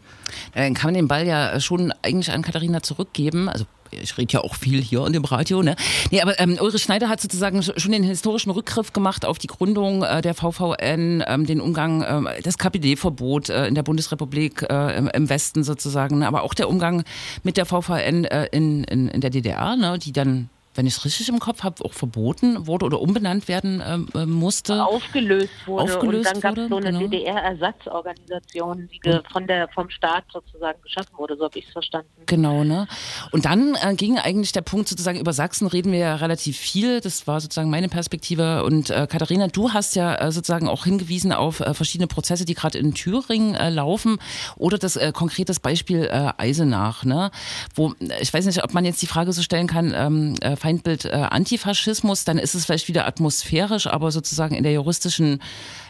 Dann 0.53 0.73
kann 0.73 0.89
man 0.89 0.95
den 0.95 1.07
Ball 1.07 1.25
ja 1.25 1.59
schon 1.59 1.93
eigentlich 2.01 2.31
an 2.31 2.41
Katharina 2.41 2.83
zurückgeben. 2.83 3.47
Also 3.47 3.65
ich 4.01 4.17
rede 4.17 4.33
ja 4.33 4.41
auch 4.41 4.55
viel 4.55 4.81
hier 4.81 5.05
in 5.05 5.13
dem 5.13 5.25
Radio, 5.25 5.61
ne? 5.61 5.75
Nee, 6.11 6.21
aber 6.21 6.39
ähm, 6.39 6.57
Ulrich 6.59 6.83
Schneider 6.83 7.09
hat 7.09 7.21
sozusagen 7.21 7.61
schon 7.61 7.91
den 7.91 8.03
historischen 8.03 8.49
Rückgriff 8.49 8.93
gemacht 8.93 9.25
auf 9.25 9.37
die 9.37 9.47
Gründung 9.47 10.03
äh, 10.03 10.21
der 10.21 10.33
VVN, 10.33 11.23
ähm, 11.27 11.45
den 11.45 11.61
Umgang, 11.61 12.03
ähm, 12.07 12.27
das 12.43 12.57
KPD-Verbot 12.57 13.49
äh, 13.49 13.67
in 13.67 13.75
der 13.75 13.83
Bundesrepublik 13.83 14.65
äh, 14.69 14.97
im, 14.97 15.07
im 15.07 15.29
Westen 15.29 15.63
sozusagen, 15.63 16.19
ne? 16.19 16.27
aber 16.27 16.43
auch 16.43 16.53
der 16.53 16.69
Umgang 16.69 17.03
mit 17.43 17.57
der 17.57 17.65
VVN 17.65 18.25
äh, 18.25 18.47
in, 18.51 18.83
in, 18.85 19.09
in 19.09 19.21
der 19.21 19.29
DDR, 19.29 19.75
ne? 19.75 19.99
die 19.99 20.11
dann 20.11 20.49
wenn 20.75 20.87
ich 20.87 20.97
es 20.97 21.05
richtig 21.05 21.29
im 21.29 21.39
Kopf 21.39 21.63
habe, 21.63 21.83
auch 21.85 21.93
verboten 21.93 22.67
wurde 22.67 22.85
oder 22.85 22.99
umbenannt 22.99 23.47
werden 23.47 23.81
ähm, 23.85 24.07
äh, 24.15 24.25
musste. 24.25 24.83
aufgelöst 24.83 25.51
wurde 25.65 25.83
Aufgelöst 25.83 26.35
und 26.35 26.43
dann 26.43 26.55
gab 26.55 26.63
es 26.63 26.69
so 26.69 26.77
eine 26.77 26.85
genau. 26.87 26.99
DDR-Ersatzorganisation, 26.99 28.89
die 28.91 29.19
von 29.31 29.47
der 29.47 29.67
vom 29.69 29.89
Staat 29.89 30.25
sozusagen 30.31 30.81
geschaffen 30.81 31.17
wurde, 31.17 31.37
so 31.37 31.45
habe 31.45 31.59
ich 31.59 31.65
es 31.67 31.71
verstanden. 31.71 32.09
Genau, 32.25 32.63
ne? 32.63 32.87
Und 33.31 33.45
dann 33.45 33.75
äh, 33.75 33.95
ging 33.95 34.17
eigentlich 34.17 34.51
der 34.51 34.61
Punkt 34.61 34.87
sozusagen, 34.87 35.19
über 35.19 35.33
Sachsen 35.33 35.67
reden 35.67 35.91
wir 35.91 35.99
ja 35.99 36.15
relativ 36.15 36.57
viel. 36.57 37.01
Das 37.01 37.27
war 37.27 37.39
sozusagen 37.41 37.69
meine 37.69 37.89
Perspektive. 37.89 38.63
Und 38.63 38.89
äh, 38.89 39.07
Katharina, 39.09 39.47
du 39.47 39.73
hast 39.73 39.95
ja 39.95 40.15
äh, 40.15 40.31
sozusagen 40.31 40.67
auch 40.67 40.85
hingewiesen 40.85 41.31
auf 41.33 41.59
äh, 41.59 41.73
verschiedene 41.73 42.07
Prozesse, 42.07 42.45
die 42.45 42.53
gerade 42.53 42.77
in 42.77 42.93
Thüringen 42.93 43.55
äh, 43.55 43.69
laufen. 43.69 44.17
Oder 44.55 44.77
das 44.77 44.95
äh, 44.95 45.11
konkretes 45.11 45.59
Beispiel 45.59 46.09
Eisenach, 46.37 47.05
ne? 47.05 47.31
Wo, 47.75 47.93
ich 48.19 48.33
weiß 48.33 48.45
nicht, 48.45 48.63
ob 48.63 48.73
man 48.73 48.85
jetzt 48.85 49.01
die 49.01 49.07
Frage 49.07 49.31
so 49.33 49.41
stellen 49.41 49.67
kann, 49.67 49.93
ähm, 49.95 50.35
äh, 50.41 50.55
Feindbild 50.63 51.03
äh, 51.03 51.27
Antifaschismus, 51.29 52.23
dann 52.23 52.37
ist 52.37 52.55
es 52.55 52.65
vielleicht 52.65 52.87
wieder 52.87 53.05
atmosphärisch, 53.05 53.85
aber 53.85 54.11
sozusagen 54.11 54.55
in 54.55 54.63
der 54.63 54.71
juristischen 54.71 55.41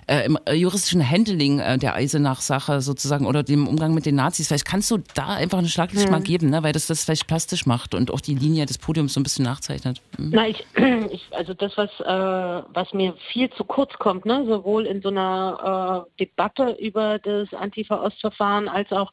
äh, 0.07 0.25
im 0.25 0.37
äh, 0.45 0.55
juristischen 0.55 1.07
Handling 1.07 1.59
äh, 1.59 1.77
der 1.77 1.93
Eisenach-Sache 1.93 2.81
sozusagen 2.81 3.27
oder 3.27 3.43
dem 3.43 3.67
Umgang 3.67 3.93
mit 3.93 4.07
den 4.07 4.15
Nazis. 4.15 4.47
Vielleicht 4.47 4.65
kannst 4.65 4.89
du 4.89 4.97
da 5.13 5.27
einfach 5.35 5.59
eine 5.59 5.67
Schlaglicht 5.67 6.09
mal 6.09 6.21
geben, 6.21 6.49
ne? 6.49 6.63
weil 6.63 6.73
das 6.73 6.87
das 6.87 7.05
vielleicht 7.05 7.27
plastisch 7.27 7.67
macht 7.67 7.93
und 7.93 8.11
auch 8.11 8.19
die 8.19 8.33
Linie 8.33 8.65
des 8.65 8.79
Podiums 8.79 9.13
so 9.13 9.19
ein 9.19 9.23
bisschen 9.23 9.45
nachzeichnet. 9.45 10.01
Mhm. 10.17 10.31
Na, 10.33 10.47
ich, 10.47 10.65
ich, 11.11 11.21
also 11.31 11.53
das, 11.53 11.77
was, 11.77 11.91
äh, 11.99 12.67
was 12.73 12.91
mir 12.93 13.13
viel 13.31 13.51
zu 13.51 13.65
kurz 13.65 13.93
kommt, 13.99 14.25
ne, 14.25 14.43
sowohl 14.47 14.87
in 14.87 15.03
so 15.03 15.09
einer 15.09 16.07
äh, 16.17 16.25
Debatte 16.25 16.77
über 16.81 17.19
das 17.19 17.53
Antifa-Ost-Verfahren 17.53 18.67
als 18.67 18.91
auch 18.91 19.11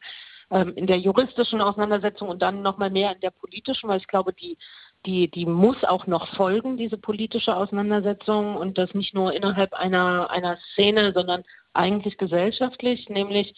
ähm, 0.51 0.73
in 0.75 0.87
der 0.87 0.99
juristischen 0.99 1.61
Auseinandersetzung 1.61 2.29
und 2.29 2.43
dann 2.43 2.63
nochmal 2.63 2.91
mehr 2.91 3.13
in 3.13 3.21
der 3.21 3.31
politischen, 3.31 3.89
weil 3.89 4.01
ich 4.01 4.09
glaube, 4.09 4.33
die, 4.33 4.59
die, 5.07 5.31
die 5.31 5.47
muss 5.47 5.83
auch 5.85 6.07
noch 6.07 6.29
folgen, 6.35 6.77
diese 6.77 6.99
politische 6.99 7.57
Auseinandersetzung 7.57 8.57
und 8.57 8.79
das 8.79 8.93
nicht 8.95 9.15
nur 9.15 9.33
innerhalb 9.33 9.73
einer, 9.73 10.31
einer 10.31 10.59
Szene, 10.73 11.13
sondern 11.13 11.45
eigentlich 11.73 12.19
gesellschaftlich, 12.19 13.09
nämlich 13.09 13.55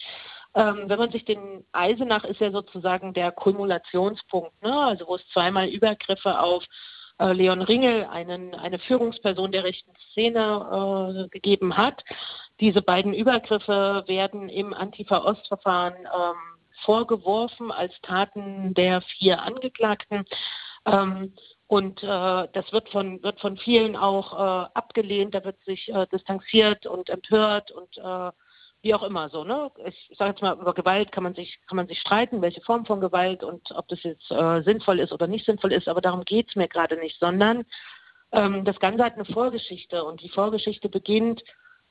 ähm, 0.55 0.83
wenn 0.85 0.99
man 0.99 1.11
sich 1.11 1.25
den 1.25 1.65
Eisenach 1.71 2.23
ist 2.25 2.39
ja 2.39 2.51
sozusagen 2.51 3.13
der 3.13 3.31
Kumulationspunkt, 3.31 4.61
ne? 4.61 4.73
also 4.73 5.07
wo 5.07 5.15
es 5.15 5.27
zweimal 5.29 5.67
Übergriffe 5.67 6.39
auf 6.39 6.63
äh, 7.19 7.33
Leon 7.33 7.61
Ringel, 7.61 8.05
einen, 8.05 8.53
eine 8.53 8.79
Führungsperson 8.79 9.51
der 9.51 9.63
rechten 9.63 9.93
Szene, 10.11 11.25
äh, 11.25 11.29
gegeben 11.29 11.75
hat. 11.75 12.03
Diese 12.59 12.81
beiden 12.81 13.13
Übergriffe 13.13 14.03
werden 14.07 14.47
im 14.49 14.73
Antifa-Ost-Verfahren 14.73 15.95
ähm, 15.95 16.35
vorgeworfen 16.85 17.71
als 17.71 17.93
Taten 18.01 18.73
der 18.73 19.01
vier 19.01 19.41
Angeklagten. 19.41 20.25
Ähm, 20.85 21.33
und 21.67 22.03
äh, 22.03 22.07
das 22.53 22.71
wird 22.71 22.89
von, 22.89 23.23
wird 23.23 23.39
von 23.39 23.57
vielen 23.57 23.95
auch 23.95 24.33
äh, 24.33 24.69
abgelehnt, 24.73 25.33
da 25.33 25.43
wird 25.43 25.63
sich 25.63 25.89
äh, 25.89 26.05
distanziert 26.07 26.85
und 26.85 27.09
empört 27.09 27.71
und 27.71 27.97
äh, 27.97 28.31
wie 28.83 28.93
auch 28.93 29.03
immer 29.03 29.29
so. 29.29 29.43
Ne? 29.43 29.71
Ich, 29.85 30.11
sage 30.17 30.31
jetzt 30.31 30.41
mal, 30.41 30.59
über 30.59 30.73
Gewalt 30.73 31.11
kann 31.11 31.23
man 31.23 31.33
sich 31.33 31.57
kann 31.67 31.77
man 31.77 31.87
sich 31.87 31.99
streiten, 31.99 32.41
welche 32.41 32.61
Form 32.61 32.85
von 32.85 32.99
Gewalt 32.99 33.43
und 33.43 33.71
ob 33.71 33.87
das 33.87 34.03
jetzt 34.03 34.29
äh, 34.29 34.61
sinnvoll 34.63 34.99
ist 34.99 35.13
oder 35.13 35.25
nicht 35.25 35.45
sinnvoll 35.45 35.71
ist, 35.71 35.87
aber 35.87 36.01
darum 36.01 36.25
geht 36.25 36.49
es 36.49 36.55
mir 36.55 36.67
gerade 36.67 36.97
nicht, 36.97 37.17
sondern 37.19 37.65
ähm, 38.33 38.65
das 38.65 38.79
Ganze 38.79 39.03
hat 39.03 39.13
eine 39.13 39.25
Vorgeschichte 39.25 40.03
und 40.03 40.21
die 40.21 40.29
Vorgeschichte 40.29 40.89
beginnt 40.89 41.41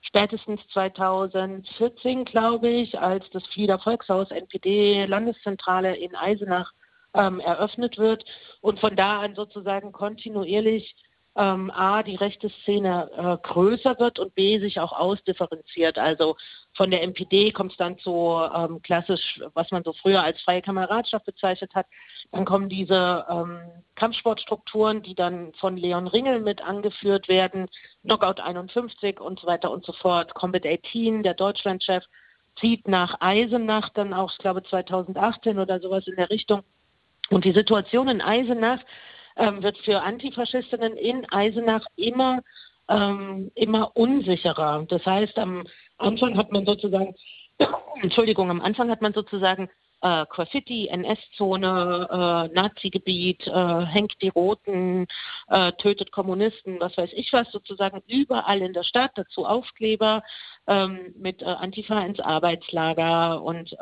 spätestens 0.02 0.60
2014, 0.72 2.24
glaube 2.24 2.68
ich, 2.68 2.98
als 2.98 3.28
das 3.30 3.46
Flieder 3.46 3.78
Volkshaus 3.78 4.30
NPD 4.30 5.06
Landeszentrale 5.06 5.96
in 5.96 6.14
Eisenach 6.14 6.72
ähm, 7.14 7.40
eröffnet 7.40 7.98
wird 7.98 8.24
und 8.60 8.80
von 8.80 8.96
da 8.96 9.20
an 9.20 9.34
sozusagen 9.34 9.92
kontinuierlich 9.92 10.94
ähm, 11.34 11.70
A, 11.70 12.02
die 12.02 12.16
rechte 12.16 12.50
Szene 12.62 13.10
äh, 13.16 13.48
größer 13.48 13.98
wird 13.98 14.18
und 14.18 14.34
B, 14.34 14.58
sich 14.60 14.80
auch 14.80 14.92
ausdifferenziert. 14.92 15.98
Also 15.98 16.36
von 16.74 16.90
der 16.90 17.02
NPD 17.02 17.52
kommt 17.52 17.72
es 17.72 17.78
dann 17.78 17.98
zu 17.98 18.38
ähm, 18.54 18.82
klassisch, 18.82 19.40
was 19.54 19.70
man 19.70 19.82
so 19.82 19.92
früher 19.94 20.22
als 20.22 20.40
freie 20.42 20.62
Kameradschaft 20.62 21.24
bezeichnet 21.24 21.74
hat. 21.74 21.86
Dann 22.32 22.44
kommen 22.44 22.68
diese 22.68 23.24
ähm, 23.30 23.60
Kampfsportstrukturen, 23.94 25.02
die 25.02 25.14
dann 25.14 25.52
von 25.54 25.76
Leon 25.76 26.06
Ringel 26.06 26.40
mit 26.40 26.62
angeführt 26.62 27.28
werden, 27.28 27.68
Knockout 28.02 28.40
51 28.40 29.20
und 29.20 29.40
so 29.40 29.46
weiter 29.46 29.70
und 29.70 29.86
so 29.86 29.92
fort. 29.92 30.34
Combat 30.34 30.66
18, 30.66 31.22
der 31.22 31.34
Deutschlandchef, 31.34 32.04
zieht 32.60 32.86
nach 32.86 33.16
Eisenach 33.20 33.88
dann 33.90 34.12
auch, 34.12 34.30
ich 34.32 34.38
glaube 34.38 34.62
2018 34.62 35.58
oder 35.58 35.80
sowas 35.80 36.06
in 36.06 36.16
der 36.16 36.28
Richtung. 36.28 36.62
Und 37.32 37.46
die 37.46 37.52
Situation 37.52 38.08
in 38.08 38.20
Eisenach 38.20 38.80
ähm, 39.36 39.62
wird 39.62 39.78
für 39.78 40.02
Antifaschistinnen 40.02 40.98
in 40.98 41.26
Eisenach 41.32 41.86
immer, 41.96 42.42
ähm, 42.88 43.50
immer 43.54 43.96
unsicherer. 43.96 44.84
Das 44.86 45.04
heißt, 45.06 45.38
am 45.38 45.64
Anfang 45.96 46.36
hat 46.36 46.52
man 46.52 46.66
sozusagen, 46.66 47.14
Entschuldigung, 48.02 48.50
am 48.50 48.60
Anfang 48.60 48.90
hat 48.90 49.00
man 49.00 49.14
sozusagen 49.14 49.70
äh, 50.02 50.26
Graffiti, 50.28 50.88
NS-Zone, 50.88 52.08
äh, 52.10 52.54
Nazi-Gebiet, 52.54 53.46
äh, 53.46 53.86
hängt 53.86 54.20
die 54.20 54.28
Roten, 54.28 55.06
äh, 55.48 55.72
tötet 55.72 56.12
Kommunisten, 56.12 56.80
was 56.80 56.96
weiß 56.96 57.10
ich 57.14 57.32
was, 57.32 57.50
sozusagen 57.50 58.02
überall 58.06 58.60
in 58.60 58.72
der 58.72 58.82
Stadt, 58.82 59.12
dazu 59.14 59.46
Aufkleber 59.46 60.22
ähm, 60.66 61.14
mit 61.16 61.42
äh, 61.42 61.46
Antifa 61.46 62.00
ins 62.00 62.20
Arbeitslager 62.20 63.42
und 63.42 63.72
äh, 63.72 63.76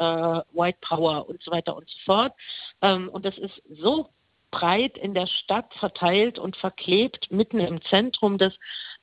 White 0.53 0.79
Power 0.83 1.29
und 1.29 1.43
so 1.43 1.51
weiter 1.51 1.77
und 1.77 1.89
so 1.89 1.99
fort. 2.05 2.33
Ähm, 2.83 3.09
und 3.09 3.25
das 3.25 3.37
ist 3.39 3.63
so 3.69 4.11
breit 4.51 4.99
in 4.99 5.15
der 5.15 5.27
Stadt 5.27 5.73
verteilt 5.75 6.39
und 6.39 6.57
verklebt, 6.57 7.31
mitten 7.31 7.61
im 7.61 7.81
Zentrum, 7.83 8.37
dass 8.37 8.53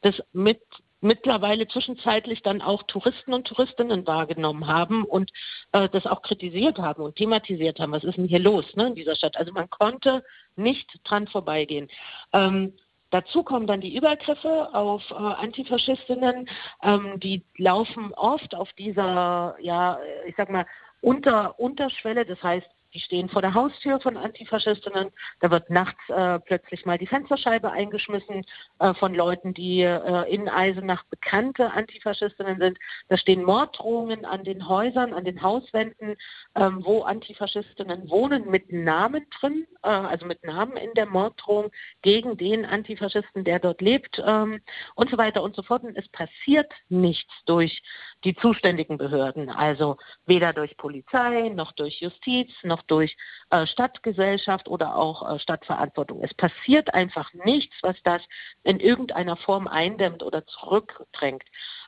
das 0.01 0.15
mit 0.33 0.61
mittlerweile 1.01 1.67
zwischenzeitlich 1.67 2.41
dann 2.41 2.61
auch 2.61 2.83
Touristen 2.83 3.33
und 3.33 3.47
Touristinnen 3.47 4.07
wahrgenommen 4.07 4.67
haben 4.67 5.03
und 5.03 5.31
äh, 5.71 5.89
das 5.89 6.05
auch 6.05 6.21
kritisiert 6.21 6.77
haben 6.79 7.03
und 7.03 7.15
thematisiert 7.15 7.79
haben. 7.79 7.91
Was 7.91 8.03
ist 8.03 8.17
denn 8.17 8.27
hier 8.27 8.39
los 8.39 8.65
ne, 8.75 8.87
in 8.87 8.95
dieser 8.95 9.15
Stadt? 9.15 9.37
Also 9.37 9.51
man 9.53 9.69
konnte 9.69 10.23
nicht 10.55 10.89
dran 11.03 11.27
vorbeigehen. 11.27 11.89
Ähm, 12.33 12.73
Dazu 13.09 13.41
kommen 13.41 13.67
dann 13.67 13.79
die 13.79 13.95
Übergriffe 13.95 14.73
auf 14.73 15.01
äh, 15.11 15.13
Antifaschistinnen, 15.13 16.49
ähm, 16.83 17.19
die 17.21 17.45
laufen 17.57 18.13
oft 18.13 18.53
auf 18.53 18.71
dieser, 18.73 19.55
ja, 19.61 19.97
ich 20.25 20.35
sag 20.35 20.49
mal, 20.49 20.65
unter, 20.99 21.57
Unterschwelle, 21.57 22.25
das 22.25 22.41
heißt, 22.43 22.67
die 22.97 23.03
stehen 23.03 23.29
vor 23.29 23.43
der 23.43 23.53
Haustür 23.53 23.99
von 23.99 24.17
Antifaschistinnen. 24.17 25.11
Da 25.39 25.51
wird 25.51 25.69
nachts 25.69 26.01
äh, 26.09 26.39
plötzlich 26.39 26.83
mal 26.83 26.97
die 26.97 27.05
Fensterscheibe 27.05 27.69
eingeschmissen 27.69 28.43
äh, 28.79 28.95
von 28.95 29.13
Leuten, 29.13 29.53
die 29.53 29.81
äh, 29.81 30.33
in 30.33 30.49
Eisenach 30.49 31.03
bekannte 31.05 31.71
Antifaschistinnen 31.73 32.57
sind. 32.57 32.79
Da 33.07 33.17
stehen 33.17 33.43
Morddrohungen 33.43 34.25
an 34.25 34.43
den 34.43 34.67
Häusern, 34.67 35.13
an 35.13 35.25
den 35.25 35.43
Hauswänden, 35.43 36.15
ähm, 36.55 36.83
wo 36.83 37.03
Antifaschistinnen 37.03 38.09
wohnen, 38.09 38.49
mit 38.49 38.71
Namen 38.71 39.27
drin, 39.39 39.67
äh, 39.83 39.89
also 39.89 40.25
mit 40.25 40.43
Namen 40.43 40.75
in 40.77 40.91
der 40.95 41.05
Morddrohung 41.05 41.69
gegen 42.01 42.35
den 42.35 42.65
Antifaschisten, 42.65 43.43
der 43.43 43.59
dort 43.59 43.79
lebt 43.79 44.19
ähm, 44.25 44.59
und 44.95 45.11
so 45.11 45.19
weiter 45.19 45.43
und 45.43 45.55
so 45.55 45.61
fort. 45.61 45.83
Und 45.83 45.95
es 45.95 46.09
passiert 46.09 46.73
nichts 46.89 47.31
durch 47.45 47.79
die 48.23 48.35
zuständigen 48.35 48.97
Behörden, 48.97 49.49
also 49.49 49.97
weder 50.25 50.51
durch 50.51 50.75
Polizei 50.77 51.49
noch 51.49 51.73
durch 51.73 52.01
Justiz 52.01 52.51
noch 52.63 52.81
durch 52.87 53.15
äh, 53.49 53.65
Stadtgesellschaft 53.67 54.67
oder 54.67 54.95
auch 54.95 55.29
äh, 55.29 55.39
Stadtverantwortung. 55.39 56.23
Es 56.23 56.33
passiert 56.33 56.93
einfach 56.93 57.33
nichts, 57.33 57.75
was 57.81 57.95
das 58.03 58.21
in 58.63 58.79
irgendeiner 58.79 59.37
Form 59.37 59.67
eindämmt 59.67 60.23
oder 60.23 60.45
zurückdrängt. 60.45 61.43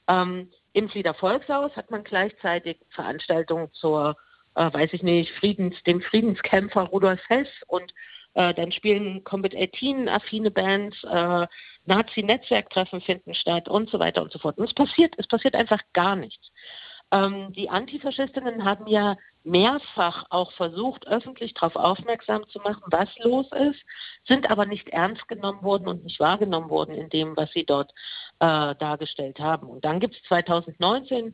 Ähm, 0.08 0.52
Im 0.74 0.90
Flieder 0.90 1.14
Volkshaus 1.14 1.76
hat 1.76 1.92
man 1.92 2.04
gleichzeitig 2.04 2.80
Veranstaltungen 2.92 3.72
zur, 3.74 4.16
äh, 4.56 4.72
weiß 4.72 4.94
ich 4.94 5.04
nicht, 5.04 5.32
Friedens, 5.34 5.82
dem 5.84 6.02
Friedenskämpfer 6.02 6.84
Rudolf 6.84 7.22
Hess 7.28 7.50
und 7.68 7.94
äh, 8.36 8.54
dann 8.54 8.72
spielen 8.72 9.24
Combat 9.24 9.56
18 9.56 10.08
affine 10.08 10.52
Bands, 10.52 11.02
Nazi-Netzwerktreffen 11.86 13.02
finden 13.02 13.34
statt 13.34 13.68
und 13.68 13.90
so 13.90 14.00
weiter 14.00 14.22
und 14.22 14.32
so 14.32 14.40
fort. 14.40 14.58
Und 14.60 14.68
es 14.68 14.74
passiert, 14.74 15.16
es 15.18 15.28
passiert 15.28 15.56
einfach 15.56 15.82
gar 15.94 16.16
nichts. 16.16 16.52
Ähm, 17.12 17.54
die 17.54 17.70
Antifaschistinnen 17.70 18.66
haben 18.66 18.88
ja 18.88 19.18
mehrfach 19.44 20.26
auch 20.30 20.52
versucht, 20.54 21.08
öffentlich 21.08 21.54
darauf 21.54 21.76
aufmerksam 21.76 22.48
zu 22.50 22.60
machen, 22.60 22.84
was 22.88 23.10
los 23.20 23.48
ist, 23.52 23.80
sind 24.28 24.50
aber 24.50 24.66
nicht 24.66 24.90
ernst 24.90 25.28
genommen 25.28 25.64
worden 25.64 25.88
und 25.88 26.04
nicht 26.04 26.20
wahrgenommen 26.20 26.70
worden 26.70 26.96
in 26.96 27.10
dem, 27.10 27.36
was 27.38 27.52
sie 27.52 27.64
dort 27.66 27.92
äh, 28.40 28.76
dargestellt 28.76 29.40
haben. 29.40 29.68
Und 29.68 29.86
dann 29.86 30.00
gibt 30.00 30.16
es 30.16 30.24
2019 30.24 31.34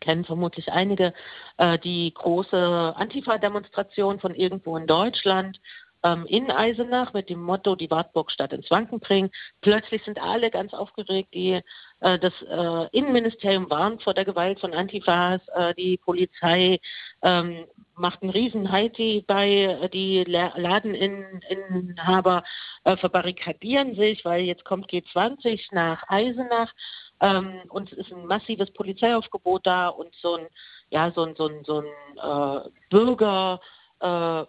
kennen 0.00 0.24
vermutlich 0.24 0.72
einige, 0.72 1.14
äh, 1.56 1.78
die 1.78 2.12
große 2.12 2.94
Antifa-Demonstration 2.96 4.18
von 4.18 4.34
irgendwo 4.34 4.76
in 4.76 4.86
Deutschland, 4.86 5.60
ähm, 6.04 6.26
in 6.26 6.50
Eisenach 6.50 7.12
mit 7.14 7.30
dem 7.30 7.42
Motto 7.42 7.74
die 7.74 7.90
Wartburg 7.90 8.30
Stadt 8.30 8.52
ins 8.52 8.70
Wanken 8.70 9.00
bringen. 9.00 9.30
Plötzlich 9.62 10.04
sind 10.04 10.20
alle 10.22 10.50
ganz 10.50 10.74
aufgeregt. 10.74 11.32
Die, 11.34 11.60
äh, 12.00 12.18
das 12.18 12.34
äh, 12.42 12.88
Innenministerium 12.96 13.70
warnt 13.70 14.02
vor 14.02 14.14
der 14.14 14.26
Gewalt 14.26 14.60
von 14.60 14.74
Antifas. 14.74 15.40
Äh, 15.54 15.74
die 15.74 15.96
Polizei 15.96 16.78
ähm, 17.22 17.64
macht 17.96 18.22
einen 18.22 18.30
riesen 18.30 18.70
Haiti 18.70 19.24
bei. 19.26 19.48
Äh, 19.48 19.88
die 19.88 20.24
La- 20.24 20.52
Ladeninhaber 20.56 22.44
äh, 22.84 22.96
verbarrikadieren 22.98 23.94
sich, 23.96 24.24
weil 24.24 24.44
jetzt 24.44 24.64
kommt 24.64 24.90
G20 24.90 25.68
nach 25.72 26.04
Eisenach. 26.08 26.70
Ähm, 27.20 27.62
und 27.70 27.90
es 27.92 27.98
ist 27.98 28.12
ein 28.12 28.26
massives 28.26 28.70
Polizeiaufgebot 28.72 29.66
da 29.66 29.88
und 29.88 30.14
so 30.16 30.34
ein, 30.36 30.46
ja, 30.90 31.10
so 31.12 31.22
ein, 31.24 31.34
so 31.36 31.48
ein, 31.48 31.64
so 31.64 31.80
ein 31.80 31.86
äh, 32.66 32.68
Bürger, 32.90 33.60
äh, 34.00 34.44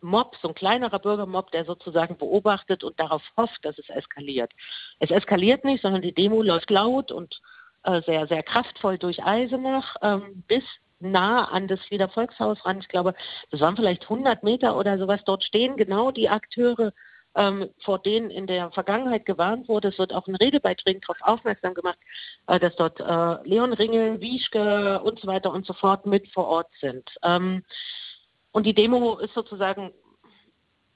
Mob, 0.00 0.36
so 0.42 0.48
ein 0.48 0.54
kleinerer 0.54 0.98
Bürgermob, 0.98 1.50
der 1.50 1.64
sozusagen 1.64 2.16
beobachtet 2.16 2.84
und 2.84 2.98
darauf 2.98 3.22
hofft, 3.36 3.64
dass 3.64 3.78
es 3.78 3.88
eskaliert. 3.88 4.52
Es 4.98 5.10
eskaliert 5.10 5.64
nicht, 5.64 5.82
sondern 5.82 6.02
die 6.02 6.14
Demo 6.14 6.42
läuft 6.42 6.70
laut 6.70 7.12
und 7.12 7.40
äh, 7.84 8.02
sehr, 8.02 8.26
sehr 8.26 8.42
kraftvoll 8.42 8.98
durch 8.98 9.22
Eisenach 9.24 9.96
ähm, 10.02 10.42
bis 10.48 10.64
nah 10.98 11.44
an 11.44 11.68
das 11.68 11.80
Lieder 11.90 12.08
Volkshaus 12.08 12.64
ran. 12.64 12.78
Ich 12.80 12.88
glaube, 12.88 13.14
das 13.50 13.60
waren 13.60 13.76
vielleicht 13.76 14.04
100 14.04 14.42
Meter 14.42 14.76
oder 14.76 14.98
sowas. 14.98 15.20
Dort 15.24 15.44
stehen 15.44 15.76
genau 15.76 16.10
die 16.10 16.28
Akteure, 16.28 16.92
ähm, 17.34 17.70
vor 17.84 17.98
denen 17.98 18.30
in 18.30 18.46
der 18.46 18.70
Vergangenheit 18.70 19.26
gewarnt 19.26 19.68
wurde. 19.68 19.88
Es 19.88 19.98
wird 19.98 20.12
auch 20.12 20.26
in 20.26 20.36
Redebeiträgen 20.36 21.02
darauf 21.02 21.18
aufmerksam 21.20 21.74
gemacht, 21.74 21.98
äh, 22.46 22.58
dass 22.58 22.74
dort 22.76 22.98
äh, 22.98 23.48
Leon 23.48 23.72
Ringel, 23.72 24.20
Wieschke 24.20 25.00
und 25.02 25.20
so 25.20 25.26
weiter 25.28 25.52
und 25.52 25.66
so 25.66 25.74
fort 25.74 26.06
mit 26.06 26.28
vor 26.32 26.46
Ort 26.46 26.70
sind. 26.80 27.08
Ähm, 27.22 27.62
und 28.56 28.64
die 28.64 28.72
Demo 28.72 29.18
ist 29.18 29.34
sozusagen 29.34 29.92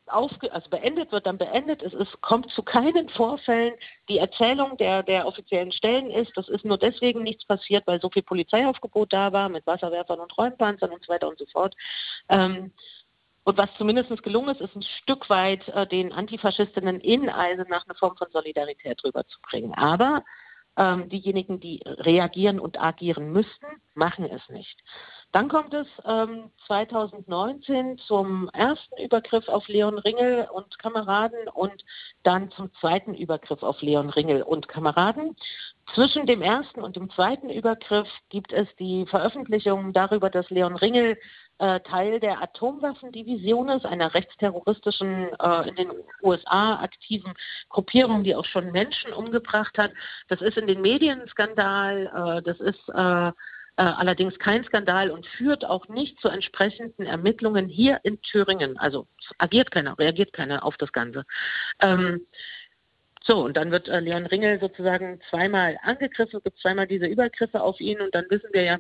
aufge 0.07 0.51
also 0.51 0.71
beendet, 0.71 1.13
wird 1.13 1.27
dann 1.27 1.37
beendet. 1.37 1.83
Es 1.83 1.93
ist, 1.93 2.19
kommt 2.23 2.51
zu 2.53 2.63
keinen 2.63 3.11
Vorfällen. 3.11 3.75
Die 4.09 4.17
Erzählung 4.17 4.79
der, 4.79 5.03
der 5.03 5.27
offiziellen 5.27 5.71
Stellen 5.71 6.11
ist, 6.11 6.33
das 6.37 6.49
ist 6.49 6.65
nur 6.65 6.79
deswegen 6.79 7.23
nichts 7.23 7.45
passiert, 7.45 7.87
weil 7.87 8.01
so 8.01 8.09
viel 8.09 8.23
Polizeiaufgebot 8.23 9.13
da 9.13 9.35
war 9.35 9.51
mit 9.51 9.67
Wasserwerfern 9.67 10.21
und 10.21 10.39
Räumpanzern 10.39 10.91
und 10.91 11.05
so 11.05 11.13
weiter 11.13 11.29
und 11.29 11.39
so 11.39 11.45
fort. 11.53 11.75
Ähm, 12.31 12.73
und 13.45 13.59
was 13.59 13.69
zumindest 13.77 14.23
gelungen 14.23 14.55
ist, 14.55 14.63
ist 14.63 14.75
ein 14.75 14.83
Stück 15.03 15.29
weit 15.29 15.69
äh, 15.69 15.87
den 15.87 16.15
Antifaschistinnen 16.15 16.99
in 17.01 17.29
Eisenach 17.29 17.85
eine 17.87 17.95
Form 17.95 18.17
von 18.17 18.29
Solidarität 18.33 19.05
rüberzubringen. 19.05 19.75
Aber 19.75 20.25
ähm, 20.81 21.11
diejenigen, 21.11 21.61
die 21.61 21.83
reagieren 21.85 22.59
und 22.59 22.81
agieren 22.81 23.33
müssten, 23.33 23.67
machen 23.95 24.25
es 24.25 24.49
nicht. 24.49 24.79
Dann 25.31 25.51
kommt 25.51 25.75
es 25.75 25.87
ähm, 26.07 26.51
2019 26.67 27.99
zum 27.99 28.49
ersten 28.55 28.97
Übergriff 28.97 29.47
auf 29.49 29.69
Leon 29.69 29.99
Ringel 29.99 30.49
und 30.51 30.79
Kameraden 30.79 31.49
und 31.53 31.85
dann 32.23 32.51
zum 32.53 32.73
zweiten 32.81 33.15
Übergriff 33.15 33.63
auf 33.63 33.83
Leon 33.83 34.09
Ringel 34.09 34.43
und 34.43 34.69
Kameraden. 34.69 35.37
Zwischen 35.95 36.25
dem 36.25 36.41
ersten 36.41 36.81
und 36.81 36.97
dem 36.97 37.11
zweiten 37.11 37.51
Übergriff 37.51 38.09
gibt 38.31 38.53
es 38.53 38.67
die 38.79 39.05
Veröffentlichung 39.07 39.93
darüber, 39.93 40.31
dass 40.31 40.49
Leon 40.49 40.77
Ringel 40.77 41.19
äh, 41.61 41.81
Teil 41.81 42.21
der 42.21 42.43
Atomwaffendivision 42.43 43.69
ist, 43.69 43.85
einer 43.85 44.15
rechtsterroristischen, 44.15 45.29
äh, 45.39 45.69
in 45.69 45.77
den 45.77 45.91
USA 46.23 46.81
aktiven 46.81 47.35
Gruppierung, 47.69 48.25
die 48.25 48.35
auch 48.35 48.47
schon 48.47 48.73
Menschen 48.73 49.13
umgebracht 49.13 49.77
hat. 49.79 49.93
Das 50.29 50.41
ist 50.41 50.57
in 50.57 50.67
den 50.67 50.81
Medien 50.81 51.21
ein 51.21 51.29
Skandal, 51.29 52.39
äh, 52.39 52.43
das 52.43 52.59
ist 52.61 52.89
äh, 52.89 53.29
äh, 53.29 53.33
allerdings 53.77 54.39
kein 54.39 54.65
Skandal 54.65 55.11
und 55.11 55.27
führt 55.27 55.65
auch 55.65 55.89
nicht 55.89 56.21
zu 56.21 56.29
entsprechenden 56.29 57.07
Ermittlungen 57.07 57.69
hier 57.69 58.01
in 58.03 58.21
Thüringen. 58.21 58.77
Also 58.79 59.07
agiert 59.39 59.71
keiner, 59.71 59.99
reagiert 59.99 60.33
keiner 60.33 60.65
auf 60.65 60.77
das 60.77 60.93
Ganze. 60.93 61.25
Ähm, 61.81 62.27
so, 63.23 63.45
und 63.45 63.57
dann 63.57 63.71
wird 63.71 63.89
äh, 63.89 64.01
Leon 64.01 64.27
Ringel 64.27 64.61
sozusagen 64.61 65.21
zweimal 65.29 65.79
angegriffen, 65.83 66.41
gibt 66.43 66.59
zweimal 66.59 66.87
diese 66.87 67.07
Übergriffe 67.07 67.63
auf 67.63 67.81
ihn 67.81 68.01
und 68.01 68.15
dann 68.15 68.25
wissen 68.31 68.49
wir 68.53 68.63
ja, 68.63 68.79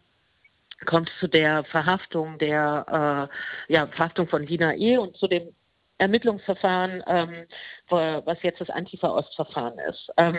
kommt 0.87 1.11
zu 1.21 1.29
der 1.29 1.65
Verhaftung 1.65 2.39
der 2.39 3.29
äh, 3.69 3.73
ja, 3.73 3.87
Verhaftung 3.89 4.29
von 4.29 4.47
Dina 4.47 4.75
E. 4.75 4.99
und 4.99 5.17
zu 5.17 5.29
dem 5.29 5.55
Ermittlungsverfahren, 6.01 7.05
ähm, 7.07 7.47
was 7.89 8.43
jetzt 8.43 8.61
das 8.61 8.71
Antifa-Ost-Verfahren 8.71 9.79
ist. 9.81 10.11
Ähm, 10.17 10.39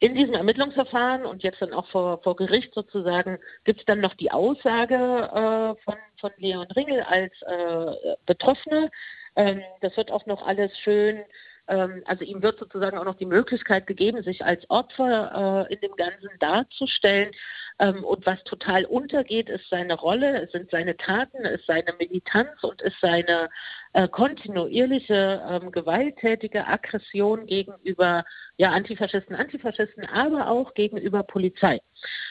in 0.00 0.14
diesem 0.14 0.34
Ermittlungsverfahren 0.34 1.24
und 1.24 1.42
jetzt 1.42 1.62
dann 1.62 1.72
auch 1.72 1.86
vor, 1.86 2.22
vor 2.22 2.36
Gericht 2.36 2.74
sozusagen 2.74 3.38
gibt 3.64 3.80
es 3.80 3.86
dann 3.86 4.00
noch 4.00 4.14
die 4.14 4.30
Aussage 4.30 4.94
äh, 4.94 5.82
von, 5.82 5.96
von 6.20 6.30
Leon 6.36 6.66
Ringel 6.72 7.00
als 7.02 7.32
äh, 7.42 8.16
Betroffene. 8.26 8.90
Ähm, 9.36 9.62
das 9.80 9.96
wird 9.96 10.10
auch 10.10 10.26
noch 10.26 10.46
alles 10.46 10.76
schön 10.80 11.24
also 11.66 12.24
ihm 12.24 12.42
wird 12.42 12.58
sozusagen 12.58 12.98
auch 12.98 13.04
noch 13.04 13.16
die 13.16 13.26
Möglichkeit 13.26 13.86
gegeben, 13.86 14.22
sich 14.22 14.44
als 14.44 14.68
Opfer 14.68 15.66
äh, 15.68 15.74
in 15.74 15.80
dem 15.80 15.96
Ganzen 15.96 16.30
darzustellen. 16.40 17.32
Ähm, 17.78 18.04
und 18.04 18.26
was 18.26 18.42
total 18.44 18.84
untergeht, 18.84 19.48
ist 19.48 19.68
seine 19.70 19.94
Rolle, 19.94 20.42
es 20.42 20.52
sind 20.52 20.70
seine 20.70 20.96
Taten, 20.96 21.44
ist 21.44 21.66
seine 21.66 21.92
Militanz 21.98 22.62
und 22.62 22.82
ist 22.82 22.96
seine 23.00 23.48
äh, 23.92 24.08
kontinuierliche 24.08 25.42
ähm, 25.48 25.72
gewalttätige 25.72 26.66
Aggression 26.66 27.46
gegenüber 27.46 28.24
ja, 28.56 28.70
Antifaschisten, 28.70 29.36
Antifaschisten, 29.36 30.06
aber 30.06 30.48
auch 30.48 30.74
gegenüber 30.74 31.22
Polizei. 31.22 31.80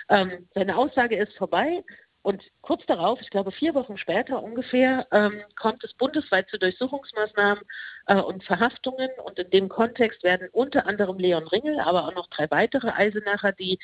Ähm, 0.09 0.47
seine 0.53 0.77
Aussage 0.77 1.17
ist 1.17 1.33
vorbei. 1.37 1.83
Und 2.23 2.43
kurz 2.61 2.85
darauf, 2.85 3.19
ich 3.19 3.31
glaube 3.31 3.51
vier 3.51 3.73
Wochen 3.73 3.97
später 3.97 4.43
ungefähr, 4.43 5.07
ähm, 5.11 5.41
kommt 5.59 5.83
es 5.83 5.93
bundesweit 5.95 6.49
zu 6.49 6.59
Durchsuchungsmaßnahmen 6.59 7.63
äh, 8.07 8.15
und 8.15 8.43
Verhaftungen. 8.43 9.09
Und 9.25 9.39
in 9.39 9.49
dem 9.49 9.69
Kontext 9.69 10.23
werden 10.23 10.47
unter 10.51 10.85
anderem 10.85 11.17
Leon 11.17 11.47
Ringel, 11.47 11.79
aber 11.79 12.07
auch 12.07 12.13
noch 12.13 12.27
drei 12.27 12.49
weitere 12.51 12.91
Eisenacher, 12.91 13.53
die 13.53 13.79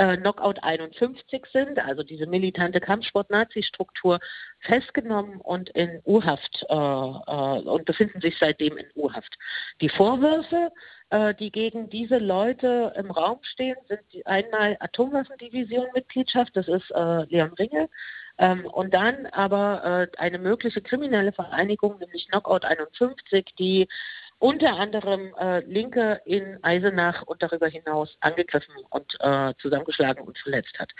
äh, 0.00 0.16
Knockout 0.16 0.62
51 0.62 1.44
sind, 1.52 1.78
also 1.78 2.02
diese 2.02 2.26
militante 2.26 2.80
Kampfsport-Nazi-Struktur, 2.80 4.18
festgenommen 4.60 5.40
und 5.42 5.68
in 5.70 6.00
U-Haft 6.06 6.64
äh, 6.70 6.74
äh, 6.74 7.68
und 7.68 7.84
befinden 7.84 8.20
sich 8.22 8.38
seitdem 8.38 8.78
in 8.78 8.86
U-Haft. 8.96 9.36
Die 9.82 9.90
Vorwürfe, 9.90 10.72
äh, 11.10 11.34
die 11.34 11.52
gegen 11.52 11.90
diese 11.90 12.16
Leute 12.16 12.94
im 12.96 13.10
Raum 13.10 13.40
stehen, 13.42 13.76
sind 13.88 14.26
einmal 14.26 14.78
Atomwaffendivision-Mitgliedschaft, 14.80 16.56
das 16.56 16.66
ist 16.68 16.90
äh, 16.92 17.24
Leon 17.24 17.52
Ringel, 17.52 17.88
ähm, 18.38 18.64
und 18.64 18.94
dann 18.94 19.26
aber 19.26 20.08
äh, 20.14 20.16
eine 20.16 20.38
mögliche 20.38 20.80
kriminelle 20.80 21.32
Vereinigung, 21.32 21.98
nämlich 21.98 22.26
Knockout 22.28 22.64
51, 22.64 23.54
die 23.58 23.86
unter 24.40 24.78
anderem 24.78 25.34
äh, 25.38 25.60
Linke 25.60 26.20
in 26.24 26.58
Eisenach 26.64 27.22
und 27.22 27.42
darüber 27.42 27.68
hinaus 27.68 28.16
angegriffen 28.20 28.74
und 28.88 29.14
äh, 29.20 29.52
zusammengeschlagen 29.58 30.26
und 30.26 30.38
verletzt 30.38 30.78
hat. 30.78 30.90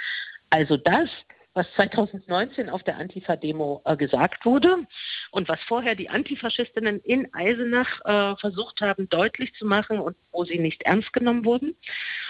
Also 0.50 0.76
das, 0.76 1.08
was 1.54 1.66
2019 1.74 2.68
auf 2.68 2.82
der 2.82 2.98
Antifa-Demo 2.98 3.80
äh, 3.86 3.96
gesagt 3.96 4.44
wurde 4.44 4.86
und 5.30 5.48
was 5.48 5.58
vorher 5.62 5.94
die 5.94 6.10
Antifaschistinnen 6.10 7.00
in 7.00 7.32
Eisenach 7.32 8.00
äh, 8.04 8.36
versucht 8.36 8.82
haben 8.82 9.08
deutlich 9.08 9.54
zu 9.54 9.64
machen 9.64 10.00
und 10.00 10.16
wo 10.32 10.44
sie 10.44 10.58
nicht 10.58 10.82
ernst 10.82 11.12
genommen 11.14 11.46
wurden. 11.46 11.74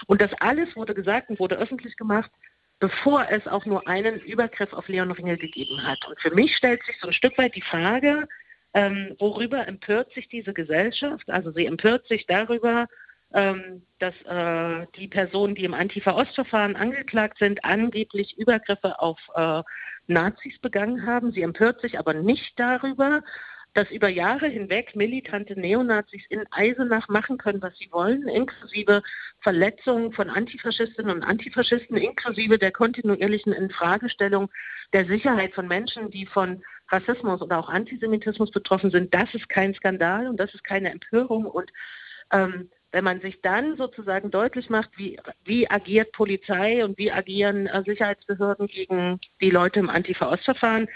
Und 0.07 0.21
das 0.21 0.31
alles 0.39 0.75
wurde 0.77 0.93
gesagt 0.93 1.29
und 1.29 1.39
wurde 1.39 1.57
öffentlich 1.57 1.97
gemacht, 1.97 2.31
bevor 2.79 3.27
es 3.29 3.45
auch 3.47 3.65
nur 3.65 3.85
einen 3.85 4.21
Übergriff 4.21 4.71
auf 4.71 4.87
Leon 4.87 5.11
Ringel 5.11 5.37
gegeben 5.37 5.85
hat. 5.85 5.99
Und 6.07 6.19
für 6.21 6.33
mich 6.33 6.55
stellt 6.55 6.81
sich 6.85 6.97
so 7.01 7.07
ein 7.07 7.13
Stück 7.13 7.37
weit 7.37 7.53
die 7.55 7.61
Frage, 7.61 8.27
ähm, 8.73 9.15
worüber 9.19 9.67
empört 9.67 10.13
sich 10.13 10.29
diese 10.29 10.53
Gesellschaft? 10.53 11.29
Also 11.29 11.51
sie 11.51 11.65
empört 11.65 12.07
sich 12.07 12.25
darüber, 12.25 12.87
ähm, 13.33 13.83
dass 13.99 14.13
äh, 14.25 14.85
die 14.97 15.07
Personen, 15.07 15.55
die 15.55 15.65
im 15.65 15.73
Antifa-Ost-Verfahren 15.73 16.75
angeklagt 16.75 17.37
sind, 17.39 17.63
angeblich 17.63 18.37
Übergriffe 18.37 18.99
auf 18.99 19.19
äh, 19.35 19.63
Nazis 20.07 20.59
begangen 20.59 21.05
haben. 21.05 21.31
Sie 21.31 21.41
empört 21.41 21.81
sich 21.81 21.97
aber 21.97 22.13
nicht 22.13 22.59
darüber, 22.59 23.21
dass 23.73 23.89
über 23.89 24.09
Jahre 24.09 24.47
hinweg 24.47 24.95
militante 24.95 25.57
Neonazis 25.57 26.23
in 26.29 26.43
Eisenach 26.51 27.07
machen 27.07 27.37
können, 27.37 27.61
was 27.61 27.77
sie 27.77 27.89
wollen, 27.91 28.27
inklusive 28.27 29.01
Verletzungen 29.39 30.11
von 30.11 30.29
Antifaschistinnen 30.29 31.15
und 31.15 31.23
Antifaschisten, 31.23 31.95
inklusive 31.95 32.59
der 32.59 32.71
kontinuierlichen 32.71 33.53
Infragestellung 33.53 34.49
der 34.91 35.05
Sicherheit 35.05 35.53
von 35.53 35.69
Menschen, 35.69 36.11
die 36.11 36.25
von 36.25 36.63
Rassismus 36.91 37.41
oder 37.41 37.59
auch 37.59 37.69
Antisemitismus 37.69 38.51
betroffen 38.51 38.91
sind. 38.91 39.13
Das 39.13 39.33
ist 39.33 39.49
kein 39.49 39.73
Skandal 39.73 40.27
und 40.27 40.37
das 40.37 40.53
ist 40.53 40.63
keine 40.63 40.91
Empörung. 40.91 41.45
Und 41.45 41.71
ähm, 42.31 42.69
wenn 42.91 43.03
man 43.03 43.21
sich 43.21 43.41
dann 43.41 43.77
sozusagen 43.77 44.31
deutlich 44.31 44.69
macht, 44.69 44.89
wie, 44.97 45.17
wie 45.45 45.69
agiert 45.69 46.11
Polizei 46.11 46.83
und 46.83 46.97
wie 46.97 47.11
agieren 47.11 47.67
äh, 47.67 47.83
Sicherheitsbehörden 47.83 48.67
gegen 48.67 49.19
die 49.39 49.49
Leute 49.49 49.79
im 49.79 49.89
Antifa-Ost-Verfahren 49.89 50.87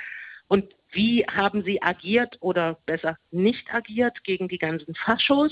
und 0.47 0.73
wie 0.91 1.25
haben 1.25 1.63
sie 1.63 1.81
agiert 1.81 2.37
oder 2.39 2.77
besser 2.85 3.17
nicht 3.31 3.73
agiert 3.73 4.23
gegen 4.23 4.47
die 4.47 4.57
ganzen 4.57 4.95
Faschos, 4.95 5.51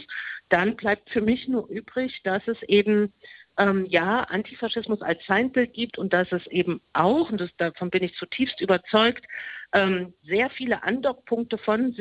dann 0.50 0.76
bleibt 0.76 1.10
für 1.10 1.22
mich 1.22 1.48
nur 1.48 1.68
übrig, 1.68 2.22
dass 2.24 2.48
es 2.48 2.62
eben 2.64 3.14
ähm, 3.58 3.86
ja 3.86 4.22
Antifaschismus 4.22 5.02
als 5.02 5.24
Feindbild 5.26 5.74
gibt 5.74 5.98
und 5.98 6.14
dass 6.14 6.32
es 6.32 6.46
eben 6.48 6.82
auch, 6.94 7.30
und 7.30 7.40
das, 7.40 7.50
davon 7.58 7.90
bin 7.90 8.04
ich 8.04 8.16
zutiefst 8.16 8.62
überzeugt, 8.62 9.26
ähm, 9.74 10.14
sehr 10.24 10.50
viele 10.50 10.84
Andockpunkte 10.84 11.58
von 11.58 11.96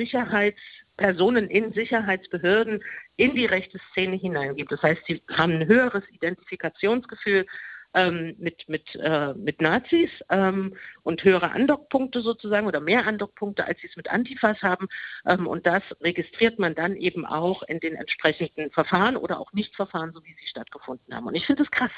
Personen 0.97 1.49
in 1.49 1.73
Sicherheitsbehörden 1.73 2.83
in 3.17 3.35
die 3.35 3.47
rechte 3.47 3.79
Szene 3.91 4.17
hineingibt. 4.17 4.73
Das 4.73 4.83
heißt, 4.83 5.03
sie 5.07 5.23
haben 5.31 5.53
ein 5.53 5.67
höheres 5.67 6.05
Identifikationsgefühl 6.11 7.47
ähm, 7.95 8.35
mit, 8.39 8.69
mit, 8.69 8.95
äh, 8.97 9.35
mit 9.35 9.61
Nazis 9.61 10.11
ähm, 10.31 10.75
und 11.03 11.23
höhere 11.25 11.51
Andockpunkte 11.51 12.21
sozusagen 12.21 12.67
oder 12.67 12.81
mehr 12.81 13.07
Andockpunkte, 13.07 13.65
als 13.67 13.81
sie 13.81 13.89
es 13.89 13.97
mit 13.97 14.11
Antifas 14.11 14.61
haben. 14.63 14.89
Ähm, 15.27 15.47
und 15.47 15.67
das 15.67 15.83
registriert 16.01 16.59
man 16.59 16.75
dann 16.75 16.97
eben 16.97 17.27
auch 17.27 17.63
in 17.63 17.81
den 17.81 17.95
entsprechenden 17.95 18.71
Verfahren 18.71 19.17
oder 19.17 19.41
auch 19.41 19.53
Nichtverfahren, 19.53 20.13
so 20.13 20.25
wie 20.25 20.35
sie 20.41 20.47
stattgefunden 20.47 21.15
haben. 21.15 21.27
Und 21.27 21.35
ich 21.35 21.47
finde 21.47 21.63
es 21.63 21.71
krass. 21.71 21.93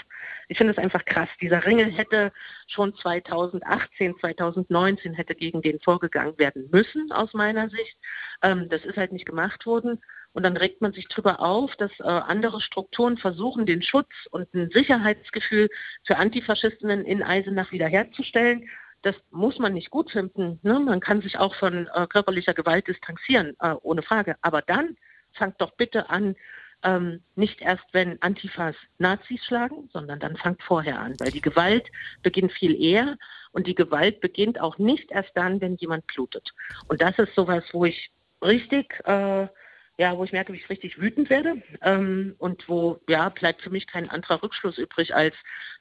Ich 0.48 0.58
finde 0.58 0.72
es 0.72 0.78
einfach 0.78 1.04
krass. 1.04 1.28
Dieser 1.40 1.64
Ringel 1.64 1.90
hätte 1.90 2.32
schon 2.66 2.94
2018, 2.94 4.16
2019 4.20 5.14
hätte 5.14 5.34
gegen 5.34 5.62
den 5.62 5.80
vorgegangen 5.80 6.38
werden 6.38 6.68
müssen, 6.70 7.12
aus 7.12 7.32
meiner 7.34 7.68
Sicht. 7.68 7.96
Ähm, 8.42 8.68
das 8.68 8.84
ist 8.84 8.96
halt 8.96 9.12
nicht 9.12 9.26
gemacht 9.26 9.66
worden. 9.66 10.00
Und 10.34 10.42
dann 10.42 10.56
regt 10.56 10.82
man 10.82 10.92
sich 10.92 11.06
darüber 11.08 11.40
auf, 11.40 11.74
dass 11.76 11.92
äh, 12.00 12.02
andere 12.02 12.60
Strukturen 12.60 13.16
versuchen, 13.16 13.66
den 13.66 13.82
Schutz 13.82 14.10
und 14.30 14.52
ein 14.52 14.68
Sicherheitsgefühl 14.70 15.70
für 16.04 16.16
Antifaschistinnen 16.16 17.04
in 17.04 17.22
Eisenach 17.22 17.70
wiederherzustellen. 17.70 18.68
Das 19.02 19.14
muss 19.30 19.58
man 19.60 19.74
nicht 19.74 19.90
gut 19.90 20.10
finden. 20.10 20.58
Ne? 20.62 20.80
Man 20.80 21.00
kann 21.00 21.22
sich 21.22 21.38
auch 21.38 21.54
von 21.54 21.88
äh, 21.94 22.06
körperlicher 22.08 22.52
Gewalt 22.52 22.88
distanzieren, 22.88 23.54
äh, 23.60 23.74
ohne 23.82 24.02
Frage. 24.02 24.34
Aber 24.42 24.60
dann 24.60 24.96
fangt 25.34 25.60
doch 25.60 25.70
bitte 25.76 26.10
an, 26.10 26.34
ähm, 26.82 27.22
nicht 27.36 27.62
erst, 27.62 27.84
wenn 27.92 28.20
Antifas 28.20 28.74
Nazis 28.98 29.44
schlagen, 29.44 29.88
sondern 29.92 30.18
dann 30.18 30.36
fangt 30.36 30.62
vorher 30.62 30.98
an, 31.00 31.14
weil 31.18 31.30
die 31.30 31.40
Gewalt 31.40 31.88
beginnt 32.22 32.52
viel 32.52 32.80
eher 32.80 33.16
und 33.52 33.66
die 33.66 33.74
Gewalt 33.74 34.20
beginnt 34.20 34.60
auch 34.60 34.78
nicht 34.78 35.10
erst 35.10 35.30
dann, 35.34 35.60
wenn 35.60 35.76
jemand 35.76 36.06
blutet. 36.08 36.52
Und 36.88 37.00
das 37.00 37.18
ist 37.18 37.34
sowas, 37.34 37.64
wo 37.72 37.84
ich 37.84 38.10
richtig 38.42 39.00
äh, 39.06 39.46
ja, 39.96 40.16
wo 40.16 40.24
ich 40.24 40.32
merke, 40.32 40.52
wie 40.52 40.56
ich 40.56 40.68
richtig 40.68 41.00
wütend 41.00 41.30
werde 41.30 41.62
ähm, 41.82 42.34
und 42.38 42.68
wo, 42.68 43.00
ja, 43.08 43.28
bleibt 43.28 43.62
für 43.62 43.70
mich 43.70 43.86
kein 43.86 44.10
anderer 44.10 44.42
Rückschluss 44.42 44.78
übrig, 44.78 45.14
als 45.14 45.34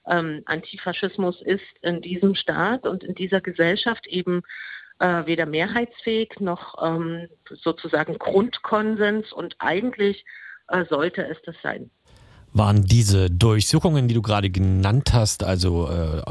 ähm, 0.07 0.43
Antifaschismus 0.45 1.41
ist 1.41 1.65
in 1.81 2.01
diesem 2.01 2.35
Staat 2.35 2.85
und 2.85 3.03
in 3.03 3.15
dieser 3.15 3.41
Gesellschaft 3.41 4.05
eben 4.07 4.43
äh, 4.99 5.25
weder 5.25 5.45
mehrheitsfähig 5.45 6.39
noch 6.39 6.75
ähm, 6.83 7.27
sozusagen 7.49 8.19
Grundkonsens 8.19 9.33
und 9.33 9.55
eigentlich 9.59 10.25
äh, 10.67 10.85
sollte 10.85 11.25
es 11.25 11.41
das 11.43 11.55
sein. 11.63 11.89
Waren 12.55 12.85
diese 12.85 13.29
Durchsuchungen, 13.31 14.07
die 14.07 14.13
du 14.13 14.21
gerade 14.21 14.49
genannt 14.51 15.11
hast, 15.11 15.43
also 15.43 15.89
äh, 15.89 16.21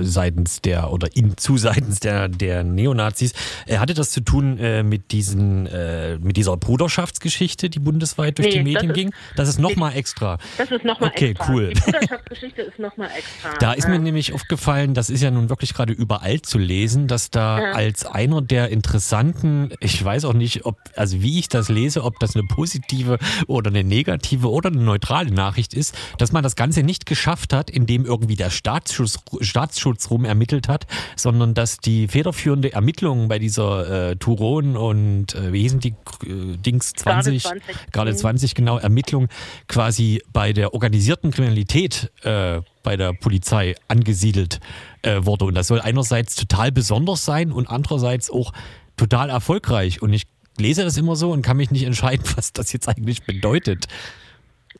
seitens 0.00 0.62
der 0.62 0.90
oder 0.92 1.08
in 1.14 1.36
zu 1.36 1.58
seitens 1.58 2.00
der, 2.00 2.28
der 2.28 2.64
Neonazis, 2.64 3.32
äh, 3.66 3.76
hatte 3.78 3.92
das 3.92 4.10
zu 4.10 4.20
tun 4.22 4.58
äh, 4.58 4.82
mit 4.82 5.12
diesen 5.12 5.66
äh, 5.66 6.18
mit 6.18 6.36
dieser 6.38 6.56
Bruderschaftsgeschichte, 6.56 7.68
die 7.70 7.78
bundesweit 7.80 8.38
durch 8.38 8.48
Nee, 8.54 8.62
die 8.64 8.72
das 8.72 8.82
Medien 8.82 8.90
ist- 8.90 8.94
ging? 8.96 9.10
Das 9.36 9.48
ist 9.48 9.58
nochmal 9.58 9.94
extra. 9.96 10.38
Das 10.56 10.70
ist 10.70 10.84
nochmal 10.84 11.10
Okay, 11.10 11.30
extra. 11.30 11.52
cool. 11.52 11.72
Die 11.74 11.80
Bruderschaftsgeschichte 11.80 12.62
ist 12.62 12.78
nochmal 12.78 13.08
extra. 13.16 13.58
Da 13.60 13.72
ist 13.74 13.88
mir 13.88 13.96
Ähm, 13.96 14.04
nämlich 14.04 14.32
aufgefallen, 14.32 14.94
das 14.94 15.10
ist 15.10 15.22
ja 15.22 15.30
nun 15.30 15.50
wirklich 15.50 15.74
gerade 15.74 15.92
überall 15.92 16.40
zu 16.40 16.56
lesen, 16.58 17.08
dass 17.08 17.30
da 17.30 17.60
Ja. 17.60 17.72
als 17.72 18.06
einer 18.06 18.40
der 18.40 18.70
interessanten, 18.70 19.70
ich 19.80 20.02
weiß 20.02 20.24
auch 20.24 20.32
nicht, 20.32 20.64
ob, 20.64 20.76
also 20.96 21.20
wie 21.22 21.38
ich 21.38 21.48
das 21.48 21.68
lese, 21.68 22.04
ob 22.04 22.18
das 22.20 22.34
eine 22.34 22.44
positive 22.46 23.18
oder 23.46 23.70
eine 23.70 23.84
negative 23.84 24.50
oder 24.50 24.70
eine 24.70 24.80
neutrale 24.80 25.30
Nachricht 25.30 25.57
ist, 25.74 25.96
dass 26.18 26.32
man 26.32 26.42
das 26.42 26.56
Ganze 26.56 26.82
nicht 26.82 27.06
geschafft 27.06 27.52
hat, 27.52 27.70
indem 27.70 28.04
irgendwie 28.04 28.36
der 28.36 28.50
Staatsschutz, 28.50 29.18
Staatsschutz 29.40 30.10
rum 30.10 30.24
ermittelt 30.24 30.68
hat, 30.68 30.86
sondern 31.16 31.54
dass 31.54 31.78
die 31.78 32.08
federführende 32.08 32.72
Ermittlung 32.72 33.28
bei 33.28 33.38
dieser 33.38 34.10
äh, 34.10 34.16
Turon 34.16 34.76
und 34.76 35.34
äh, 35.34 35.52
wie 35.52 35.62
hießen 35.62 35.80
die 35.80 35.94
äh, 36.24 36.56
Dings 36.56 36.92
20, 36.92 37.42
Garde 37.42 37.60
20. 37.60 37.92
gerade 37.92 38.12
Mhm. 38.12 38.16
20 38.16 38.54
genau, 38.54 38.78
Ermittlung 38.78 39.28
quasi 39.66 40.22
bei 40.32 40.52
der 40.52 40.74
organisierten 40.74 41.30
Kriminalität 41.30 42.10
äh, 42.22 42.60
bei 42.82 42.96
der 42.96 43.12
Polizei 43.12 43.74
angesiedelt 43.88 44.60
äh, 45.02 45.24
wurde. 45.24 45.44
Und 45.44 45.54
das 45.54 45.66
soll 45.66 45.80
einerseits 45.80 46.34
total 46.36 46.72
besonders 46.72 47.24
sein 47.24 47.52
und 47.52 47.68
andererseits 47.68 48.30
auch 48.30 48.52
total 48.96 49.30
erfolgreich. 49.30 50.02
Und 50.02 50.12
ich 50.12 50.26
lese 50.58 50.84
das 50.84 50.96
immer 50.96 51.16
so 51.16 51.30
und 51.30 51.42
kann 51.42 51.56
mich 51.56 51.70
nicht 51.70 51.84
entscheiden, 51.84 52.24
was 52.36 52.52
das 52.52 52.72
jetzt 52.72 52.88
eigentlich 52.88 53.24
bedeutet. 53.24 53.86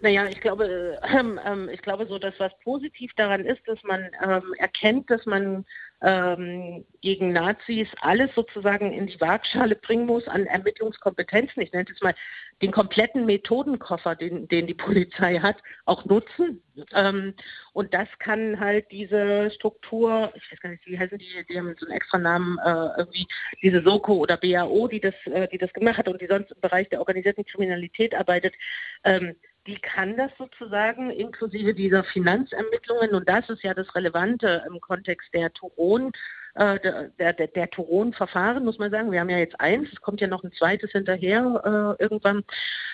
Naja, 0.01 0.27
ich 0.29 0.41
glaube, 0.41 0.99
ähm, 1.19 1.41
ähm, 1.45 1.69
ich 1.73 1.83
glaube 1.83 2.07
so, 2.07 2.19
dass 2.19 2.39
was 2.39 2.53
positiv 2.61 3.13
daran 3.17 3.45
ist, 3.45 3.67
dass 3.67 3.83
man 3.83 4.09
ähm, 4.25 4.55
erkennt, 4.59 5.11
dass 5.11 5.27
man 5.27 5.65
ähm, 6.01 6.85
gegen 7.01 7.33
Nazis 7.33 7.89
alles 8.01 8.33
sozusagen 8.37 8.93
in 8.93 9.09
die 9.09 9.21
Waagschale 9.21 9.75
bringen 9.75 10.07
muss 10.07 10.29
an 10.29 10.47
Ermittlungskompetenzen. 10.47 11.61
Ich 11.61 11.73
nenne 11.73 11.87
es 11.93 12.01
mal 12.01 12.15
den 12.63 12.71
kompletten 12.71 13.27
Methodenkoffer, 13.27 14.15
den, 14.15 14.47
den 14.47 14.69
die 14.69 14.75
Polizei 14.75 15.39
hat, 15.41 15.57
auch 15.87 16.05
nutzen. 16.05 16.63
Ähm, 16.95 17.35
und 17.73 17.93
das 17.95 18.09
kann 18.21 18.61
halt 18.61 18.87
diese 18.93 19.51
Struktur, 19.51 20.33
ich 20.37 20.53
weiß 20.53 20.61
gar 20.61 20.71
nicht, 20.71 20.87
wie 20.87 20.99
heißen 20.99 21.19
die, 21.19 21.45
die 21.49 21.59
haben 21.59 21.75
so 21.79 21.87
einen 21.87 21.97
extra 21.97 22.19
Namen, 22.19 22.59
äh, 22.65 22.99
irgendwie 22.99 23.27
diese 23.61 23.83
Soko 23.83 24.15
oder 24.15 24.37
BAO, 24.37 24.87
die 24.87 25.01
das, 25.01 25.15
äh, 25.25 25.49
die 25.49 25.59
das 25.59 25.73
gemacht 25.73 25.99
hat 25.99 26.09
und 26.09 26.21
die 26.21 26.29
sonst 26.29 26.53
im 26.53 26.61
Bereich 26.61 26.89
der 26.89 27.01
organisierten 27.01 27.45
Kriminalität 27.45 28.15
arbeitet, 28.15 28.55
ähm, 29.03 29.35
die 29.69 29.79
kann 29.79 30.17
das 30.17 30.31
sozusagen 30.39 31.11
inklusive 31.11 31.75
dieser 31.75 32.03
Finanzermittlungen 32.03 33.15
und 33.15 33.29
das 33.29 33.51
ist 33.51 33.63
ja 33.63 33.75
das 33.75 33.95
Relevante 33.95 34.65
im 34.67 34.81
Kontext 34.81 35.29
der 35.35 35.53
Turon, 35.53 36.11
äh, 36.55 36.81
der, 36.81 37.35
der, 37.35 37.49
der, 37.49 37.71
Turon-Verfahren, 37.71 38.65
muss 38.65 38.79
man 38.79 38.91
sagen. 38.91 39.13
Wir 39.13 39.21
haben 39.21 39.29
ja 39.29 39.37
jetzt 39.37 39.61
eins, 39.61 39.91
es 39.93 40.01
kommt 40.01 40.23
ja 40.23 40.27
noch 40.27 40.43
ein 40.43 40.53
zweites 40.53 40.93
hinterher 40.93 41.97
äh, 41.99 42.03
irgendwann. 42.03 42.45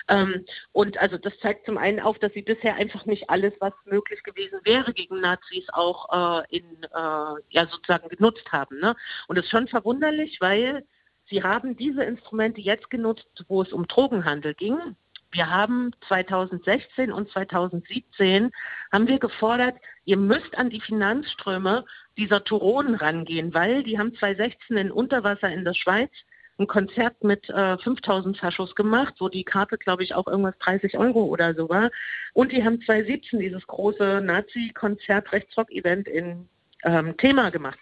Ähm, 0.09 0.45
und 0.73 0.97
also 0.97 1.17
das 1.17 1.39
zeigt 1.39 1.65
zum 1.65 1.77
einen 1.77 2.01
auf, 2.01 2.19
dass 2.19 2.33
sie 2.33 2.41
bisher 2.41 2.75
einfach 2.75 3.05
nicht 3.05 3.29
alles, 3.29 3.53
was 3.61 3.73
möglich 3.85 4.21
gewesen 4.23 4.59
wäre 4.65 4.93
gegen 4.93 5.21
Nazis, 5.21 5.63
auch 5.71 6.43
äh, 6.43 6.57
in 6.57 6.65
äh, 6.83 7.41
ja 7.51 7.67
sozusagen 7.71 8.09
genutzt 8.09 8.51
haben. 8.51 8.81
Ne? 8.81 8.97
Und 9.29 9.37
das 9.37 9.45
ist 9.45 9.51
schon 9.51 9.69
verwunderlich, 9.69 10.41
weil 10.41 10.85
sie 11.29 11.41
haben 11.41 11.77
diese 11.77 12.03
Instrumente 12.03 12.59
jetzt 12.59 12.89
genutzt, 12.89 13.45
wo 13.47 13.61
es 13.61 13.71
um 13.71 13.87
Drogenhandel 13.87 14.53
ging. 14.55 14.97
Wir 15.35 15.49
haben 15.49 15.91
2016 16.07 17.11
und 17.11 17.29
2017 17.29 18.51
haben 18.93 19.07
wir 19.07 19.19
gefordert, 19.19 19.75
ihr 20.05 20.15
müsst 20.15 20.57
an 20.57 20.69
die 20.69 20.79
Finanzströme 20.79 21.83
dieser 22.17 22.45
Turonen 22.45 22.95
rangehen, 22.95 23.53
weil 23.53 23.83
die 23.83 23.99
haben 23.99 24.15
2016 24.15 24.77
in 24.77 24.91
Unterwasser 24.91 25.49
in 25.49 25.65
der 25.65 25.73
Schweiz 25.73 26.09
ein 26.57 26.67
Konzert 26.67 27.21
mit 27.21 27.49
äh, 27.49 27.77
5000 27.77 28.37
Faschos 28.37 28.75
gemacht, 28.75 29.15
wo 29.19 29.27
die 29.27 29.43
Karte, 29.43 29.77
glaube 29.77 30.03
ich, 30.03 30.15
auch 30.15 30.25
irgendwas 30.25 30.57
30 30.59 30.97
Euro 30.97 31.25
oder 31.25 31.53
so 31.53 31.67
war. 31.67 31.91
Und 32.31 32.53
die 32.53 32.63
haben 32.63 32.81
2017 32.81 33.41
dieses 33.41 33.67
große 33.67 34.21
Nazi-Konzert, 34.21 35.33
Rechtsrock-Event 35.33 36.07
in 36.07 36.47
ähm, 36.85 37.17
Thema 37.17 37.51
gemacht 37.51 37.77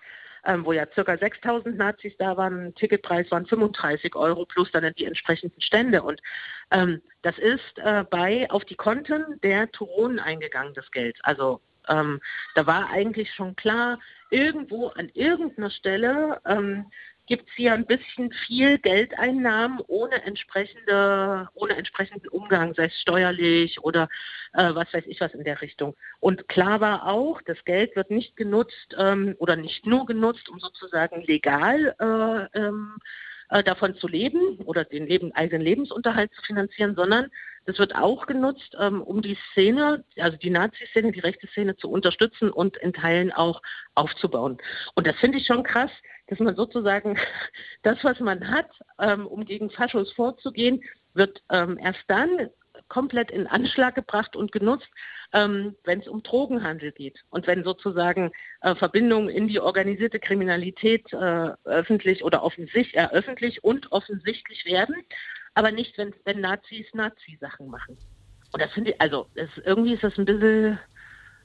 ähm, 0.45 0.65
wo 0.65 0.73
ja 0.73 0.85
circa 0.93 1.17
6000 1.17 1.77
Nazis 1.77 2.13
da 2.17 2.37
waren. 2.37 2.73
Ticketpreis 2.75 3.29
waren 3.31 3.45
35 3.45 4.15
Euro 4.15 4.45
plus 4.45 4.71
dann 4.71 4.93
die 4.95 5.05
entsprechenden 5.05 5.61
Stände. 5.61 6.03
Und 6.03 6.21
ähm, 6.71 7.01
das 7.21 7.37
ist 7.37 7.77
äh, 7.77 8.03
bei 8.09 8.49
auf 8.49 8.65
die 8.65 8.75
Konten 8.75 9.39
der 9.41 9.71
Turonen 9.71 10.19
eingegangen, 10.19 10.73
das 10.73 10.89
Geld. 10.91 11.17
Also 11.23 11.61
ähm, 11.89 12.19
da 12.55 12.65
war 12.65 12.89
eigentlich 12.89 13.33
schon 13.33 13.55
klar, 13.55 13.99
irgendwo 14.29 14.87
an 14.87 15.09
irgendeiner 15.13 15.69
Stelle 15.69 16.41
ähm, 16.45 16.85
gibt 17.25 17.49
es 17.49 17.55
hier 17.55 17.73
ein 17.73 17.85
bisschen 17.85 18.31
viel 18.45 18.77
Geldeinnahmen 18.79 19.79
ohne 19.87 20.23
entsprechende, 20.23 21.47
ohne 21.53 21.75
entsprechenden 21.75 22.27
Umgang, 22.29 22.73
sei 22.73 22.85
es 22.85 22.99
steuerlich 23.01 23.81
oder 23.81 24.09
äh, 24.53 24.75
was 24.75 24.93
weiß 24.93 25.05
ich 25.07 25.21
was 25.21 25.33
in 25.33 25.43
der 25.43 25.61
Richtung. 25.61 25.95
Und 26.19 26.47
klar 26.47 26.81
war 26.81 27.07
auch, 27.07 27.41
das 27.41 27.63
Geld 27.65 27.95
wird 27.95 28.11
nicht 28.11 28.35
genutzt 28.35 28.95
ähm, 28.97 29.35
oder 29.39 29.55
nicht 29.55 29.85
nur 29.85 30.05
genutzt, 30.05 30.49
um 30.49 30.59
sozusagen 30.59 31.23
legal 31.23 31.95
äh, 31.99 32.59
ähm, 32.59 32.97
äh, 33.53 33.63
davon 33.63 33.95
zu 33.95 34.07
leben 34.07 34.57
oder 34.65 34.83
den 34.83 35.05
Leben, 35.05 35.31
eigenen 35.33 35.61
Lebensunterhalt 35.61 36.33
zu 36.33 36.41
finanzieren, 36.41 36.95
sondern 36.95 37.29
das 37.65 37.77
wird 37.77 37.95
auch 37.95 38.25
genutzt, 38.25 38.75
ähm, 38.79 39.01
um 39.03 39.21
die 39.21 39.37
Szene, 39.51 40.03
also 40.17 40.37
die 40.37 40.49
Nazi-Szene, 40.49 41.11
die 41.11 41.19
rechte 41.19 41.47
Szene 41.47 41.75
zu 41.77 41.89
unterstützen 41.89 42.49
und 42.49 42.77
in 42.77 42.93
Teilen 42.93 43.31
auch 43.31 43.61
aufzubauen. 43.93 44.57
Und 44.95 45.05
das 45.05 45.15
finde 45.17 45.37
ich 45.37 45.45
schon 45.45 45.63
krass, 45.63 45.91
dass 46.27 46.39
man 46.39 46.55
sozusagen 46.55 47.17
das, 47.83 48.03
was 48.03 48.19
man 48.19 48.49
hat, 48.49 48.71
ähm, 48.99 49.27
um 49.27 49.45
gegen 49.45 49.69
Faschos 49.69 50.11
vorzugehen, 50.13 50.83
wird 51.13 51.43
ähm, 51.51 51.77
erst 51.77 52.03
dann 52.07 52.49
komplett 52.87 53.31
in 53.31 53.47
Anschlag 53.47 53.95
gebracht 53.95 54.35
und 54.35 54.51
genutzt, 54.51 54.89
ähm, 55.31 55.75
wenn 55.83 56.01
es 56.01 56.07
um 56.07 56.23
Drogenhandel 56.23 56.91
geht 56.91 57.23
und 57.29 57.47
wenn 57.47 57.63
sozusagen 57.63 58.31
äh, 58.61 58.75
Verbindungen 58.75 59.29
in 59.29 59.47
die 59.47 59.59
organisierte 59.59 60.19
Kriminalität 60.19 61.11
äh, 61.13 61.51
öffentlich 61.65 62.23
oder 62.23 62.43
offensichtlich, 62.43 62.95
äh, 62.95 63.09
öffentlich 63.11 63.63
und 63.63 63.91
offensichtlich 63.91 64.65
werden, 64.65 64.95
aber 65.53 65.71
nicht, 65.71 65.97
wenn, 65.97 66.13
wenn 66.25 66.41
Nazis 66.41 66.87
Nazi-Sachen 66.93 67.67
machen. 67.67 67.97
Und 68.51 68.61
das 68.61 68.71
finde 68.71 68.91
ich, 68.91 69.01
also 69.01 69.27
es, 69.35 69.49
irgendwie 69.65 69.93
ist 69.93 70.03
das 70.03 70.17
ein 70.17 70.25
bisschen 70.25 70.79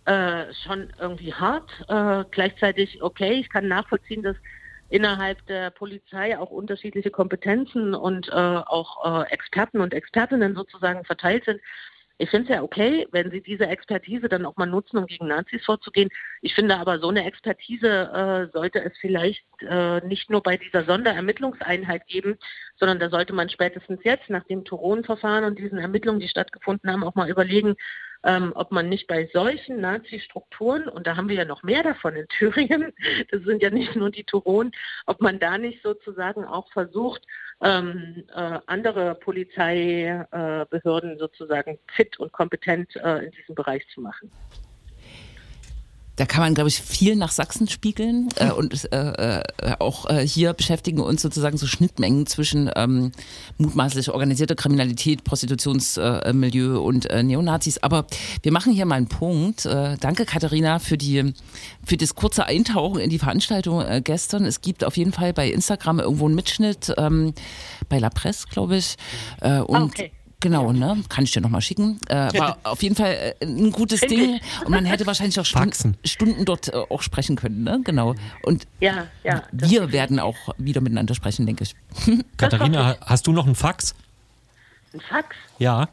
äh, 0.04 0.52
schon 0.64 0.92
irgendwie 0.98 1.32
hart. 1.32 1.70
Äh, 1.88 2.24
gleichzeitig, 2.30 3.02
okay, 3.02 3.32
ich 3.34 3.48
kann 3.48 3.68
nachvollziehen, 3.68 4.22
dass 4.22 4.36
innerhalb 4.90 5.44
der 5.46 5.70
Polizei 5.70 6.38
auch 6.38 6.50
unterschiedliche 6.50 7.10
Kompetenzen 7.10 7.94
und 7.94 8.28
äh, 8.28 8.32
auch 8.32 9.22
äh, 9.22 9.30
Experten 9.30 9.80
und 9.80 9.94
Expertinnen 9.94 10.54
sozusagen 10.54 11.04
verteilt 11.04 11.44
sind. 11.44 11.60
Ich 12.20 12.30
finde 12.30 12.50
es 12.50 12.56
ja 12.56 12.62
okay, 12.64 13.06
wenn 13.12 13.30
Sie 13.30 13.40
diese 13.40 13.68
Expertise 13.68 14.28
dann 14.28 14.44
auch 14.44 14.56
mal 14.56 14.66
nutzen, 14.66 14.98
um 14.98 15.06
gegen 15.06 15.28
Nazis 15.28 15.64
vorzugehen. 15.64 16.10
Ich 16.42 16.52
finde 16.52 16.76
aber, 16.76 16.98
so 16.98 17.08
eine 17.08 17.24
Expertise 17.24 17.88
äh, 17.88 18.52
sollte 18.52 18.82
es 18.84 18.92
vielleicht 18.98 19.44
äh, 19.60 20.00
nicht 20.04 20.28
nur 20.28 20.42
bei 20.42 20.56
dieser 20.56 20.84
Sonderermittlungseinheit 20.84 22.08
geben, 22.08 22.36
sondern 22.76 22.98
da 22.98 23.08
sollte 23.08 23.34
man 23.34 23.48
spätestens 23.48 24.00
jetzt 24.02 24.30
nach 24.30 24.42
dem 24.44 24.64
Turon-Verfahren 24.64 25.44
und 25.44 25.60
diesen 25.60 25.78
Ermittlungen, 25.78 26.18
die 26.18 26.28
stattgefunden 26.28 26.90
haben, 26.90 27.04
auch 27.04 27.14
mal 27.14 27.30
überlegen, 27.30 27.76
ähm, 28.24 28.52
ob 28.54 28.72
man 28.72 28.88
nicht 28.88 29.06
bei 29.06 29.28
solchen 29.32 29.80
Nazi-Strukturen, 29.80 30.88
und 30.88 31.06
da 31.06 31.16
haben 31.16 31.28
wir 31.28 31.36
ja 31.36 31.44
noch 31.44 31.62
mehr 31.62 31.82
davon 31.82 32.16
in 32.16 32.28
Thüringen, 32.28 32.92
das 33.30 33.42
sind 33.42 33.62
ja 33.62 33.70
nicht 33.70 33.96
nur 33.96 34.10
die 34.10 34.24
Turon, 34.24 34.72
ob 35.06 35.20
man 35.20 35.38
da 35.38 35.58
nicht 35.58 35.82
sozusagen 35.82 36.44
auch 36.44 36.70
versucht, 36.72 37.22
ähm, 37.60 38.24
äh, 38.34 38.58
andere 38.66 39.16
Polizeibehörden 39.16 40.68
Behörden 40.70 41.18
sozusagen 41.18 41.78
fit 41.94 42.18
und 42.18 42.32
kompetent 42.32 42.94
äh, 42.96 43.24
in 43.24 43.30
diesem 43.32 43.54
Bereich 43.54 43.86
zu 43.88 44.00
machen. 44.00 44.30
Da 46.18 46.26
kann 46.26 46.40
man, 46.40 46.54
glaube 46.54 46.68
ich, 46.68 46.82
viel 46.82 47.14
nach 47.14 47.30
Sachsen 47.30 47.68
spiegeln 47.68 48.28
äh, 48.36 48.50
und 48.50 48.92
äh, 48.92 49.38
äh, 49.38 49.42
auch 49.78 50.10
äh, 50.10 50.26
hier 50.26 50.52
beschäftigen 50.52 51.00
uns 51.00 51.22
sozusagen 51.22 51.56
so 51.56 51.68
Schnittmengen 51.68 52.26
zwischen 52.26 52.68
ähm, 52.74 53.12
mutmaßlich 53.56 54.10
organisierter 54.10 54.56
Kriminalität, 54.56 55.22
Prostitutionsmilieu 55.22 56.74
äh, 56.74 56.78
und 56.78 57.08
äh, 57.08 57.22
Neonazis. 57.22 57.80
Aber 57.84 58.04
wir 58.42 58.50
machen 58.50 58.72
hier 58.72 58.84
mal 58.84 58.96
einen 58.96 59.06
Punkt. 59.06 59.64
Äh, 59.64 59.96
danke, 60.00 60.24
Katharina, 60.24 60.80
für 60.80 60.98
die 60.98 61.34
für 61.86 61.96
das 61.96 62.16
kurze 62.16 62.46
Eintauchen 62.46 62.98
in 63.00 63.10
die 63.10 63.20
Veranstaltung 63.20 63.82
äh, 63.82 64.02
gestern. 64.02 64.44
Es 64.44 64.60
gibt 64.60 64.82
auf 64.82 64.96
jeden 64.96 65.12
Fall 65.12 65.32
bei 65.32 65.48
Instagram 65.48 66.00
irgendwo 66.00 66.26
einen 66.26 66.34
Mitschnitt 66.34 66.92
ähm, 66.98 67.32
bei 67.88 68.00
La 68.00 68.10
Presse, 68.10 68.48
glaube 68.50 68.78
ich. 68.78 68.96
Äh, 69.40 69.60
und 69.60 69.84
okay. 69.84 70.10
Genau, 70.40 70.72
ne? 70.72 71.02
Kann 71.08 71.24
ich 71.24 71.32
dir 71.32 71.40
nochmal 71.40 71.60
schicken. 71.60 71.98
Äh, 72.08 72.38
war 72.38 72.58
auf 72.62 72.82
jeden 72.82 72.94
Fall 72.94 73.34
äh, 73.40 73.44
ein 73.44 73.72
gutes 73.72 74.00
Ding. 74.02 74.40
Und 74.64 74.70
man 74.70 74.84
hätte 74.84 75.04
wahrscheinlich 75.06 75.38
auch 75.40 75.44
Stunden. 75.44 75.96
Stunden 76.04 76.44
dort 76.44 76.68
äh, 76.68 76.76
auch 76.76 77.02
sprechen 77.02 77.34
können, 77.34 77.64
ne? 77.64 77.80
Genau. 77.82 78.14
Und 78.44 78.66
Ja, 78.78 79.08
ja. 79.24 79.42
wir 79.50 79.90
werden 79.90 80.20
auch 80.20 80.36
wieder 80.56 80.80
miteinander 80.80 81.14
sprechen, 81.14 81.44
denke 81.44 81.64
ich. 81.64 81.74
Katharina, 82.36 82.96
hast 83.00 83.26
du 83.26 83.32
noch 83.32 83.46
einen 83.46 83.56
Fax? 83.56 83.96
Ein 84.94 85.00
Fax. 85.00 85.36
Ja. 85.58 85.88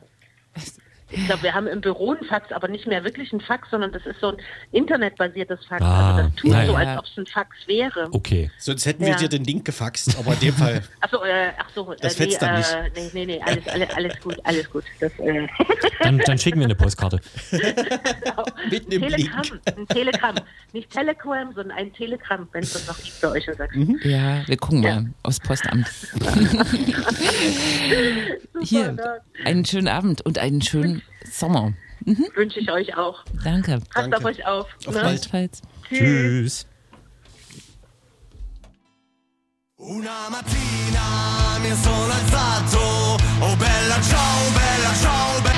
Ich 1.11 1.25
glaube, 1.27 1.43
wir 1.43 1.53
haben 1.53 1.67
im 1.67 1.81
Büro 1.81 2.13
einen 2.13 2.25
Fax, 2.25 2.51
aber 2.51 2.67
nicht 2.67 2.87
mehr 2.87 3.03
wirklich 3.03 3.31
ein 3.31 3.39
Fax, 3.39 3.69
sondern 3.69 3.91
das 3.91 4.05
ist 4.05 4.19
so 4.19 4.29
ein 4.29 4.37
internetbasiertes 4.71 5.63
Fax. 5.65 5.81
Ah, 5.83 6.15
also 6.15 6.29
das 6.29 6.35
tut 6.35 6.51
ja, 6.51 6.65
so, 6.65 6.71
ja. 6.73 6.77
als 6.79 6.99
ob 6.99 7.05
es 7.05 7.17
ein 7.17 7.25
Fax 7.27 7.55
wäre. 7.67 8.07
Okay. 8.11 8.51
Sonst 8.57 8.85
hätten 8.85 9.01
wir 9.01 9.09
Ja. 9.09 9.15
dir 9.17 9.29
den 9.29 9.43
Link 9.43 9.65
gefaxt, 9.65 10.17
aber 10.17 10.33
in 10.33 10.39
dem 10.39 10.53
Fall. 10.55 10.81
Achso, 11.01 11.23
äh, 11.23 11.51
ach 11.57 11.69
so, 11.75 11.93
äh, 11.93 11.97
Das 12.01 12.17
nee, 12.17 12.25
fetzt 12.25 12.41
dann 12.41 12.55
äh, 12.61 12.89
nee, 12.95 13.09
nee, 13.13 13.25
nee, 13.27 13.41
alles, 13.45 13.67
alles, 13.67 13.89
alles 13.95 14.19
gut, 14.19 14.37
alles 14.43 14.69
gut. 14.69 14.83
Das, 14.99 15.11
äh, 15.19 15.47
Dann, 16.01 16.17
dann 16.19 16.37
schicken 16.37 16.59
wir 16.59 16.65
eine 16.65 16.75
Postkarte. 16.75 17.19
Mitten 18.69 18.91
im 18.91 19.01
Telegramm, 19.03 19.41
Link. 19.43 19.61
ein 19.77 19.87
Telegramm. 19.87 20.35
Nicht 20.73 20.89
Telegram, 20.91 21.53
sondern 21.53 21.77
ein 21.77 21.93
Telegramm, 21.93 22.47
wenn 22.51 22.63
es 22.63 22.73
das 22.73 22.87
noch 22.87 22.97
gibt 23.01 23.21
bei 23.21 23.29
euch 23.29 23.47
in 23.47 23.55
Sachsen. 23.55 23.79
Mhm. 23.87 23.99
Ja, 24.03 24.47
wir 24.47 24.57
gucken 24.57 24.81
mal 24.81 25.05
aufs 25.23 25.39
Postamt. 25.39 25.87
Hier, 28.61 28.91
ne? 28.91 29.21
einen 29.45 29.65
schönen 29.65 29.87
Abend 29.87 30.21
und 30.21 30.37
einen 30.37 30.61
schönen 30.61 31.01
Sommer. 31.37 31.73
Wünsche 32.35 32.59
ich 32.59 32.71
euch 32.71 32.95
auch. 32.95 33.23
Danke. 33.43 33.79
Passt 33.89 33.95
Danke. 33.95 34.17
auf 34.17 34.25
euch 34.25 34.45
auf. 34.45 34.67
Auf 34.85 34.93
ne? 34.93 35.01
bald. 35.01 35.29
Gleichfalls. 35.29 35.61
Tschüss. 35.89 36.65
Una 39.77 40.29
mattina 40.29 41.59
mi 41.61 41.71
sono 41.75 42.13
alzato, 42.13 43.17
oh 43.41 43.55
bella 43.55 44.01
ciao, 44.01 44.51
bella 44.53 44.93
ciao, 44.95 45.41
bella... 45.41 45.54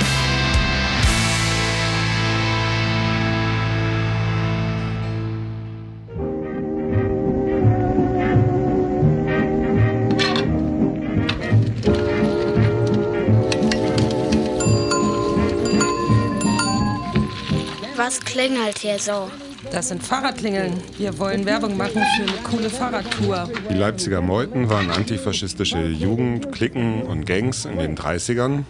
Was 17.97 18.19
klingelt 18.19 18.77
hier 18.77 18.99
so? 18.99 19.27
Das 19.71 19.89
sind 19.89 20.03
Fahrradklingeln. 20.03 20.71
Wir 20.99 21.17
wollen 21.17 21.45
Werbung 21.45 21.75
machen 21.75 21.99
für 22.15 22.21
eine 22.21 22.41
coole 22.43 22.69
Fahrradtour. 22.69 23.49
Die 23.71 23.73
Leipziger 23.73 24.21
Meuten 24.21 24.69
waren 24.69 24.91
antifaschistische 24.91 25.87
Jugendklicken 25.87 27.01
und 27.01 27.25
Gangs 27.25 27.65
in 27.65 27.79
den 27.79 27.97
30ern. 27.97 28.65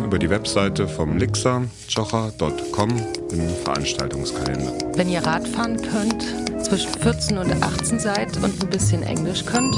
über 0.04 0.18
die 0.18 0.28
Webseite 0.28 0.86
vom 0.86 1.16
Lixer 1.16 1.62
chocher.com 1.88 2.90
im 3.32 3.48
Veranstaltungskalender. 3.64 4.74
Wenn 4.94 5.08
ihr 5.08 5.24
Radfahren 5.24 5.80
könnt, 5.80 6.22
zwischen 6.62 6.92
14 7.00 7.38
und 7.38 7.50
18 7.62 7.98
seid 7.98 8.36
und 8.36 8.62
ein 8.62 8.70
bisschen 8.70 9.02
Englisch 9.02 9.46
könnt, 9.46 9.74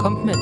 kommt 0.00 0.24
mit. 0.24 0.38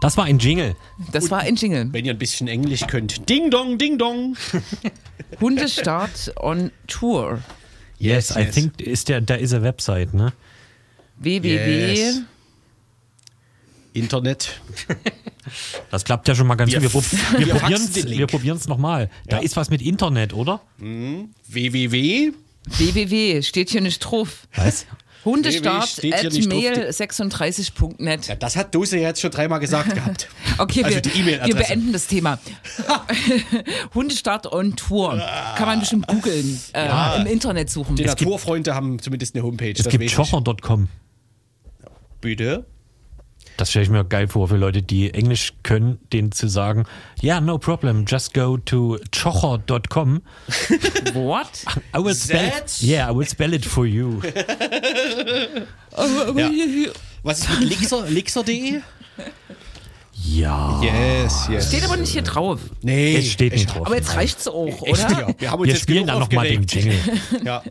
Das 0.00 0.16
war 0.16 0.24
ein 0.24 0.38
Jingle. 0.38 0.76
Das 1.12 1.30
war 1.30 1.40
ein 1.40 1.56
Jingle. 1.56 1.88
Wenn 1.92 2.04
ihr 2.04 2.12
ein 2.12 2.18
bisschen 2.18 2.46
Englisch 2.48 2.86
könnt. 2.86 3.28
Ding 3.28 3.50
dong, 3.50 3.78
ding 3.78 3.98
dong. 3.98 4.36
Hundestart 5.40 6.32
on 6.36 6.70
Tour. 6.86 7.40
Yes, 7.98 8.30
I 8.36 8.44
think 8.44 8.80
ist 8.80 9.08
der, 9.08 9.20
da 9.20 9.34
ist 9.34 9.52
eine 9.52 9.64
Website, 9.64 10.14
ne? 10.14 10.32
www. 11.18 11.94
Yes. 11.94 12.20
Internet. 13.92 14.60
Das 15.90 16.04
klappt 16.04 16.28
ja 16.28 16.34
schon 16.34 16.46
mal 16.46 16.56
ganz 16.56 16.70
Wir 16.70 16.80
gut. 16.80 16.92
Wir, 16.92 17.00
prob- 17.00 17.38
wir 17.38 18.18
wir 18.18 18.26
probieren 18.26 18.58
es 18.58 18.68
nochmal. 18.68 19.08
Da 19.28 19.38
Ja. 19.38 19.42
ist 19.42 19.56
was 19.56 19.70
mit 19.70 19.80
Internet, 19.80 20.34
oder? 20.34 20.60
www. 20.78 22.32
www. 22.66 23.42
Steht 23.42 23.70
hier 23.70 23.80
nicht 23.80 24.00
drauf. 24.00 24.46
Was? 24.54 24.84
Hundestart 25.28 25.88
steht 25.88 26.14
hier 26.14 26.28
at 26.28 26.32
nicht 26.32 26.50
drauf. 26.50 26.58
mail36.net. 26.60 28.26
Ja, 28.28 28.34
das 28.36 28.56
hat 28.56 28.74
Dose 28.74 28.98
ja 28.98 29.08
jetzt 29.08 29.20
schon 29.20 29.30
dreimal 29.30 29.60
gesagt 29.60 29.94
gehabt. 29.94 30.28
Okay, 30.60 30.82
Also 30.82 30.96
wir, 30.96 31.02
die 31.02 31.24
wir 31.24 31.54
beenden 31.54 31.92
das 31.92 32.08
Thema. 32.08 32.38
Hundestart 33.94 34.50
on 34.52 34.74
Tour. 34.74 35.22
Kann 35.56 35.66
man 35.66 35.80
bestimmt 35.80 36.08
googeln, 36.08 36.60
äh, 36.72 37.20
im 37.20 37.26
Internet 37.26 37.70
suchen. 37.70 37.94
Die 37.94 38.04
Naturfreunde 38.04 38.74
haben 38.74 38.98
zumindest 38.98 39.36
eine 39.36 39.44
Homepage. 39.44 39.70
Es 39.70 39.84
das 39.84 39.88
gibt 39.88 40.10
chocher.com. 40.12 40.88
Bitte. 42.20 42.66
Das 43.58 43.70
stelle 43.70 43.82
ich 43.82 43.90
mir 43.90 44.04
geil 44.04 44.28
vor 44.28 44.46
für 44.46 44.56
Leute, 44.56 44.82
die 44.82 45.12
Englisch 45.12 45.52
können, 45.64 45.98
denen 46.12 46.30
zu 46.30 46.46
sagen, 46.48 46.84
ja, 47.20 47.34
yeah, 47.34 47.40
no 47.40 47.58
problem, 47.58 48.04
just 48.06 48.32
go 48.32 48.56
to 48.56 48.98
chocher.com. 49.10 50.22
What? 51.14 51.64
I 51.92 51.98
will 51.98 52.14
spell 52.14 52.50
That? 52.50 52.80
Yeah, 52.80 53.10
I 53.10 53.16
will 53.16 53.26
spell 53.26 53.52
it 53.52 53.66
for 53.66 53.84
you. 53.84 54.22
Ja. 56.36 56.48
Was 57.24 57.40
ist 57.40 57.50
mit 57.50 57.70
Lixer, 57.70 58.06
Lixer.de? 58.08 58.80
Ja. 60.30 60.80
Yes, 60.82 61.48
yes. 61.50 61.68
Steht 61.68 61.84
aber 61.84 61.96
nicht 61.96 62.12
hier 62.12 62.22
drauf. 62.22 62.60
Nee, 62.82 63.16
Es 63.16 63.30
steht 63.30 63.52
nicht 63.52 63.64
ich- 63.64 63.70
drauf. 63.70 63.86
Aber 63.86 63.96
jetzt 63.96 64.14
reicht's 64.14 64.46
auch, 64.46 64.66
Echt, 64.84 65.06
oder? 65.08 65.20
ja. 65.28 65.34
Wir 65.38 65.50
haben 65.50 65.60
uns 65.60 65.66
Wir 65.68 65.74
jetzt 65.74 65.82
spielen 65.82 66.06
dann 66.06 66.18
nochmal 66.18 66.46
den. 66.48 66.64
Jingle. 66.66 66.94
Ja. 67.44 67.62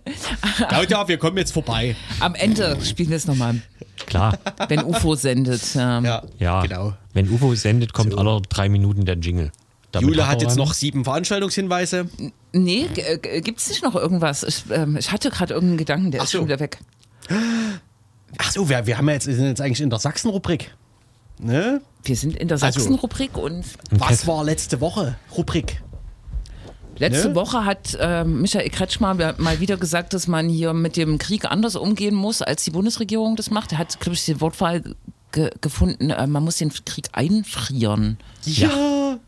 Claudia, 0.67 1.07
wir 1.07 1.17
kommen 1.17 1.37
jetzt 1.37 1.51
vorbei. 1.53 1.95
Am 2.19 2.33
Ende 2.35 2.77
spielen 2.83 3.09
wir 3.09 3.17
es 3.17 3.27
nochmal, 3.27 3.61
Klar. 4.07 4.37
wenn 4.69 4.83
UFO 4.83 5.15
sendet. 5.15 5.61
Ähm, 5.75 6.05
Ja, 6.05 6.23
Ja. 6.39 6.61
genau. 6.63 6.93
Wenn 7.13 7.29
UFO 7.29 7.53
sendet, 7.55 7.93
kommt 7.93 8.17
alle 8.17 8.41
drei 8.49 8.69
Minuten 8.69 9.05
der 9.05 9.17
Jingle. 9.17 9.51
Damit 9.91 10.09
Jule 10.09 10.27
hat 10.27 10.41
jetzt 10.41 10.57
noch 10.57 10.73
sieben 10.73 11.03
Veranstaltungshinweise. 11.05 12.09
Nee, 12.53 12.87
äh, 12.95 13.17
g- 13.19 13.41
gibt's 13.41 13.69
nicht 13.69 13.83
noch 13.83 13.95
irgendwas? 13.95 14.43
Ich, 14.43 14.63
ähm, 14.71 14.97
ich 14.97 15.11
hatte 15.11 15.29
gerade 15.29 15.53
irgendeinen 15.53 15.77
Gedanken, 15.77 16.11
der 16.11 16.21
Ach 16.21 16.25
ist 16.25 16.31
so. 16.31 16.39
schon 16.39 16.47
wieder 16.47 16.59
weg. 16.59 16.79
Ach 18.37 18.51
so, 18.51 18.67
wir, 18.67 18.85
wir 18.85 18.97
haben 18.97 19.07
ja 19.07 19.13
jetzt, 19.13 19.25
sind 19.25 19.45
jetzt 19.45 19.61
eigentlich 19.61 19.81
in 19.81 19.89
der 19.89 19.99
Sachsen-Rubrik. 19.99 20.73
Ne? 21.39 21.81
Wir 22.07 22.15
sind 22.15 22.35
in 22.35 22.47
der 22.47 22.55
Also- 22.61 22.79
Sachsen-Rubrik 22.79 23.37
und 23.37 23.65
Was 23.91 24.25
war 24.27 24.43
letzte 24.43 24.79
Woche? 24.81 25.15
Rubrik. 25.35 25.81
letzte 26.99 27.29
Ne? 27.29 27.35
Woche 27.35 27.63
hat 27.65 27.95
ähm, 27.99 28.41
Michael 28.41 28.69
Kretschmer 28.69 29.13
mal- 29.37 29.59
wieder 29.59 29.77
gesagt, 29.77 30.13
dass 30.13 30.27
man 30.27 30.49
hier 30.49 30.73
mit 30.73 30.95
dem 30.97 31.17
Krieg 31.19 31.45
anders 31.45 31.75
umgehen 31.75 32.15
muss, 32.15 32.41
als 32.41 32.63
die 32.63 32.71
Bundesregierung 32.71 33.35
das 33.35 33.51
macht. 33.51 33.71
Er 33.73 33.77
hat, 33.77 33.99
glaube 33.99 34.15
ich, 34.15 34.25
die 34.25 34.39
Wortwahl 34.41 34.81
ge 35.31 35.51
gefunden, 35.61 36.09
äh, 36.09 36.25
man 36.25 36.43
muss 36.43 36.57
den 36.57 36.71
Krieg 36.85 37.09
einfrieren. 37.11 38.17
Ja. 38.45 39.19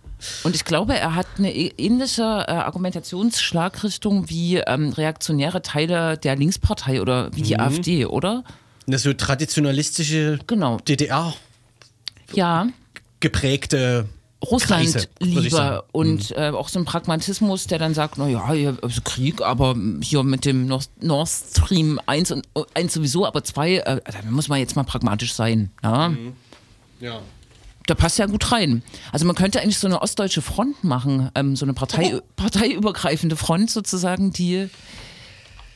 Und 0.43 0.55
ich 0.55 0.65
glaube, 0.65 0.95
er 0.97 1.15
hat 1.15 1.27
eine 1.37 1.49
ä- 1.51 1.73
ähnliche 1.77 2.23
äh, 2.23 2.51
Argumentationsschlagrichtung 2.51 4.29
wie 4.29 4.57
ähm, 4.57 4.89
reaktionäre 4.89 5.61
Teile 5.61 6.17
der 6.17 6.35
Linkspartei 6.35 7.01
oder 7.01 7.33
wie 7.35 7.41
die 7.41 7.53
Mhm. 7.55 7.59
AfD, 7.59 8.05
oder? 8.05 8.43
Eine 8.87 8.97
so 8.97 9.13
traditionalistische 9.13 10.39
Genau. 10.47 10.77
DDR 10.77 11.33
Ja. 12.33 12.67
geprägte 13.19 14.07
Russland 14.43 15.09
lieber 15.19 15.49
sagen. 15.49 15.75
Mhm. 15.75 15.81
und 15.91 16.31
äh, 16.31 16.49
auch 16.49 16.69
so 16.69 16.79
ein 16.79 16.85
Pragmatismus, 16.85 17.67
der 17.67 17.77
dann 17.77 17.93
sagt, 17.93 18.17
naja, 18.17 18.51
hier 18.53 18.77
also 18.81 19.01
Krieg, 19.03 19.41
aber 19.41 19.75
hier 20.01 20.23
mit 20.23 20.45
dem 20.45 20.67
Nord 20.67 20.89
Nord 21.01 21.29
Stream 21.29 21.99
1 22.05 22.31
und 22.31 22.47
äh, 22.55 22.63
1 22.73 22.93
sowieso, 22.93 23.25
aber 23.25 23.43
2, 23.43 23.75
äh, 23.75 24.01
da 24.05 24.29
muss 24.29 24.47
man 24.47 24.59
jetzt 24.59 24.75
mal 24.75 24.83
pragmatisch 24.83 25.33
sein. 25.33 25.71
Ja? 25.83 26.09
Mhm. 26.09 26.33
Ja. 27.01 27.19
Da 27.85 27.95
passt 27.95 28.19
ja 28.19 28.27
gut 28.27 28.51
rein. 28.51 28.83
Also 29.11 29.25
man 29.25 29.35
könnte 29.35 29.61
eigentlich 29.61 29.79
so 29.79 29.87
eine 29.87 30.01
ostdeutsche 30.01 30.41
Front 30.41 30.83
machen, 30.83 31.31
ähm, 31.35 31.55
so 31.55 31.65
eine 31.65 31.73
Partei, 31.73 32.21
parteiübergreifende 32.35 33.35
Front 33.35 33.71
sozusagen, 33.71 34.31
die 34.31 34.69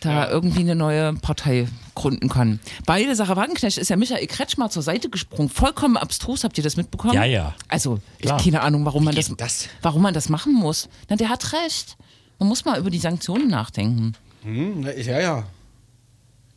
da 0.05 0.29
irgendwie 0.29 0.59
eine 0.61 0.75
neue 0.75 1.13
Partei 1.13 1.67
gründen 1.95 2.29
kann. 2.29 2.59
Bei 2.85 3.03
der 3.03 3.15
Sarah 3.15 3.35
Wagenknecht 3.35 3.77
ist 3.77 3.89
ja 3.89 3.95
Michael 3.95 4.25
Kretschmer 4.27 4.69
zur 4.69 4.81
Seite 4.83 5.09
gesprungen. 5.09 5.49
Vollkommen 5.49 5.97
abstrus, 5.97 6.43
habt 6.43 6.57
ihr 6.57 6.63
das 6.63 6.75
mitbekommen? 6.77 7.13
Ja, 7.13 7.23
ja. 7.25 7.55
Also, 7.67 7.99
ich 8.19 8.25
Klar. 8.25 8.41
keine 8.41 8.61
Ahnung, 8.61 8.85
warum 8.85 9.03
man 9.03 9.15
das, 9.15 9.31
das? 9.37 9.67
warum 9.81 10.01
man 10.01 10.13
das 10.13 10.29
machen 10.29 10.53
muss. 10.53 10.89
Na, 11.09 11.15
der 11.15 11.29
hat 11.29 11.53
recht. 11.53 11.97
Man 12.39 12.49
muss 12.49 12.65
mal 12.65 12.79
über 12.79 12.89
die 12.89 12.99
Sanktionen 12.99 13.47
nachdenken. 13.47 14.13
Hm, 14.43 14.83
ja, 14.97 15.19
ja. 15.19 15.43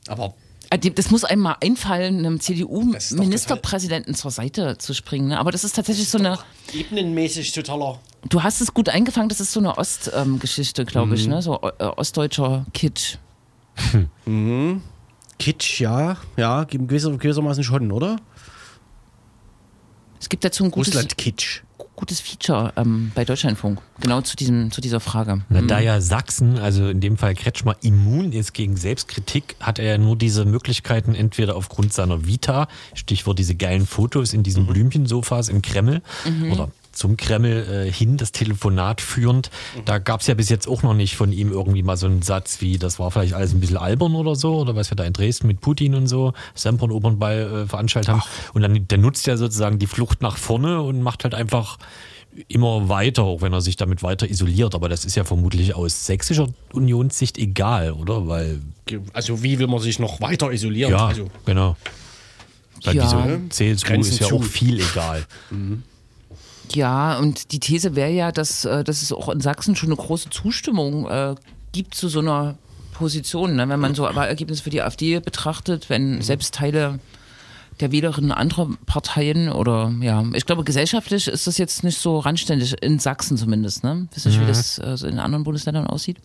Aber 0.09 0.35
die- 0.83 0.95
Das 0.95 1.11
muss 1.11 1.25
einem 1.25 1.43
mal 1.43 1.57
einfallen, 1.63 2.19
einem 2.19 2.39
Das 2.39 2.49
ist 2.49 2.57
CDU-Ministerpräsidenten 2.57 4.15
zur 4.15 4.31
Seite 4.31 4.79
zu 4.79 4.95
springen. 4.95 5.29
Ne? 5.29 5.39
Aber 5.39 5.53
das 5.53 5.63
ist 5.65 5.77
tatsächlich 5.77 6.09
so 6.09 6.19
eine, 6.19 6.39
ebenenmäßig 6.73 7.53
totaler. 7.53 8.01
du 8.29 8.43
hast 8.43 8.61
es 8.61 8.75
gut 8.75 8.89
eingefangen, 8.89 9.29
das 9.29 9.41
ist 9.41 9.53
so 9.53 9.61
eine 9.61 9.79
Ostgeschichte, 9.79 10.85
glaube 10.85 11.09
Mhm. 11.09 11.15
ich, 11.15 11.27
ne? 11.29 11.43
so 11.43 11.61
äh, 11.79 11.85
ostdeutscher 11.85 12.67
Kitsch. 12.75 13.17
Kitsch, 15.39 15.81
ja. 15.81 16.17
Ja, 16.37 16.65
gewisser, 16.65 17.17
gewissermaßen 17.17 17.63
schon, 17.65 17.93
oder? 17.93 18.17
Es 20.21 20.29
gibt 20.29 20.45
dazu 20.45 20.65
ein 20.65 20.71
gutes, 20.71 20.95
Russland-Kitsch. 20.95 21.63
gutes 21.95 22.21
Feature 22.21 22.73
ähm, 22.77 23.13
bei 23.15 23.25
Deutschlandfunk, 23.25 23.81
genau 24.01 24.23
zu, 24.23 24.35
diesem, 24.35 24.71
zu 24.71 24.81
dieser 24.81 24.99
Frage. 24.99 25.43
Na, 25.51 25.63
da 25.63 25.79
ja 25.79 26.01
Sachsen, 26.01 26.59
also 26.59 26.89
in 26.89 27.01
dem 27.01 27.17
Fall 27.17 27.35
Kretschmer, 27.35 27.77
immun 27.83 28.33
ist 28.33 28.55
gegen 28.55 28.77
Selbstkritik, 28.77 29.57
hat 29.61 29.79
er 29.79 29.85
ja 29.85 29.99
nur 29.99 30.17
diese 30.17 30.45
Möglichkeiten 30.45 31.15
entweder 31.15 31.55
aufgrund 31.55 31.93
seiner 31.93 32.27
Vita, 32.27 32.67
Stichwort 32.95 33.39
diese 33.39 33.55
geilen 33.55 33.87
Fotos 33.87 34.33
in 34.33 34.43
diesen 34.43 34.67
Blümchensofas 34.67 35.49
im 35.49 35.63
Kreml 35.63 36.03
oder 36.51 36.71
zum 36.97 37.17
Kreml 37.17 37.87
äh, 37.87 37.93
hin, 37.93 38.17
das 38.17 38.33
Telefonat 38.33 39.01
führend. 39.01 39.51
Da 39.85 39.99
gab 39.99 40.23
es 40.23 40.27
ja 40.27 40.35
bis 40.35 40.49
jetzt 40.49 40.67
auch 40.67 40.83
noch 40.83 40.95
nicht 40.95 41.15
von 41.17 41.33
ihm 41.33 41.53
irgendwie 41.53 41.83
mal 41.83 41.97
so 41.97 42.07
einen 42.07 42.23
Satz 42.23 42.61
wie, 42.61 42.79
das 42.79 42.99
war 42.99 43.11
vielleicht 43.11 43.35
alles 43.35 43.53
ein 43.53 43.61
bisschen 43.61 43.77
albern 43.77 44.15
oder 44.15 44.35
so, 44.35 44.57
oder 44.59 44.75
was 44.75 44.91
wir 44.91 44.97
da 44.97 45.05
in 45.05 45.13
Dresden 45.13 45.47
mit 45.47 45.61
Putin 45.61 45.95
und 45.95 46.07
so, 46.09 46.33
Semper 46.55 46.85
und 46.85 46.91
Opernball 46.93 47.63
äh, 47.65 47.67
veranstaltet 47.69 48.13
haben. 48.13 48.23
Und 48.55 48.63
dann 48.63 48.89
der 48.89 48.99
nutzt 48.99 49.27
ja 49.27 49.37
sozusagen 49.37 49.79
die 49.79 49.87
Flucht 49.87 50.23
nach 50.23 50.37
vorne 50.37 50.83
und 50.83 51.03
macht 51.03 51.25
halt 51.25 51.35
einfach 51.35 51.79
immer 52.49 52.89
weiter, 52.91 53.23
auch 53.23 53.41
wenn 53.41 53.53
er 53.55 53.61
sich 53.63 53.77
damit 53.77 54.03
weiter 54.03 54.29
isoliert. 54.29 54.75
Aber 54.75 54.89
das 54.89 55.05
ist 55.05 55.15
ja 55.17 55.25
vermutlich 55.25 55.75
aus 55.75 56.05
sächsischer 56.07 56.49
Unionssicht 56.73 57.39
egal, 57.39 57.93
oder? 57.93 58.27
Weil, 58.29 58.61
Also, 59.15 59.43
wie 59.43 59.59
will 59.59 59.67
man 59.69 59.81
sich 59.81 59.99
noch 59.99 60.21
weiter 60.21 60.53
isolieren? 60.53 60.91
ja, 60.93 61.07
Also, 61.07 61.31
genau. 61.47 61.77
Weil 62.85 62.95
Ja. 62.97 63.03
diese 63.05 63.49
CSU 63.49 63.87
Grenzen 63.87 64.13
ist 64.13 64.21
ja 64.21 64.27
zu. 64.29 64.37
auch 64.37 64.45
viel 64.45 64.81
egal. 64.81 65.25
Ja, 66.73 67.19
und 67.19 67.53
die 67.53 67.61
These 67.61 67.95
wäre 67.95 68.11
ja, 68.11 68.33
dass, 68.33 68.65
äh, 68.65 68.85
dass 68.85 69.03
es 69.03 69.13
auch 69.13 69.29
in 69.29 69.41
Sachsen 69.41 69.77
schon 69.77 69.91
eine 69.91 69.97
große 69.97 70.31
Zustimmung 70.31 71.09
äh, 71.09 71.35
gibt 71.73 71.95
zu 71.95 72.09
so 72.09 72.21
einer 72.21 72.57
Position. 72.93 73.57
Ne? 73.57 73.69
Wenn 73.69 73.81
man 73.81 73.95
so 73.95 74.05
Wahlergebnisse 74.05 74.63
für 74.63 74.71
die 74.71 74.83
AfD 74.83 75.21
betrachtet, 75.21 75.91
wenn 75.91 76.23
selbst 76.23 76.55
Teile 76.55 76.99
der 77.81 77.93
Wählerinnen 77.93 78.33
anderer 78.33 78.71
Parteien 78.87 79.51
oder 79.51 79.93
ja, 80.01 80.25
ich 80.33 80.47
glaube, 80.47 80.65
gesellschaftlich 80.65 81.29
ist 81.29 81.47
das 81.47 81.59
jetzt 81.59 81.85
nicht 81.85 81.99
so 81.99 82.19
randständig, 82.19 82.75
in 82.83 82.99
Sachsen 82.99 83.37
zumindest. 83.37 83.85
Ne? 83.85 84.09
Wisst 84.15 84.27
ihr, 84.27 84.41
wie 84.41 84.47
das 84.47 84.79
äh, 84.79 84.97
so 84.97 85.07
in 85.07 85.19
anderen 85.19 85.45
Bundesländern 85.45 85.87
aussieht? 85.87 86.17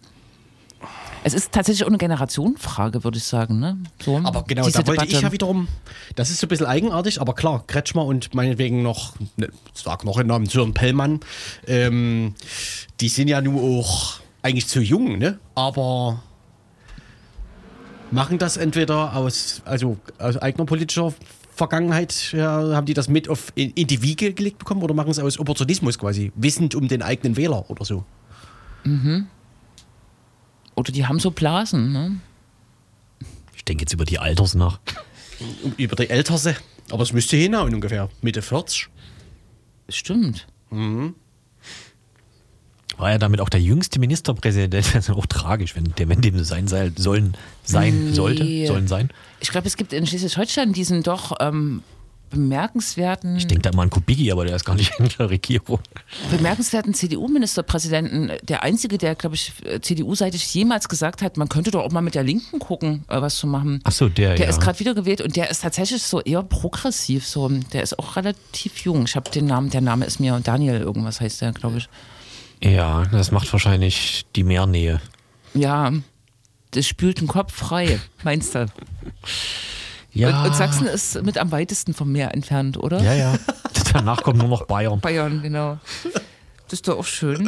Es 1.24 1.34
ist 1.34 1.52
tatsächlich 1.52 1.84
auch 1.84 1.90
eine 1.90 1.98
Generationenfrage, 1.98 3.04
würde 3.04 3.18
ich 3.18 3.24
sagen. 3.24 3.60
Ne? 3.60 3.78
So, 4.04 4.18
aber 4.24 4.44
genau, 4.44 4.68
da 4.68 4.88
wollte 4.88 5.06
ich 5.06 5.10
Debatte. 5.10 5.26
ja 5.26 5.32
wiederum, 5.32 5.68
das 6.16 6.32
ist 6.32 6.40
so 6.40 6.48
ein 6.48 6.50
bisschen 6.50 6.66
eigenartig, 6.66 7.22
aber 7.22 7.36
klar, 7.36 7.64
Kretschmer 7.68 8.06
und 8.06 8.34
meinetwegen 8.34 8.82
noch, 8.82 9.14
ne, 9.38 9.50
sag 9.74 10.04
noch 10.04 10.18
den 10.18 10.28
Namen, 10.28 10.48
Sören 10.48 10.74
Pellmann, 10.74 11.20
ähm, 11.68 12.34
die 13.00 13.10
sind 13.10 13.28
ja 13.28 13.40
nun 13.42 13.80
auch 13.80 14.20
eigentlich 14.42 14.68
zu 14.68 14.82
jung, 14.82 15.20
ne? 15.20 15.40
Aber 15.54 16.24
machen 18.10 18.40
das 18.40 18.58
entweder 18.58 19.16
aus, 19.16 19.62
also 19.66 19.98
aus 20.18 20.38
eigener 20.38 20.66
politischer 20.66 21.14
Vergangenheit, 21.54 22.32
ja, 22.34 22.76
haben 22.76 22.86
die 22.86 22.96
das 22.96 23.08
mit 23.08 23.30
auf, 23.30 23.52
in, 23.54 23.70
in 23.72 23.86
die 23.86 24.02
Wiege 24.02 24.34
gelegt 24.34 24.58
bekommen 24.58 24.82
oder 24.82 24.96
machen 24.96 25.12
es 25.12 25.20
aus 25.20 25.40
Opportunismus 25.40 26.00
quasi, 26.00 26.32
wissend 26.36 26.74
um 26.74 26.88
den 26.88 27.04
eigenen 27.04 27.38
Wähler 27.38 27.70
oder 27.70 27.86
so? 27.86 28.04
Oder 30.82 30.92
die 30.92 31.06
haben 31.06 31.20
so 31.20 31.30
Blasen. 31.30 31.92
Ne? 31.94 32.18
Ich 33.56 33.64
denke 33.66 33.84
jetzt 33.84 33.94
über 33.94 34.04
die 34.04 34.18
Alters 34.18 34.56
nach. 34.56 34.80
Über 35.78 35.96
die 35.96 36.10
Älterse. 36.10 36.56
Aber 36.90 37.04
es 37.04 37.14
müsste 37.14 37.38
hinhauen 37.38 37.72
ungefähr, 37.76 38.10
Mitte 38.24 38.42
40. 38.42 38.88
Stimmt. 39.90 40.48
War 42.98 43.12
ja 43.12 43.18
damit 43.20 43.42
auch 43.42 43.50
der 43.50 43.62
jüngste 43.62 44.00
Ministerpräsident. 44.00 44.74
Das 44.74 44.96
ist 44.96 45.08
ja 45.10 45.14
auch 45.14 45.28
tragisch, 45.28 45.76
wenn, 45.76 45.94
der, 46.00 46.10
wenn 46.10 46.22
dem 46.22 46.36
so 46.40 46.44
sein 46.44 46.68
sei- 46.68 46.92
sollen, 46.96 47.38
sein 47.64 48.08
Nee. 48.08 48.14
sollte, 48.14 48.68
sollen 48.68 48.88
sein. 48.88 49.12
Ich 49.40 49.50
glaube, 49.52 49.68
es 49.68 49.78
gibt 49.78 49.94
in 49.94 50.08
Schleswig-Holstein 50.08 50.74
diesen 50.74 51.04
doch 51.04 51.34
ähm, 51.40 51.84
bemerkenswerten, 52.32 53.36
Ich 53.38 53.46
denke 53.46 53.62
da 53.70 53.76
mal 53.76 53.84
an 53.84 53.90
Kubicki, 53.92 54.32
aber 54.32 54.46
der 54.46 54.56
ist 54.56 54.66
gar 54.66 54.76
nicht 54.76 54.92
in 55.00 55.10
der 55.20 55.30
Regierung. 55.30 55.80
bemerkenswerten 56.32 56.94
CDU-Ministerpräsidenten. 56.96 58.32
Der 58.44 58.64
einzige, 58.64 58.98
der, 58.98 59.14
glaube 59.16 59.36
ich, 59.36 59.54
CDU-seitig 59.82 60.54
jemals 60.54 60.90
gesagt 60.90 61.22
hat, 61.22 61.38
man 61.38 61.50
könnte 61.50 61.70
doch 61.72 61.84
auch 61.84 61.92
mal 61.92 62.02
mit 62.02 62.16
der 62.16 62.24
Linken 62.24 62.60
gucken, 62.60 63.04
äh, 63.08 63.22
was 63.22 63.38
zu 63.38 63.46
machen. 63.46 63.82
Ach 63.84 63.92
so, 63.92 64.10
der, 64.10 64.36
Der 64.36 64.46
ja. 64.46 64.50
ist 64.50 64.60
gerade 64.60 64.80
wiedergewählt 64.80 65.22
und 65.22 65.36
der 65.36 65.50
ist 65.52 65.62
tatsächlich 65.62 66.02
so 66.02 66.22
eher 66.22 66.42
progressiv. 66.44 67.28
So. 67.28 67.48
Der 67.50 67.84
ist 67.84 68.00
auch 68.00 68.16
relativ 68.16 68.78
jung. 68.80 69.04
Ich 69.06 69.16
habe 69.16 69.30
den 69.30 69.46
Namen, 69.46 69.70
der 69.70 69.82
Name 69.82 70.06
ist 70.06 70.20
mir 70.20 70.40
Daniel, 70.44 70.80
irgendwas 70.82 71.22
heißt 71.22 71.42
der, 71.42 71.52
glaube 71.52 71.78
ich. 71.78 71.90
Ja, 72.64 73.04
das 73.12 73.32
macht 73.32 73.52
wahrscheinlich 73.52 74.26
die 74.36 74.44
Meernähe. 74.44 75.02
Ja, 75.54 75.92
das 76.72 76.88
spült 76.88 77.20
den 77.20 77.28
Kopf 77.28 77.54
frei, 77.54 78.00
meinst 78.24 78.56
du? 78.56 78.66
Ja, 80.14 80.42
Und, 80.42 80.48
und 80.50 80.56
Sachsen 80.56 80.88
ist 80.88 81.22
mit 81.24 81.38
am 81.38 81.52
weitesten 81.52 81.94
vom 81.94 82.12
Meer 82.12 82.34
entfernt, 82.34 82.78
oder? 82.78 83.02
ja, 83.02 83.14
ja. 83.14 83.40
Danach 83.94 84.24
kommt 84.24 84.40
nur 84.40 84.48
noch 84.50 84.66
Bayern. 84.66 85.00
Bayern, 85.02 85.42
genau. 85.42 85.80
Das 86.66 86.74
ist 86.74 86.88
doch 86.88 86.98
auch 87.00 87.06
schön. 87.06 87.44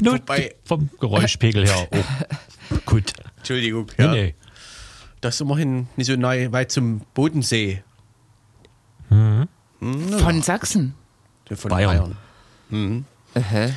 Nur 0.00 0.14
Wobei- 0.14 0.54
vom 0.64 0.88
Geräuschpegel 1.00 1.66
her. 1.66 1.88
Oh. 1.90 2.76
Gut. 2.86 3.12
Entschuldigung. 3.38 3.86
Nee, 3.96 4.04
Ja. 4.04 4.12
nee. 4.12 4.34
Das 5.20 5.34
ist 5.36 5.40
immerhin 5.40 5.88
nicht 5.96 6.06
so 6.06 6.14
nahe, 6.16 6.52
weit 6.52 6.70
zum 6.70 7.00
Bodensee. 7.14 7.82
Von 9.08 9.48
Sachsen. 10.42 10.94
Von 11.52 11.68
Bayern. 11.70 12.16
Bayern. 12.70 13.04
Aha. 13.34 13.70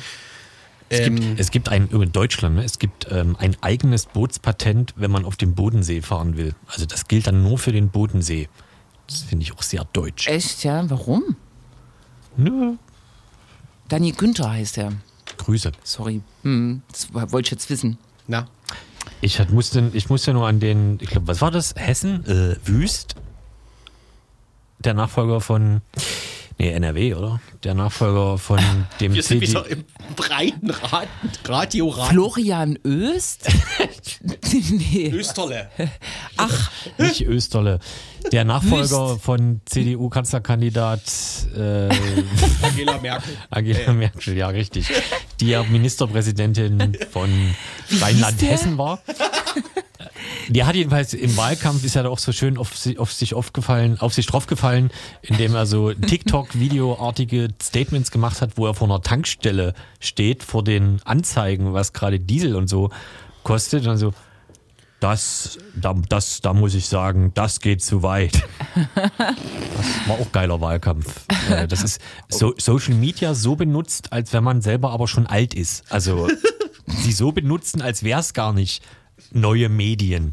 Es 0.92 1.00
Ähm, 1.00 1.16
gibt, 1.16 1.40
es 1.40 1.50
gibt 1.50 1.68
ein, 1.70 1.88
in 1.88 2.12
Deutschland, 2.12 2.56
ne, 2.56 2.64
es 2.64 2.78
gibt 2.78 3.06
ähm, 3.10 3.34
ein 3.38 3.56
eigenes 3.62 4.04
Bootspatent, 4.04 4.92
wenn 4.96 5.10
man 5.10 5.24
auf 5.24 5.36
dem 5.36 5.54
Bodensee 5.54 6.02
fahren 6.02 6.36
will. 6.36 6.54
Also 6.66 6.84
das 6.84 7.08
gilt 7.08 7.26
dann 7.26 7.42
nur 7.42 7.56
für 7.56 7.72
den 7.72 7.88
Bodensee. 7.88 8.50
Das 9.06 9.22
finde 9.22 9.44
ich 9.44 9.54
auch 9.54 9.62
sehr 9.62 9.84
deutsch. 9.94 10.28
Echt, 10.28 10.64
ja? 10.64 10.88
Warum? 10.90 11.34
Nö. 12.36 12.74
Dani 13.88 14.12
Günther 14.12 14.50
heißt 14.50 14.76
er. 14.78 14.92
Grüße. 15.38 15.72
Sorry. 15.82 16.20
Hm, 16.42 16.82
das 16.90 17.12
wollte 17.14 17.46
ich 17.46 17.50
jetzt 17.52 17.70
wissen. 17.70 17.96
Na, 18.28 18.46
Ich 19.22 19.40
hat- 19.40 19.50
musste, 19.50 19.90
ich 19.94 20.10
musste 20.10 20.34
nur 20.34 20.46
an 20.46 20.60
den, 20.60 20.98
ich 21.00 21.08
glaube, 21.08 21.26
was 21.26 21.40
war 21.40 21.50
das? 21.50 21.74
Hessen? 21.74 22.24
Äh, 22.26 22.56
Wüst? 22.68 23.14
Der 24.78 24.92
Nachfolger 24.94 25.40
von, 25.40 25.80
nee, 26.58 26.70
NRW, 26.72 27.14
oder? 27.14 27.40
Der 27.64 27.74
Nachfolger 27.74 28.38
von 28.38 28.58
dem 29.00 29.14
wir 29.14 29.22
sind 29.22 29.40
CD. 29.40 29.50
wieder 29.50 29.66
im 29.68 29.84
breiten 30.16 30.70
Rad 30.70 31.08
Radiorat. 31.44 32.08
Florian 32.10 32.78
Öst? 32.84 33.48
nee. 34.70 35.10
Österle. 35.12 35.68
Nicht 36.98 37.22
Österle. 37.22 37.78
Der 38.30 38.44
Nachfolger 38.44 39.18
von 39.18 39.60
CDU-Kanzlerkandidat 39.66 41.02
äh, 41.56 41.88
Angela 42.62 42.98
Merkel. 43.00 43.36
Angela 43.50 43.92
Merkel, 43.92 44.36
ja, 44.36 44.48
richtig. 44.48 44.88
Die 45.40 45.48
ja 45.48 45.62
Ministerpräsidentin 45.64 46.96
von 47.10 47.30
Rheinland-Hessen 48.00 48.78
war. 48.78 49.00
Die 50.48 50.64
hat 50.64 50.74
jedenfalls 50.74 51.14
im 51.14 51.36
Wahlkampf, 51.36 51.84
ist 51.84 51.94
ja 51.94 52.06
auch 52.06 52.18
so 52.18 52.32
schön 52.32 52.58
auf, 52.58 52.76
si- 52.76 52.98
auf 52.98 53.12
sich 53.12 53.34
aufgefallen, 53.34 53.98
auf 54.00 54.12
sich 54.12 54.26
draufgefallen, 54.26 54.90
indem 55.22 55.54
er 55.54 55.66
so 55.66 55.92
TikTok-Videoartige 55.92 57.48
Statements 57.62 58.10
gemacht 58.10 58.40
hat, 58.40 58.56
wo 58.56 58.66
er 58.66 58.74
vor 58.74 58.88
einer 58.88 59.00
Tankstelle 59.02 59.74
steht, 60.00 60.42
vor 60.42 60.62
den 60.64 61.00
Anzeigen, 61.04 61.72
was 61.72 61.92
gerade 61.92 62.18
Diesel 62.20 62.56
und 62.56 62.68
so 62.68 62.90
kostet. 63.42 63.80
Und 63.82 63.86
dann 63.88 63.98
so, 63.98 64.12
das, 65.00 65.58
da, 65.74 65.94
das, 66.08 66.40
da 66.40 66.52
muss 66.52 66.74
ich 66.74 66.86
sagen, 66.86 67.32
das 67.34 67.60
geht 67.60 67.82
zu 67.82 68.02
weit. 68.02 68.42
Das 68.96 70.08
war 70.08 70.18
auch 70.20 70.30
geiler 70.32 70.60
Wahlkampf. 70.60 71.24
Äh, 71.50 71.66
Das 71.66 71.82
ist 71.82 72.00
so, 72.28 72.54
Social 72.56 72.94
Media 72.94 73.34
so 73.34 73.56
benutzt, 73.56 74.12
als 74.12 74.32
wenn 74.32 74.44
man 74.44 74.62
selber 74.62 74.90
aber 74.92 75.08
schon 75.08 75.26
alt 75.26 75.54
ist. 75.54 75.82
Also 75.90 76.28
sie 76.86 77.12
so 77.12 77.32
benutzen, 77.32 77.82
als 77.82 78.02
wäre 78.04 78.20
es 78.20 78.32
gar 78.32 78.52
nicht 78.52 78.82
neue 79.32 79.68
Medien. 79.68 80.32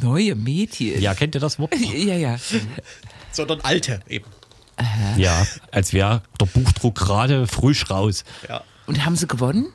Neue 0.00 0.34
Medien. 0.36 1.00
Ja, 1.02 1.14
kennt 1.14 1.34
ihr 1.34 1.40
das 1.40 1.58
Wort? 1.58 1.74
Ja, 1.80 2.14
ja. 2.14 2.36
Sondern 3.32 3.60
alte 3.62 4.00
eben. 4.08 4.26
Ja, 5.16 5.46
als 5.70 5.92
wäre 5.92 6.22
der 6.40 6.46
Buchdruck 6.46 6.94
gerade 6.94 7.46
frisch 7.46 7.90
raus. 7.90 8.24
Ja. 8.48 8.62
Und 8.86 9.04
haben 9.04 9.16
sie 9.16 9.26
gewonnen? 9.26 9.66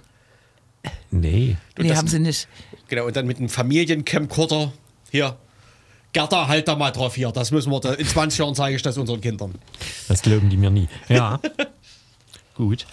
Nee. 1.11 1.57
nee, 1.77 1.87
das- 1.89 1.97
haben 1.97 2.07
sie 2.07 2.19
nicht. 2.19 2.47
Genau, 2.87 3.05
und 3.05 3.15
dann 3.15 3.27
mit 3.27 3.37
einem 3.37 3.49
Familiencamcorder. 3.49 4.71
Hier. 5.11 5.37
Gerda, 6.13 6.47
halt 6.47 6.67
da 6.67 6.75
mal 6.75 6.91
drauf 6.91 7.15
hier. 7.15 7.31
Das 7.31 7.51
müssen 7.51 7.71
wir, 7.71 7.79
da, 7.79 7.93
in 7.93 8.05
20 8.07 8.39
Jahren 8.39 8.55
zeige 8.55 8.75
ich 8.75 8.81
das 8.81 8.97
unseren 8.97 9.21
Kindern. 9.21 9.55
Das 10.07 10.21
glauben 10.21 10.49
die 10.49 10.57
mir 10.57 10.69
nie. 10.69 10.87
Ja. 11.09 11.39
Gut. 12.55 12.85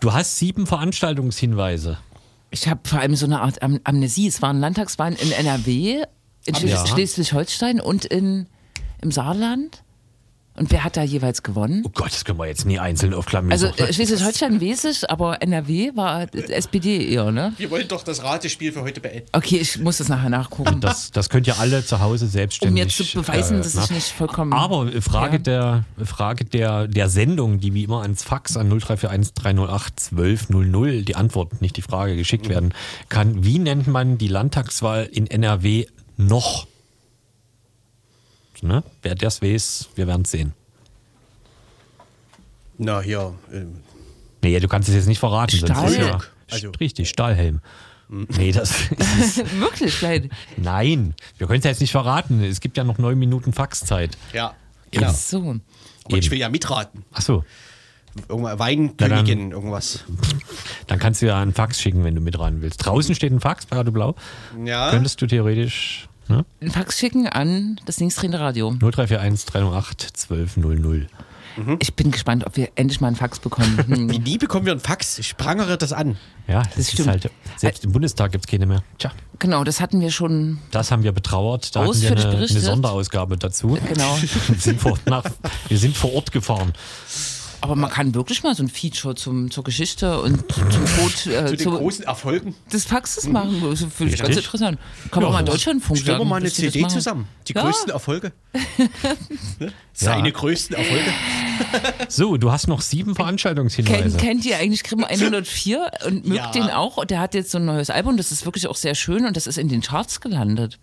Du 0.00 0.12
hast 0.12 0.38
sieben 0.38 0.66
Veranstaltungshinweise. 0.66 1.98
Ich 2.50 2.68
habe 2.68 2.80
vor 2.84 3.00
allem 3.00 3.14
so 3.14 3.26
eine 3.26 3.40
Art 3.40 3.62
Am 3.62 3.80
Amnesie. 3.84 4.26
Es 4.26 4.42
waren 4.42 4.58
Landtagswahlen 4.60 5.16
in 5.16 5.32
NRW, 5.32 6.02
in 6.44 6.54
Schleswig- 6.54 6.68
Ja. 6.70 6.86
Schleswig-Holstein 6.86 7.80
und 7.80 8.04
in, 8.04 8.46
im 9.02 9.10
Saarland. 9.12 9.82
Und 10.58 10.70
wer 10.72 10.84
hat 10.84 10.96
da 10.96 11.02
jeweils 11.02 11.42
gewonnen? 11.42 11.82
Oh 11.86 11.90
Gott, 11.94 12.12
das 12.12 12.24
können 12.24 12.38
wir 12.38 12.46
jetzt 12.46 12.66
nie 12.66 12.78
einzeln 12.78 13.14
aufklappen. 13.14 13.50
Also 13.52 13.70
Schleswig-Holstein 13.72 14.60
weiß 14.60 14.84
ich, 14.86 15.08
aber 15.10 15.40
NRW 15.42 15.92
war 15.94 16.26
SPD 16.34 17.08
eher, 17.10 17.30
ne? 17.30 17.52
Wir 17.56 17.70
wollen 17.70 17.86
doch 17.88 18.02
das 18.02 18.22
Ratespiel 18.22 18.72
für 18.72 18.82
heute 18.82 19.00
beenden. 19.00 19.26
Okay, 19.32 19.58
ich 19.58 19.78
muss 19.78 19.98
das 19.98 20.08
nachher 20.08 20.30
nachgucken. 20.30 20.80
Das, 20.80 21.10
das 21.10 21.28
könnt 21.28 21.46
ihr 21.46 21.58
alle 21.58 21.84
zu 21.84 22.00
Hause 22.00 22.24
um 22.26 22.30
selbstständig. 22.30 22.84
mir 22.84 22.88
zu 22.88 23.04
beweisen, 23.20 23.58
äh, 23.58 23.62
dass 23.62 23.74
ich 23.76 23.90
nicht 23.90 24.08
vollkommen. 24.08 24.52
Aber 24.52 24.92
äh, 24.92 25.00
Frage, 25.00 25.36
Ja. 25.36 25.38
der, 25.38 25.84
Frage 26.04 26.44
der, 26.44 26.88
der 26.88 27.08
Sendung, 27.08 27.60
die 27.60 27.74
wie 27.74 27.84
immer 27.84 28.02
ans 28.02 28.24
Fax 28.24 28.56
an 28.56 28.68
0341 28.68 29.34
308 29.34 30.08
1200, 30.12 31.06
die 31.08 31.16
Antwort, 31.16 31.60
nicht 31.62 31.76
die 31.76 31.82
Frage, 31.82 32.16
geschickt 32.16 32.48
werden 32.48 32.74
kann. 33.08 33.44
Wie 33.44 33.58
nennt 33.58 33.86
man 33.86 34.18
die 34.18 34.28
Landtagswahl 34.28 35.04
in 35.04 35.26
NRW 35.26 35.86
noch? 36.16 36.66
Ne? 38.62 38.82
Wer 39.02 39.14
das 39.14 39.40
weiß, 39.42 39.88
wir 39.94 40.06
werden 40.06 40.22
es 40.22 40.30
sehen. 40.30 40.52
Na, 42.78 43.00
hier. 43.00 43.34
Ähm, 43.52 43.76
Nee, 44.42 44.60
du 44.60 44.68
kannst 44.68 44.88
es 44.88 44.94
jetzt 44.94 45.08
nicht 45.08 45.18
verraten. 45.18 45.56
ist 45.56 45.68
ja, 45.68 45.74
Stahlhelm. 45.74 46.20
Also- 46.50 46.70
richtig, 46.80 47.08
Stahlhelm. 47.08 47.60
Nee, 48.08 48.52
das 48.52 48.70
ist, 49.18 49.60
Wirklich, 49.60 50.00
nein. 50.00 50.30
nein, 50.56 51.14
wir 51.36 51.46
können 51.46 51.58
es 51.58 51.64
ja 51.64 51.70
jetzt 51.72 51.80
nicht 51.80 51.90
verraten. 51.90 52.42
Es 52.42 52.60
gibt 52.60 52.76
ja 52.78 52.84
noch 52.84 52.96
neun 52.98 53.18
Minuten 53.18 53.52
Faxzeit. 53.52 54.16
ja. 54.32 54.54
Genau. 54.90 55.08
Genau. 55.08 55.12
So. 55.18 55.38
Aber 56.06 56.16
ich 56.16 56.24
Eben. 56.24 56.30
will 56.30 56.38
ja 56.38 56.48
mitraten. 56.48 57.04
Ach 57.12 57.20
so, 57.20 57.44
Weinkönigin, 58.28 59.50
irgendwas. 59.50 60.04
dann 60.86 60.98
kannst 60.98 61.20
du 61.20 61.26
ja 61.26 61.38
einen 61.38 61.52
Fax 61.52 61.78
schicken, 61.82 62.04
wenn 62.04 62.14
du 62.14 62.22
mit 62.22 62.38
ran 62.38 62.62
willst. 62.62 62.86
Draußen 62.86 63.14
steht 63.14 63.30
ein 63.32 63.40
Fax 63.40 63.66
bei 63.66 63.76
Radio 63.76 63.92
Blau. 63.92 64.14
Ja. 64.64 64.90
Könntest 64.90 65.20
du 65.20 65.26
theoretisch 65.26 66.07
ne? 66.28 66.44
Einen 66.60 66.70
Fax 66.70 66.98
schicken 66.98 67.26
an 67.26 67.80
das 67.86 68.00
linksdrehende 68.00 68.40
Radio. 68.40 68.70
0341 68.70 69.46
308 69.46 70.12
1200. 70.30 71.08
Ich 71.80 71.94
bin 71.94 72.10
gespannt, 72.10 72.46
ob 72.46 72.56
wir 72.56 72.68
endlich 72.76 73.00
mal 73.00 73.08
einen 73.08 73.16
Fax 73.16 73.40
bekommen. 73.40 73.76
Hm. 73.88 74.10
Wie 74.10 74.18
nie 74.18 74.38
bekommen 74.38 74.66
wir 74.66 74.72
einen 74.72 74.80
Fax? 74.80 75.18
Ich 75.18 75.36
prangere 75.36 75.78
das 75.78 75.92
an. 75.92 76.16
Ja, 76.46 76.62
das, 76.62 76.78
ist 76.78 76.92
stimmt. 76.92 77.08
halt. 77.08 77.30
Selbst 77.56 77.84
im 77.84 77.92
Bundestag 77.92 78.32
gibt 78.32 78.44
es 78.44 78.50
keine 78.50 78.66
mehr. 78.66 78.82
Tja, 78.98 79.12
Genau, 79.38 79.64
das 79.64 79.80
hatten 79.80 80.00
wir 80.00 80.10
schon. 80.10 80.58
das 80.72 80.90
haben 80.90 81.04
wir 81.04 81.12
betrauert. 81.12 81.74
Da 81.74 81.84
hatten 81.84 82.00
wir 82.00 82.10
eine, 82.10 82.28
eine. 82.36 82.46
Sonderausgabe 82.46 83.36
dazu. 83.38 83.78
Genau. 83.88 84.18
Wir 84.20 84.58
sind, 84.58 84.80
vor, 84.80 84.98
nach, 85.06 85.24
wir 85.68 85.78
sind 85.78 85.96
vor 85.96 86.12
Ort 86.14 86.32
gefahren. 86.32 86.72
Aber 87.60 87.74
man 87.74 87.90
kann 87.90 88.14
wirklich 88.14 88.42
mal 88.44 88.54
so 88.54 88.62
ein 88.62 88.68
Feature 88.68 89.14
zum, 89.16 89.50
zur 89.50 89.64
Geschichte 89.64 90.20
und 90.22 90.44
zum 90.52 90.70
Tod 90.70 91.26
äh, 91.26 91.46
Zu 91.46 91.56
den 91.56 91.58
zu- 91.58 91.70
großen 91.70 92.04
Erfolgen. 92.04 92.54
des 92.72 92.84
Faxes 92.84 93.26
machen. 93.26 93.60
Das 93.68 93.84
finde 93.92 94.14
ich 94.14 94.20
ganz 94.22 94.36
interessant. 94.36 94.78
Kann 95.10 95.22
man 95.22 95.30
Ja, 95.30 95.32
mal 95.34 95.40
in 95.40 95.46
das- 95.46 95.54
Deutschlandfunk 95.56 95.98
Stellen 95.98 96.18
wir 96.18 96.24
mal 96.24 96.36
eine 96.36 96.50
CD 96.50 96.86
zusammen. 96.86 97.26
Die 97.48 97.54
Ja. 97.54 97.62
größten 97.62 97.90
Erfolge. 97.90 98.32
ne? 99.58 99.72
Seine 99.92 100.28
Ja. 100.28 100.34
größten 100.34 100.76
Erfolge. 100.76 101.04
So, 102.08 102.36
du 102.36 102.52
hast 102.52 102.68
noch 102.68 102.80
sieben 102.80 103.16
Veranstaltungshinweise. 103.16 104.16
Kennt, 104.16 104.18
kennt 104.18 104.44
ihr 104.44 104.56
eigentlich 104.58 104.84
Grimm 104.84 105.02
104 105.08 105.90
und 106.06 106.24
mögt 106.26 106.36
Ja. 106.40 106.50
den 106.52 106.70
auch? 106.70 106.96
Und 106.98 107.10
der 107.10 107.18
hat 107.18 107.34
jetzt 107.34 107.50
so 107.50 107.58
ein 107.58 107.64
neues 107.64 107.90
Album, 107.90 108.16
das 108.16 108.30
ist 108.30 108.44
wirklich 108.44 108.68
auch 108.68 108.76
sehr 108.76 108.94
schön 108.94 109.26
und 109.26 109.36
das 109.36 109.48
ist 109.48 109.58
in 109.58 109.68
den 109.68 109.80
Charts 109.82 110.20
gelandet. 110.20 110.78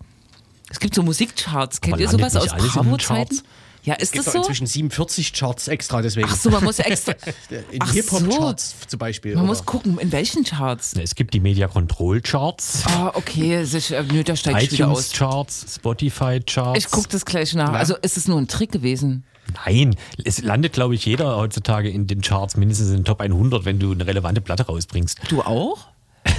Es 0.68 0.78
gibt 0.78 0.94
so 0.94 1.02
Musikcharts. 1.02 1.80
Kennt 1.80 1.94
Aber 1.94 2.02
ihr 2.02 2.08
sowas 2.10 2.36
aus 2.36 2.48
Bravo-Zeiten? 2.48 3.40
Ja, 3.86 3.94
ist 3.94 4.12
gibt 4.12 4.26
das 4.26 4.32
doch 4.34 4.42
so? 4.42 4.48
inzwischen 4.48 4.66
47 4.66 5.32
Charts 5.32 5.68
extra 5.68 6.02
deswegen. 6.02 6.28
Ach 6.28 6.34
so, 6.36 6.50
man 6.50 6.64
muss 6.64 6.80
extra. 6.80 7.14
In 7.70 7.86
Hip-Hop-Charts 7.92 8.74
zum 8.88 8.98
Beispiel. 8.98 9.34
Man 9.34 9.44
oder? 9.44 9.48
muss 9.48 9.64
gucken, 9.64 9.98
in 9.98 10.10
welchen 10.10 10.42
Charts. 10.42 10.94
Es 10.94 11.14
gibt 11.14 11.32
die 11.34 11.40
Media 11.40 11.68
Control 11.68 12.20
Charts, 12.20 12.82
Ah, 12.86 13.12
okay, 13.14 13.62
sich, 13.64 13.92
äh, 13.92 14.02
nö, 14.02 14.24
da 14.24 14.34
steigt 14.34 14.60
ich 14.60 14.72
wieder 14.72 14.86
iTunes 14.86 14.98
aus. 14.98 15.12
Charts, 15.12 15.74
Spotify 15.76 16.40
Charts. 16.40 16.78
Ich 16.84 16.90
gucke 16.90 17.08
das 17.08 17.24
gleich 17.24 17.54
nach. 17.54 17.72
Also 17.74 17.94
ist 17.96 18.16
es 18.16 18.26
nur 18.26 18.38
ein 18.38 18.48
Trick 18.48 18.72
gewesen? 18.72 19.22
Nein, 19.64 19.94
es 20.24 20.42
landet, 20.42 20.72
glaube 20.72 20.96
ich, 20.96 21.06
jeder 21.06 21.36
heutzutage 21.36 21.88
in 21.88 22.08
den 22.08 22.20
Charts 22.22 22.56
mindestens 22.56 22.88
in 22.88 22.96
den 22.96 23.04
Top 23.04 23.20
100, 23.20 23.64
wenn 23.64 23.78
du 23.78 23.92
eine 23.92 24.04
relevante 24.04 24.40
Platte 24.40 24.66
rausbringst. 24.66 25.20
Du 25.28 25.42
auch? 25.42 25.86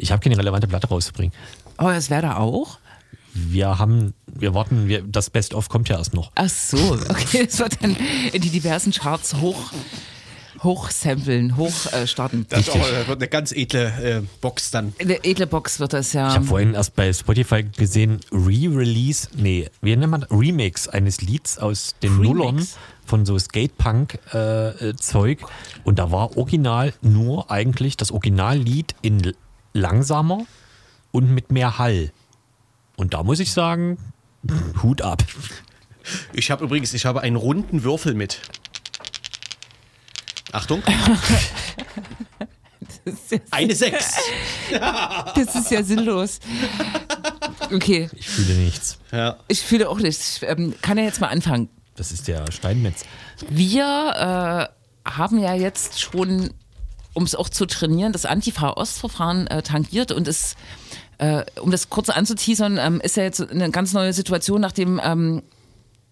Ich 0.00 0.12
habe 0.12 0.22
keine 0.22 0.36
relevante 0.38 0.68
Platte 0.68 0.86
rauszubringen. 0.88 1.34
Aber 1.76 1.94
es 1.96 2.08
wäre 2.08 2.22
da 2.22 2.36
auch? 2.36 2.78
Wir 3.48 3.78
haben, 3.78 4.14
wir 4.26 4.54
warten, 4.54 4.88
wir, 4.88 5.02
das 5.02 5.30
Best-of 5.30 5.68
kommt 5.68 5.88
ja 5.88 5.98
erst 5.98 6.14
noch. 6.14 6.30
Ach 6.34 6.48
so, 6.48 6.98
okay, 7.08 7.46
das 7.46 7.58
wird 7.58 7.82
dann 7.82 7.96
in 8.32 8.42
die 8.42 8.50
diversen 8.50 8.92
Charts 8.92 9.36
hoch, 9.36 9.72
hochsamplen, 10.62 11.56
hochstarten. 11.56 12.02
Äh, 12.02 12.06
starten. 12.06 12.46
Das 12.48 12.60
ist 12.60 12.70
auch, 12.70 12.76
äh, 12.76 13.06
wird 13.06 13.20
eine 13.20 13.28
ganz 13.28 13.52
edle 13.52 14.18
äh, 14.18 14.22
Box 14.40 14.70
dann. 14.70 14.94
Eine 14.98 15.24
edle 15.24 15.46
Box 15.46 15.80
wird 15.80 15.92
das 15.92 16.12
ja. 16.12 16.28
Ich 16.28 16.34
habe 16.34 16.46
vorhin 16.46 16.74
erst 16.74 16.96
bei 16.96 17.12
Spotify 17.12 17.62
gesehen, 17.62 18.20
Re-Release, 18.32 19.28
nee, 19.36 19.68
wie 19.80 19.94
nennt 19.94 20.10
man 20.10 20.22
das? 20.22 20.30
Remix 20.30 20.88
eines 20.88 21.20
Lieds 21.20 21.58
aus 21.58 21.94
den 22.02 22.18
Remix? 22.18 22.28
Nullern 22.28 22.66
von 23.06 23.24
so 23.24 23.38
Skatepunk-Zeug. 23.38 25.38
Und 25.84 25.98
da 25.98 26.10
war 26.10 26.36
original 26.36 26.92
nur 27.00 27.50
eigentlich 27.50 27.96
das 27.96 28.10
Originallied 28.10 28.94
in 29.00 29.32
langsamer 29.72 30.44
und 31.10 31.30
mit 31.30 31.50
mehr 31.50 31.78
Hall. 31.78 32.12
Und 32.98 33.14
da 33.14 33.22
muss 33.22 33.38
ich 33.38 33.52
sagen, 33.52 33.96
Hut 34.82 35.02
ab. 35.02 35.22
Ich 36.32 36.50
habe 36.50 36.64
übrigens, 36.64 36.92
ich 36.94 37.06
habe 37.06 37.20
einen 37.20 37.36
runden 37.36 37.84
Würfel 37.84 38.12
mit. 38.12 38.40
Achtung. 40.52 40.82
Das 43.04 43.14
ist 43.14 43.32
ja, 43.32 43.38
Eine 43.50 43.74
6. 43.74 44.16
das 45.34 45.54
ist 45.54 45.70
ja 45.70 45.82
sinnlos. 45.82 46.40
Okay, 47.72 48.10
Ich 48.14 48.28
fühle 48.28 48.54
nichts. 48.58 48.98
Ja. 49.12 49.36
ich 49.48 49.62
fühle 49.62 49.88
auch 49.88 49.98
nichts. 49.98 50.36
Ich 50.36 50.48
ähm, 50.48 50.74
kann 50.82 50.98
ja 50.98 51.04
jetzt 51.04 51.20
mal 51.20 51.28
anfangen. 51.28 51.70
Das 51.96 52.12
ist 52.12 52.28
der 52.28 52.50
Steinmetz. 52.52 53.06
Wir 53.48 54.68
äh, 55.06 55.10
haben 55.10 55.38
ja 55.38 55.54
jetzt 55.54 56.00
schon, 56.00 56.52
um 57.14 57.22
es 57.24 57.34
auch 57.34 57.48
zu 57.48 57.64
trainieren, 57.64 58.12
das 58.12 58.26
Antifa-Ostverfahren 58.26 59.46
äh, 59.46 59.62
tangiert 59.62 60.12
und 60.12 60.28
es, 60.28 60.54
äh, 61.18 61.44
um 61.60 61.70
das 61.70 61.90
kurz 61.90 62.08
anzuteasern, 62.08 62.78
ähm, 62.78 63.00
ist 63.00 63.16
ja 63.16 63.24
jetzt 63.24 63.40
eine 63.50 63.70
ganz 63.70 63.92
neue 63.92 64.12
Situation, 64.12 64.60
nachdem 64.60 65.00
ähm, 65.02 65.42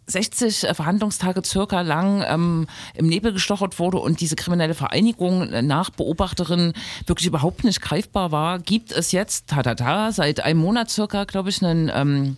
60 0.07 0.69
Verhandlungstage 0.73 1.43
circa 1.45 1.81
lang 1.81 2.25
ähm, 2.27 2.67
im 2.95 3.07
Nebel 3.07 3.33
gestochert 3.33 3.79
wurde 3.79 3.99
und 3.99 4.21
diese 4.21 4.37
kriminelle 4.37 4.75
Vereinigung 4.75 5.51
äh, 5.51 5.63
nach 5.63 5.91
Beobachterin 5.91 6.75
wirklich 7.07 7.27
überhaupt 7.27 7.65
nicht 7.65 7.81
greifbar 7.81 8.31
war, 8.31 8.59
gibt 8.59 8.93
es 8.93 9.13
jetzt, 9.13 9.49
ta, 9.49 9.63
ta, 9.63 9.75
ta 9.75 10.13
seit 10.13 10.41
einem 10.41 10.61
Monat 10.61 10.91
circa, 10.91 11.25
glaube 11.25 11.51
ich, 11.51 11.63
einen 11.63 11.91
ähm, 11.93 12.37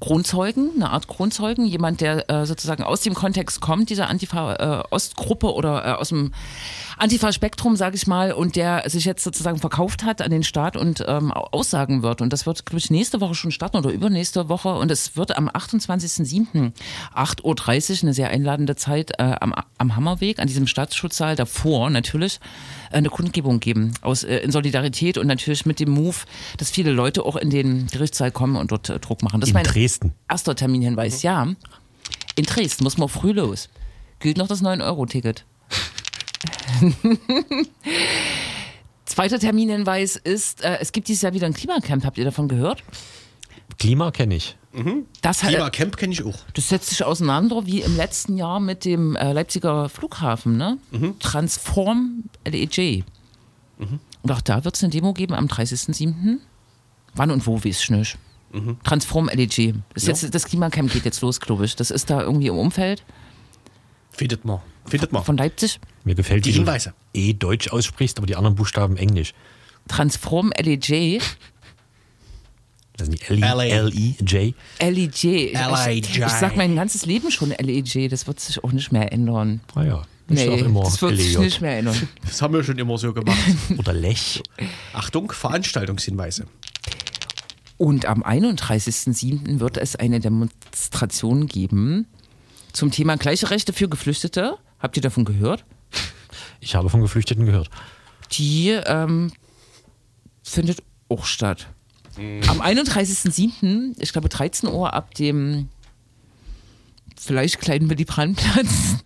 Kronzeugen, 0.00 0.70
eine 0.76 0.90
Art 0.90 1.08
Kronzeugen, 1.08 1.66
jemand, 1.66 2.00
der 2.00 2.30
äh, 2.30 2.46
sozusagen 2.46 2.84
aus 2.84 3.00
dem 3.00 3.14
Kontext 3.14 3.60
kommt, 3.60 3.90
dieser 3.90 4.08
Antifa-Ostgruppe 4.08 5.52
oder 5.52 5.84
äh, 5.84 5.90
aus 5.92 6.10
dem 6.10 6.32
Antifa-Spektrum, 6.98 7.74
sage 7.74 7.96
ich 7.96 8.06
mal, 8.06 8.32
und 8.32 8.54
der 8.54 8.88
sich 8.88 9.04
jetzt 9.04 9.24
sozusagen 9.24 9.58
verkauft 9.58 10.04
hat 10.04 10.22
an 10.22 10.30
den 10.30 10.44
Staat 10.44 10.76
und 10.76 11.04
ähm, 11.06 11.32
aussagen 11.32 12.02
wird. 12.02 12.20
Und 12.20 12.32
das 12.32 12.46
wird, 12.46 12.64
glaube 12.64 12.78
ich, 12.78 12.90
nächste 12.90 13.20
Woche 13.20 13.34
schon 13.34 13.50
starten 13.50 13.76
oder 13.76 13.90
übernächste 13.90 14.48
Woche. 14.48 14.74
Und 14.74 14.90
es 14.90 15.16
wird 15.16 15.36
am 15.36 15.48
28.07. 15.48 16.72
8.30 17.14 17.42
Uhr, 17.42 18.02
eine 18.02 18.14
sehr 18.14 18.30
einladende 18.30 18.76
Zeit, 18.76 19.12
äh, 19.18 19.34
am, 19.40 19.54
am 19.78 19.96
Hammerweg, 19.96 20.38
an 20.38 20.46
diesem 20.46 20.66
Staatsschutzsaal 20.66 21.34
davor 21.34 21.90
natürlich, 21.90 22.38
äh, 22.90 22.96
eine 22.96 23.08
Kundgebung 23.08 23.58
geben. 23.58 23.94
Aus, 24.02 24.22
äh, 24.22 24.38
in 24.38 24.52
Solidarität 24.52 25.18
und 25.18 25.26
natürlich 25.26 25.66
mit 25.66 25.80
dem 25.80 25.90
Move, 25.90 26.16
dass 26.56 26.70
viele 26.70 26.92
Leute 26.92 27.24
auch 27.24 27.36
in 27.36 27.50
den 27.50 27.88
Gerichtssaal 27.88 28.30
kommen 28.30 28.56
und 28.56 28.70
dort 28.70 28.88
äh, 28.90 28.98
Druck 28.98 29.22
machen. 29.22 29.40
Das 29.40 29.50
In 29.50 29.56
ist 29.56 29.64
Dresden. 29.88 30.12
erster 30.28 30.54
Terminhinweis, 30.54 31.22
ja. 31.22 31.46
In 32.36 32.44
Dresden 32.44 32.84
muss 32.84 32.98
man 32.98 33.08
früh 33.08 33.32
los. 33.32 33.68
Gilt 34.20 34.36
noch 34.36 34.46
das 34.48 34.62
9-Euro-Ticket. 34.62 35.44
Zweiter 39.04 39.38
Terminhinweis 39.38 40.16
ist, 40.16 40.62
äh, 40.62 40.78
es 40.80 40.92
gibt 40.92 41.08
dieses 41.08 41.22
Jahr 41.22 41.32
wieder 41.32 41.46
ein 41.46 41.54
Klimacamp. 41.54 42.04
Habt 42.04 42.18
ihr 42.18 42.24
davon 42.24 42.48
gehört? 42.48 42.84
Klima 43.78 44.10
kenne 44.10 44.36
ich. 44.36 44.56
Das, 45.22 45.42
hat, 45.42 45.50
Klimacamp 45.50 45.96
kenne 45.96 46.12
ich 46.12 46.22
auch. 46.22 46.36
das 46.54 46.68
setzt 46.68 46.90
sich 46.90 47.02
auseinander 47.02 47.66
wie 47.66 47.80
im 47.80 47.96
letzten 47.96 48.36
Jahr 48.36 48.60
mit 48.60 48.84
dem 48.84 49.16
äh, 49.16 49.32
Leipziger 49.32 49.88
Flughafen, 49.88 50.56
ne? 50.56 50.78
Transform 51.18 52.24
LEJ. 52.46 53.02
Und 53.78 54.30
auch 54.30 54.40
da 54.42 54.64
wird 54.64 54.76
es 54.76 54.84
eine 54.84 54.92
Demo 54.92 55.14
geben 55.14 55.34
am 55.34 55.46
30.07. 55.46 56.38
Wann 57.14 57.30
und 57.30 57.46
wo, 57.46 57.56
weiß 57.64 57.80
ich 57.82 57.90
nicht. 57.90 58.18
Transform 58.84 59.28
LEJ. 59.28 59.74
Das, 59.94 60.04
ist 60.04 60.22
jetzt, 60.22 60.34
das 60.34 60.44
Klimacamp 60.46 60.92
geht 60.92 61.04
jetzt 61.04 61.20
los, 61.20 61.38
glaube 61.40 61.64
ich. 61.64 61.76
Das 61.76 61.90
ist 61.90 62.08
da 62.10 62.22
irgendwie 62.22 62.46
im 62.48 62.56
Umfeld 62.58 63.04
Findet 64.10 64.44
man. 64.44 64.60
Findet 64.86 65.12
man. 65.12 65.22
von 65.22 65.36
Leipzig. 65.36 65.78
Mir 66.04 66.14
gefällt, 66.14 66.44
Die 66.44 66.52
Hinweise. 66.52 66.94
E 67.12 67.34
Deutsch 67.34 67.68
aussprichst, 67.68 68.18
aber 68.18 68.26
die 68.26 68.36
anderen 68.36 68.56
Buchstaben 68.56 68.96
Englisch. 68.96 69.32
Transform 69.86 70.50
LEJ. 70.58 71.20
Das 72.96 73.06
sind 73.06 73.20
die. 73.20 73.24
L-I-J. 73.32 74.22
LEJ. 74.22 74.54
Ich, 74.80 75.52
LEJ. 75.52 75.98
ich, 76.00 76.18
ich 76.18 76.26
sag 76.28 76.56
mein 76.56 76.74
ganzes 76.74 77.06
Leben 77.06 77.30
schon 77.30 77.50
LEJ. 77.50 78.08
Das 78.08 78.26
wird 78.26 78.40
sich 78.40 78.64
auch 78.64 78.72
nicht 78.72 78.90
mehr 78.90 79.12
ändern. 79.12 79.60
Ah 79.74 79.84
ja. 79.84 79.98
Ist 80.00 80.06
Nee, 80.30 80.48
auch 80.48 80.58
immer 80.58 80.82
das 80.82 81.00
wird 81.00 81.16
sich 81.16 81.34
LEJ. 81.34 81.44
nicht 81.44 81.60
mehr 81.60 81.78
ändern. 81.78 82.08
Das 82.26 82.42
haben 82.42 82.52
wir 82.54 82.64
schon 82.64 82.78
immer 82.78 82.98
so 82.98 83.12
gemacht. 83.14 83.38
Oder 83.78 83.92
Lech. 83.92 84.42
Achtung, 84.92 85.30
Veranstaltungshinweise. 85.30 86.46
Und 87.78 88.06
am 88.06 88.22
31.07. 88.22 89.60
wird 89.60 89.76
es 89.76 89.96
eine 89.96 90.20
Demonstration 90.20 91.46
geben 91.46 92.06
zum 92.72 92.90
Thema 92.90 93.16
gleiche 93.16 93.50
Rechte 93.50 93.72
für 93.72 93.88
Geflüchtete. 93.88 94.58
Habt 94.78 94.96
ihr 94.96 95.02
davon 95.02 95.24
gehört? 95.24 95.64
Ich 96.60 96.74
habe 96.74 96.90
von 96.90 97.00
Geflüchteten 97.00 97.46
gehört. 97.46 97.70
Die 98.32 98.70
ähm, 98.70 99.32
findet 100.42 100.82
auch 101.08 101.24
statt. 101.24 101.68
Am 102.48 102.60
31.07., 102.60 103.94
ich 104.00 104.12
glaube 104.12 104.28
13 104.28 104.68
Uhr 104.68 104.92
ab 104.92 105.14
dem 105.14 105.68
vielleicht 107.16 107.60
kleinen 107.60 107.88
Willy 107.88 108.04
Brandt-Platz. 108.04 109.04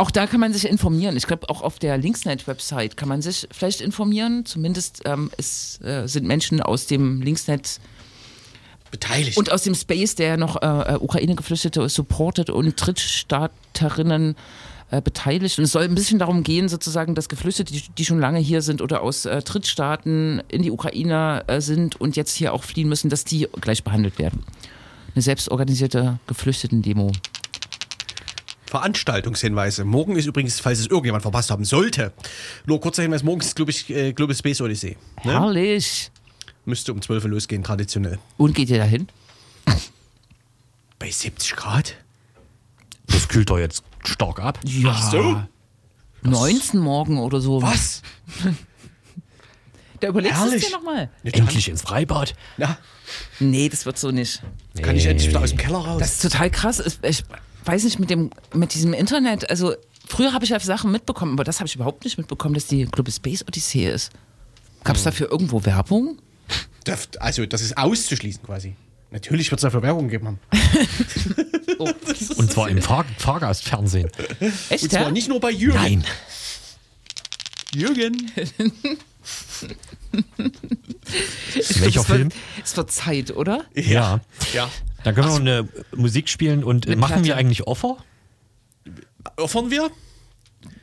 Auch 0.00 0.10
da 0.10 0.26
kann 0.26 0.40
man 0.40 0.50
sich 0.54 0.66
informieren. 0.66 1.14
Ich 1.18 1.26
glaube, 1.26 1.50
auch 1.50 1.60
auf 1.60 1.78
der 1.78 1.98
Linksnet-Website 1.98 2.96
kann 2.96 3.06
man 3.06 3.20
sich 3.20 3.46
vielleicht 3.50 3.82
informieren. 3.82 4.46
Zumindest 4.46 5.02
ähm, 5.04 5.30
es, 5.36 5.78
äh, 5.82 6.08
sind 6.08 6.26
Menschen 6.26 6.62
aus 6.62 6.86
dem 6.86 7.20
Linksnet 7.20 7.80
Beteiligt. 8.90 9.36
und 9.36 9.52
aus 9.52 9.60
dem 9.60 9.74
Space, 9.74 10.14
der 10.14 10.38
noch 10.38 10.62
äh, 10.62 10.94
äh, 10.94 10.96
Ukraine-Geflüchtete 10.96 11.86
supportet 11.90 12.48
und 12.48 12.76
Drittstaaterinnen 12.76 14.36
äh, 14.90 15.02
beteiligt. 15.02 15.58
Und 15.58 15.64
es 15.64 15.72
soll 15.72 15.84
ein 15.84 15.94
bisschen 15.94 16.18
darum 16.18 16.44
gehen, 16.44 16.70
sozusagen, 16.70 17.14
dass 17.14 17.28
Geflüchtete, 17.28 17.70
die, 17.70 17.82
die 17.98 18.06
schon 18.06 18.20
lange 18.20 18.38
hier 18.38 18.62
sind 18.62 18.80
oder 18.80 19.02
aus 19.02 19.26
äh, 19.26 19.42
Drittstaaten 19.42 20.42
in 20.48 20.62
die 20.62 20.70
Ukraine 20.70 21.44
äh, 21.46 21.60
sind 21.60 22.00
und 22.00 22.16
jetzt 22.16 22.34
hier 22.34 22.54
auch 22.54 22.64
fliehen 22.64 22.88
müssen, 22.88 23.10
dass 23.10 23.24
die 23.24 23.48
gleich 23.60 23.84
behandelt 23.84 24.18
werden. 24.18 24.44
Eine 25.14 25.20
selbstorganisierte 25.20 26.18
Geflüchteten-Demo. 26.26 27.12
Veranstaltungshinweise. 28.70 29.84
Morgen 29.84 30.14
ist 30.16 30.26
übrigens, 30.26 30.60
falls 30.60 30.78
es 30.78 30.86
irgendjemand 30.86 31.22
verpasst 31.22 31.50
haben 31.50 31.64
sollte, 31.64 32.12
nur 32.66 32.80
kurzer 32.80 33.02
Hinweis, 33.02 33.22
morgen 33.24 33.40
ist, 33.40 33.56
glaube 33.56 33.72
ich, 33.72 33.90
äh, 33.90 34.12
Global 34.12 34.34
Space 34.36 34.60
Odyssey. 34.60 34.96
Ne? 35.24 35.32
Herrlich. 35.32 36.10
Müsste 36.64 36.92
um 36.92 37.02
12 37.02 37.24
Uhr 37.24 37.30
losgehen, 37.30 37.64
traditionell. 37.64 38.18
Und 38.36 38.54
geht 38.54 38.70
ihr 38.70 38.78
dahin? 38.78 39.08
Bei 40.98 41.10
70 41.10 41.56
Grad? 41.56 41.96
Das 43.08 43.26
kühlt 43.28 43.50
doch 43.50 43.58
jetzt 43.58 43.82
stark 44.04 44.38
ab. 44.38 44.60
Ja. 44.64 44.90
Ach 44.94 45.10
so? 45.10 45.42
19 46.22 46.78
morgen 46.78 47.18
oder 47.18 47.40
so. 47.40 47.60
Was? 47.62 48.02
Da 50.00 50.08
überlegst 50.08 50.38
du 50.38 50.44
es 50.44 50.50
Herrlich. 50.50 50.66
dir 50.66 50.72
nochmal. 50.72 51.10
Endlich 51.24 51.68
ins 51.68 51.82
Freibad. 51.82 52.34
Na, 52.56 52.78
Nee, 53.40 53.68
das 53.68 53.84
wird 53.84 53.98
so 53.98 54.12
nicht. 54.12 54.40
kann 54.80 54.94
ich 54.96 55.06
endlich 55.06 55.28
wieder 55.28 55.40
aus 55.40 55.50
dem 55.50 55.58
Keller 55.58 55.78
raus? 55.78 55.98
Das 55.98 56.12
ist 56.12 56.22
total 56.22 56.50
krass. 56.50 56.78
Ich, 56.78 56.98
ich 57.02 57.24
weiß 57.70 57.84
nicht, 57.84 58.00
mit, 58.00 58.10
dem, 58.10 58.30
mit 58.52 58.74
diesem 58.74 58.92
Internet, 58.92 59.48
also 59.48 59.74
früher 60.08 60.32
habe 60.32 60.44
ich 60.44 60.50
ja 60.50 60.58
Sachen 60.58 60.90
mitbekommen, 60.90 61.34
aber 61.34 61.44
das 61.44 61.60
habe 61.60 61.68
ich 61.68 61.76
überhaupt 61.76 62.04
nicht 62.04 62.18
mitbekommen, 62.18 62.54
dass 62.54 62.66
die 62.66 62.84
Global 62.84 63.12
Space 63.12 63.42
Odyssee 63.46 63.88
ist. 63.88 64.10
Gab 64.82 64.96
es 64.96 65.04
dafür 65.04 65.30
irgendwo 65.30 65.64
Werbung? 65.64 66.18
Also, 67.20 67.46
das 67.46 67.62
ist 67.62 67.78
auszuschließen 67.78 68.42
quasi. 68.42 68.74
Natürlich 69.12 69.50
wird 69.50 69.60
es 69.60 69.62
dafür 69.62 69.82
Werbung 69.82 70.08
geben 70.08 70.26
haben. 70.26 70.40
Und 72.36 72.52
zwar 72.52 72.68
im 72.68 72.82
Fahr 72.82 73.04
Fahrgastfernsehen. 73.18 74.10
Echt, 74.68 74.82
Und 74.84 74.90
zwar 74.90 75.02
ja? 75.02 75.10
nicht 75.10 75.28
nur 75.28 75.40
bei 75.40 75.50
Jürgen. 75.50 75.78
Nein. 75.78 76.04
Jürgen. 77.74 78.30
Welcher 81.78 82.00
es 82.00 82.06
Film? 82.06 82.24
Wird, 82.24 82.34
es 82.64 82.76
wird 82.76 82.90
Zeit, 82.90 83.36
oder? 83.36 83.64
Ja. 83.74 84.20
Ja. 84.52 84.68
Dann 85.04 85.14
können 85.14 85.26
wir 85.28 85.32
noch 85.32 85.40
eine 85.40 85.68
Musik 85.96 86.28
spielen 86.28 86.62
und 86.64 86.86
äh, 86.86 86.96
machen 86.96 87.16
wir 87.16 87.22
Platte. 87.22 87.36
eigentlich 87.40 87.66
Offer? 87.66 87.96
Offern 89.36 89.70
wir? 89.70 89.90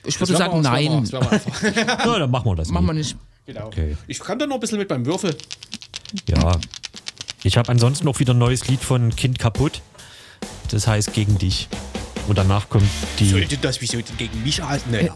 Ich 0.05 0.20
würde 0.20 0.36
sagen, 0.36 0.55
wir- 0.55 0.61
nein. 0.70 1.09
wir- 1.11 1.22
wir 1.22 1.32
einfach. 1.32 1.61
Ja, 2.05 2.20
dann 2.20 2.32
machen 2.32 2.45
wir 2.51 2.55
das. 2.55 2.70
Machen 2.70 2.86
wir 2.88 2.93
nicht. 2.93 3.15
Genau. 3.45 3.68
Okay. 3.68 3.95
Ich 4.07 4.20
kann 4.20 4.39
da 4.39 4.45
noch 4.47 4.55
ein 4.55 4.59
bisschen 4.59 4.78
mit 4.80 4.88
beim 4.88 5.05
Würfel. 5.05 5.36
Ja. 6.28 6.59
Ich 7.43 7.57
habe 7.57 7.70
ansonsten 7.70 8.05
noch 8.05 8.20
wieder 8.20 8.34
ein 8.34 8.38
neues 8.39 8.68
Lied 8.68 8.82
von 8.82 9.15
Kind 9.15 9.39
kaputt. 9.39 9.82
Das 10.72 10.88
heißt 10.88 11.13
gegen 11.13 11.38
dich. 11.38 11.68
Und 12.28 12.38
danach 12.38 12.68
kommt 12.68 12.84
die, 13.20 13.30
Sollte 13.30 13.57
das 13.57 13.80
wieso 13.80 13.97
denn 14.01 14.18
gegen 14.18 14.43
mich 14.43 14.61
halten? 14.61 14.91
Naja. 14.91 15.15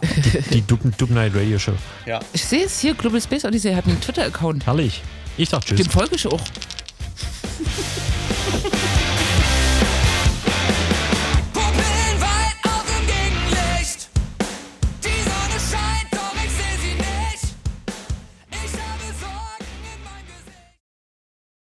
die 0.53 0.61
Dub, 0.61 0.79
Dub 0.97 1.09
Night 1.09 1.33
Radio 1.35 1.59
Show. 1.59 1.73
ja. 2.05 2.21
Ich 2.31 2.45
sehe 2.45 2.63
es 2.65 2.79
hier, 2.79 2.93
Global 2.93 3.19
Space 3.21 3.43
Odyssey 3.43 3.73
hat 3.73 3.85
einen 3.85 3.99
Twitter-Account. 3.99 4.65
Herrlich. 4.65 5.01
Ich 5.37 5.49
sag 5.49 5.65
Tschüss. 5.65 5.81
Dem 5.81 5.89
folge 5.89 6.15
ich 6.15 6.25
auch. 6.27 6.39
Thank 8.51 9.01
you. 9.05 9.10